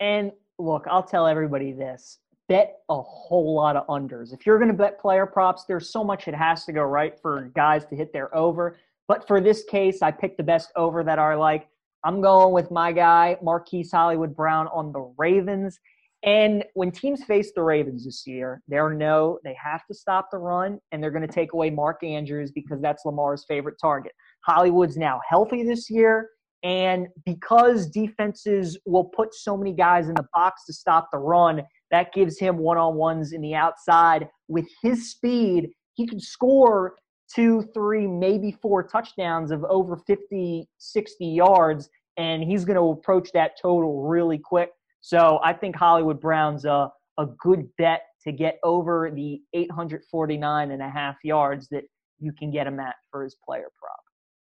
[0.00, 2.18] And look, I'll tell everybody this
[2.48, 4.32] bet a whole lot of unders.
[4.32, 7.18] If you're going to bet player props, there's so much it has to go right
[7.20, 8.78] for guys to hit their over.
[9.06, 11.68] But for this case, I picked the best over that I like.
[12.04, 15.78] I'm going with my guy, Marquise Hollywood Brown on the Ravens.
[16.24, 20.38] And when teams face the Ravens this year, they know they have to stop the
[20.38, 24.12] run and they're going to take away Mark Andrews because that's Lamar's favorite target.
[24.44, 26.30] Hollywood's now healthy this year.
[26.64, 31.62] And because defenses will put so many guys in the box to stop the run,
[31.92, 34.28] that gives him one on ones in the outside.
[34.48, 36.96] With his speed, he can score
[37.32, 43.30] two, three, maybe four touchdowns of over 50, 60 yards, and he's going to approach
[43.32, 44.70] that total really quick.
[45.08, 50.82] So I think Hollywood Brown's a, a good bet to get over the 849 and
[50.82, 51.84] a half yards that
[52.18, 53.96] you can get him at for his player prop.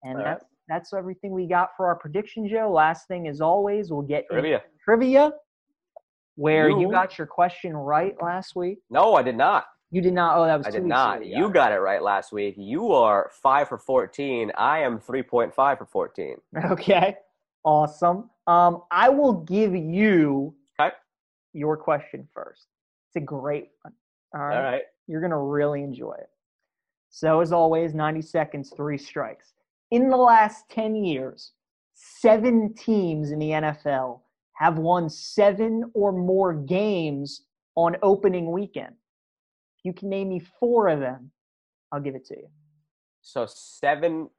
[0.02, 0.32] And All right.
[0.32, 2.70] that's, that's everything we got for our prediction, Joe.
[2.70, 4.60] Last thing, as always, we'll get Trivia.
[4.84, 5.32] trivia,
[6.34, 8.80] where you You- got your question right last week.
[8.90, 9.64] No, I did not.
[9.90, 10.36] You did not.
[10.36, 11.24] Oh, that was I did not.
[11.24, 12.56] You got it right last week.
[12.58, 14.52] You are five for 14.
[14.58, 16.36] I am 3.5 for 14.
[16.72, 17.16] Okay.
[17.64, 18.30] Awesome.
[18.47, 20.94] Um, I will give you Okay.
[21.52, 22.66] your question first.
[23.09, 23.94] It's a great one.
[24.34, 24.56] All right.
[24.56, 24.82] All right.
[25.06, 26.30] You're going to really enjoy it.
[27.10, 29.52] So, as always, 90 seconds, three strikes.
[29.90, 31.52] In the last 10 years,
[31.94, 34.20] seven teams in the NFL
[34.55, 37.43] have won seven or more games
[37.74, 38.94] on opening weekend.
[39.78, 41.30] If you can name me four of them,
[41.90, 42.48] I'll give it to you.
[43.20, 44.30] So seven,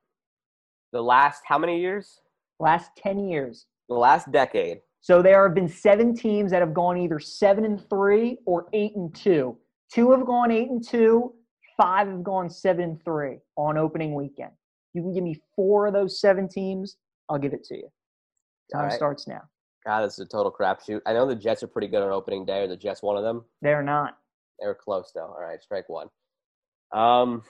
[0.91, 2.19] the last how many years?
[2.59, 3.65] Last 10 years.
[3.89, 4.79] The last decade.
[5.01, 8.95] So there have been seven teams that have gone either seven and three or eight
[8.95, 9.57] and two.
[9.91, 11.33] Two have gone eight and two.
[11.75, 14.51] Five have gone seven and three on opening weekend.
[14.93, 16.97] You can give me four of those seven teams.
[17.29, 17.89] I'll give it to you.
[18.71, 18.93] Time right.
[18.93, 19.41] starts now.
[19.85, 21.01] God, this is a total crapshoot.
[21.05, 22.61] I know the Jets are pretty good on opening day.
[22.61, 23.43] Are the Jets one of them?
[23.61, 24.17] They're not.
[24.59, 25.33] They were close though.
[25.35, 26.07] All right, strike one.
[26.93, 27.43] Um,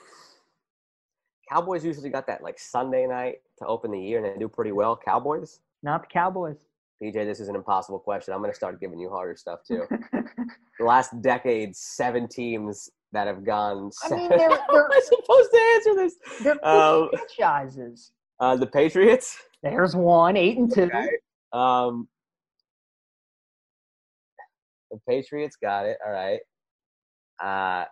[1.48, 4.72] Cowboys usually got that like Sunday night to open the year, and they do pretty
[4.72, 4.96] well.
[5.02, 5.60] Cowboys.
[5.82, 6.64] Not the Cowboys.
[7.02, 8.32] PJ, this is an impossible question.
[8.32, 9.82] I'm going to start giving you harder stuff too.
[10.12, 13.90] the last decade, seven teams that have gone.
[14.04, 14.18] I Seven.
[14.28, 16.14] mean, they're- they're- I'm supposed to answer this.
[16.42, 18.12] They're Um, franchises.
[18.40, 19.38] Uh, the Patriots.
[19.62, 20.82] There's one, eight and two.
[20.84, 21.08] Okay.
[21.52, 22.08] Um,
[24.90, 25.98] the Patriots got it.
[26.04, 26.40] All right.
[27.42, 27.84] Uh,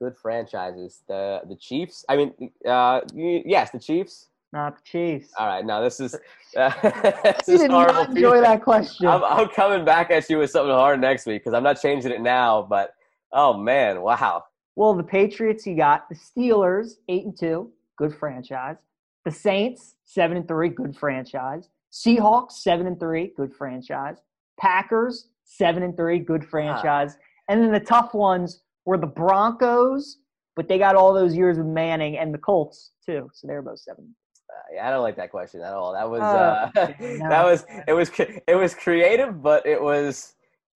[0.00, 1.02] good franchises.
[1.06, 2.04] The the Chiefs.
[2.08, 4.28] I mean, uh, yes, the Chiefs.
[4.52, 5.32] Not the Chiefs.
[5.38, 5.64] All right.
[5.64, 6.16] Now this is
[6.56, 7.94] uh, this you is did horrible.
[7.94, 9.06] not enjoy that question.
[9.06, 12.10] I'm, I'm coming back at you with something hard next week because I'm not changing
[12.10, 12.66] it now.
[12.68, 12.94] But
[13.32, 14.44] oh man, wow.
[14.74, 18.76] Well, the Patriots, you got the Steelers, eight and two, good franchise.
[19.24, 21.68] The Saints, seven and three, good franchise.
[21.92, 24.16] Seahawks, seven and three, good franchise.
[24.58, 27.16] Packers, seven and three, good franchise.
[27.48, 30.18] And then the tough ones were the Broncos,
[30.56, 33.62] but they got all those years with Manning and the Colts too, so they were
[33.62, 34.16] both seven.
[34.50, 35.92] Uh, yeah, I don't like that question at all.
[35.92, 37.28] That was Oh, uh, no.
[37.28, 40.34] that was it was it was creative, but it was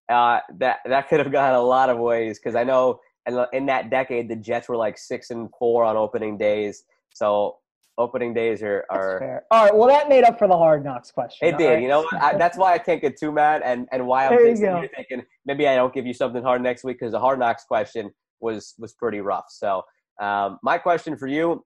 [0.09, 3.67] uh, that that could have gone a lot of ways because I know in, in
[3.67, 7.57] that decade the Jets were like six and four on opening days, so
[7.99, 9.45] opening days are That's are fair.
[9.51, 11.49] All right, well that made up for the hard knocks question.
[11.49, 11.69] it did.
[11.69, 11.83] right?
[11.83, 12.15] You know, what?
[12.15, 14.81] I, that's why I can't get too mad, and and why I'm There thinking, go.
[14.81, 17.65] you're thinking maybe I don't give you something hard next week because the hard knocks
[17.65, 18.11] question
[18.41, 19.47] was was pretty rough.
[19.49, 19.83] So
[20.21, 21.65] um, my question for you,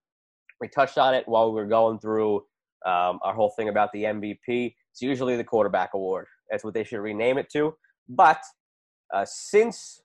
[0.60, 2.36] we touched on it while we were going through
[2.86, 4.74] um, our whole thing about the MVP.
[4.92, 6.26] It's usually the quarterback award.
[6.50, 7.74] That's what they should rename it to.
[8.08, 8.40] But
[9.14, 10.02] uh, since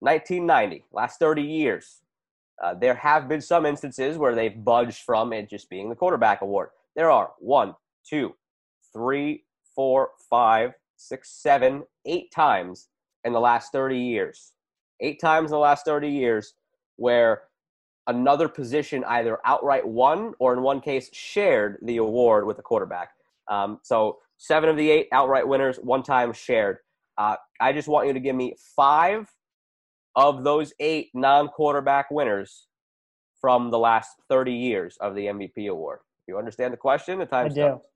[0.00, 2.02] 1990, last 30 years,
[2.62, 6.42] uh, there have been some instances where they've budged from it just being the quarterback
[6.42, 6.68] award.
[6.94, 7.74] There are one,
[8.08, 8.34] two,
[8.92, 12.88] three, four, five, six, seven, eight times
[13.24, 14.52] in the last 30 years.
[15.00, 16.54] Eight times in the last 30 years
[16.96, 17.42] where
[18.06, 23.10] another position either outright won or in one case shared the award with the quarterback.
[23.48, 26.78] Um, so seven of the eight outright winners, one time shared.
[27.16, 29.30] Uh, I just want you to give me five
[30.20, 32.66] of those eight non-quarterback winners
[33.40, 36.00] from the last 30 years of the MVP award.
[36.28, 37.18] You understand the question?
[37.18, 37.54] The time I do.
[37.54, 37.86] starts.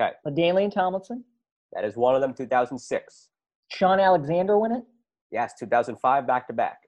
[0.00, 0.12] Okay.
[0.26, 1.24] LaDainian Tomlinson,
[1.72, 3.28] That is one of them, 2006.
[3.68, 4.84] Shaun Alexander win it.
[5.30, 6.78] Yes, 2005 back to back.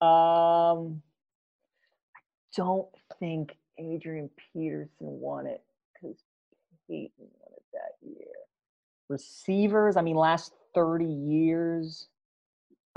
[0.00, 1.02] Um,
[2.16, 2.20] I
[2.56, 2.88] don't
[3.18, 5.62] think Adrian Peterson won it
[5.94, 6.16] because
[6.88, 8.26] Peyton won it that year.
[9.08, 12.08] Receivers, I mean, last 30 years.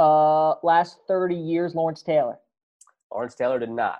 [0.03, 2.37] Uh, last 30 years, Lawrence Taylor.
[3.09, 3.99] Lawrence Taylor did not.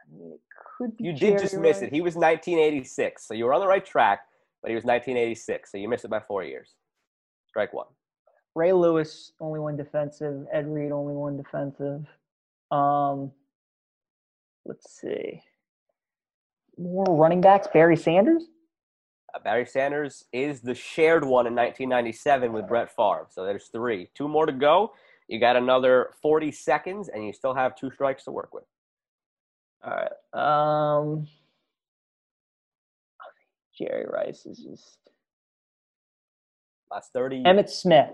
[0.00, 0.40] I mean, it
[0.76, 1.04] could be.
[1.04, 1.92] You did just miss it.
[1.92, 4.22] He was 1986, so you were on the right track,
[4.62, 6.74] but he was 1986, so you missed it by four years.
[7.46, 7.86] Strike one.
[8.56, 10.44] Ray Lewis, only one defensive.
[10.52, 12.04] Ed Reed, only one defensive.
[12.72, 13.30] Um,
[14.64, 15.40] let's see.
[16.76, 17.68] More running backs.
[17.72, 18.42] Barry Sanders.
[19.34, 23.26] Uh, Barry Sanders is the shared one in 1997 with Brett Favre.
[23.30, 24.08] So there's three.
[24.14, 24.92] Two more to go.
[25.28, 28.64] You got another 40 seconds, and you still have two strikes to work with.
[29.84, 31.08] All right.
[31.08, 31.26] Um,
[33.78, 34.98] Jerry Rice is just
[36.90, 37.44] Last 30.
[37.44, 38.10] Emmitt Smith.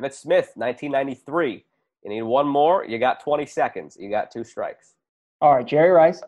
[0.00, 1.64] Emmitt Smith, 1993.
[2.02, 2.84] You need one more.
[2.86, 3.96] You got 20 seconds.
[4.00, 4.94] You got two strikes.
[5.42, 6.22] All right, Jerry Rice.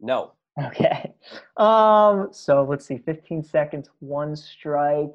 [0.00, 0.32] No.
[0.62, 1.11] Okay.
[1.56, 5.12] Um, so let's see, 15 seconds, one strike.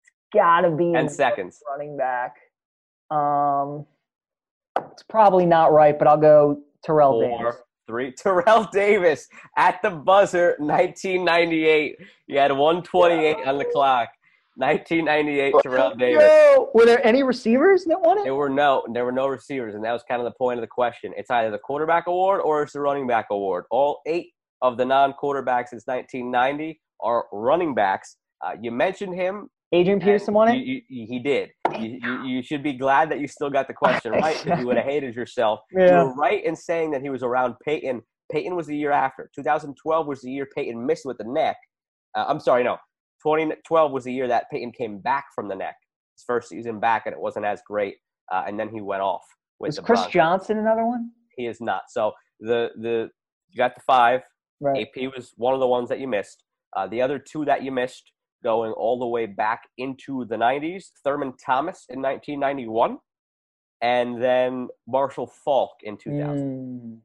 [0.00, 1.62] It's gotta be 10 seconds.
[1.68, 2.36] running back.
[3.10, 3.86] Um,
[4.92, 7.38] it's probably not right, but I'll go Terrell Davis.
[7.38, 8.12] Four, three.
[8.16, 11.96] Terrell Davis at the buzzer, 1998.
[12.26, 14.08] You had 128 on the clock.
[14.58, 16.66] 1998 Terrell Davis.
[16.72, 18.24] Were there any receivers that won it?
[18.24, 20.62] There were no, there were no receivers, and that was kind of the point of
[20.62, 21.12] the question.
[21.14, 23.66] It's either the quarterback award or it's the running back award.
[23.70, 28.16] All eight of the non-quarterbacks since 1990 are running backs.
[28.44, 29.48] Uh, you mentioned him.
[29.72, 30.58] Adrian Peterson won it.
[30.58, 31.50] You, you, he did.
[31.78, 34.66] You, you, you, should be glad that you still got the question right because you
[34.66, 35.60] would have hated yourself.
[35.72, 36.02] Yeah.
[36.02, 38.02] You were right in saying that he was around Peyton.
[38.30, 39.30] Peyton was the year after.
[39.34, 41.56] 2012 was the year Peyton missed with the neck.
[42.14, 42.76] Uh, I'm sorry, no.
[43.22, 45.74] 2012 was the year that Peyton came back from the neck.
[46.14, 47.96] His first season back, and it wasn't as great.
[48.32, 49.24] Uh, and then he went off
[49.58, 50.12] with Was Chris Broncos.
[50.12, 51.10] Johnson another one?
[51.36, 51.82] He is not.
[51.88, 53.10] So the the
[53.50, 54.22] you got the five.
[54.60, 54.86] Right.
[54.96, 56.44] AP was one of the ones that you missed.
[56.74, 58.12] Uh, the other two that you missed,
[58.42, 62.98] going all the way back into the 90s, Thurman Thomas in 1991,
[63.82, 66.38] and then Marshall Faulk in 2000.
[66.38, 66.98] Mm,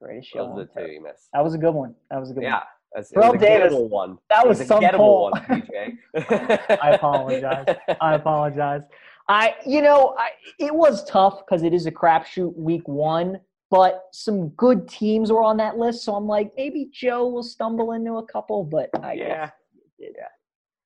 [0.00, 0.46] great show.
[0.48, 1.28] Those are the two you missed.
[1.32, 1.94] That was a good one.
[2.10, 2.62] That was a good Yeah, one.
[2.94, 4.18] that's, Terrell was a Davis, one.
[4.30, 5.30] that was a some pull.
[5.30, 5.96] one, DJ.
[6.82, 7.66] I apologize.
[8.00, 8.82] I apologize.
[9.28, 13.40] I, you know, I, it was tough because it is a crapshoot week one,
[13.74, 16.04] but some good teams were on that list.
[16.04, 19.52] So I'm like, maybe Joe will stumble into a couple, but I yeah, guess.
[19.98, 20.08] yeah.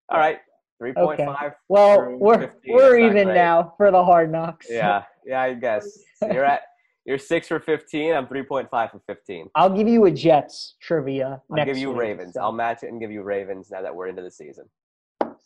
[0.09, 0.39] All right,
[0.79, 1.53] three point five.
[1.69, 3.35] Well, we're 15, we're even great.
[3.35, 4.69] now for the hard knocks.
[4.71, 6.63] Yeah, yeah, I guess So you're at
[7.05, 8.15] you're six for 15.
[8.15, 9.49] I'm 3.5 for 15.
[9.55, 11.43] I'll give you a Jets trivia.
[11.51, 12.35] I'll give you week, Ravens.
[12.35, 12.41] so.
[12.41, 14.65] I'll match it and give you Ravens now that we're into the season.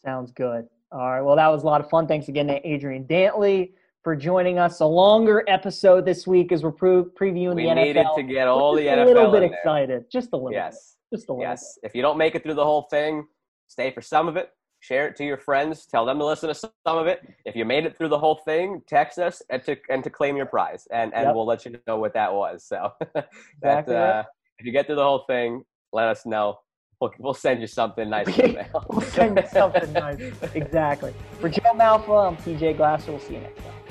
[0.05, 0.67] Sounds good.
[0.93, 1.23] All right.
[1.23, 2.07] Well, that was a lot of fun.
[2.07, 3.73] Thanks again to Adrian Dantley
[4.03, 4.81] for joining us.
[4.81, 7.77] A longer episode this week as we're pre- previewing We the NFL.
[7.77, 10.05] We needed to get all the NFL a little bit excited.
[10.11, 11.19] Just a little Yes, bit.
[11.19, 11.79] Just a little yes.
[11.83, 13.27] If you don't make it through the whole thing,
[13.69, 14.51] stay for some of it.
[14.81, 15.87] Share it to your friends.
[15.87, 17.21] Tell them to listen to some of it.
[17.45, 20.37] If you made it through the whole thing, text us and to and to claim
[20.37, 21.35] your prize, and and Yep.
[21.37, 22.65] we'll let you know what that was.
[22.67, 23.29] So that
[23.63, 24.25] Exactly uh,
[24.59, 25.63] if you get through the whole thing,
[25.93, 26.59] let us know.
[27.01, 28.87] We'll, we'll send you something nice in the mail.
[28.89, 30.19] We'll send you something nice.
[30.55, 31.15] Exactly.
[31.41, 33.13] For Joe Malfa, I'm PJ Glasser.
[33.13, 33.82] We'll see you next time.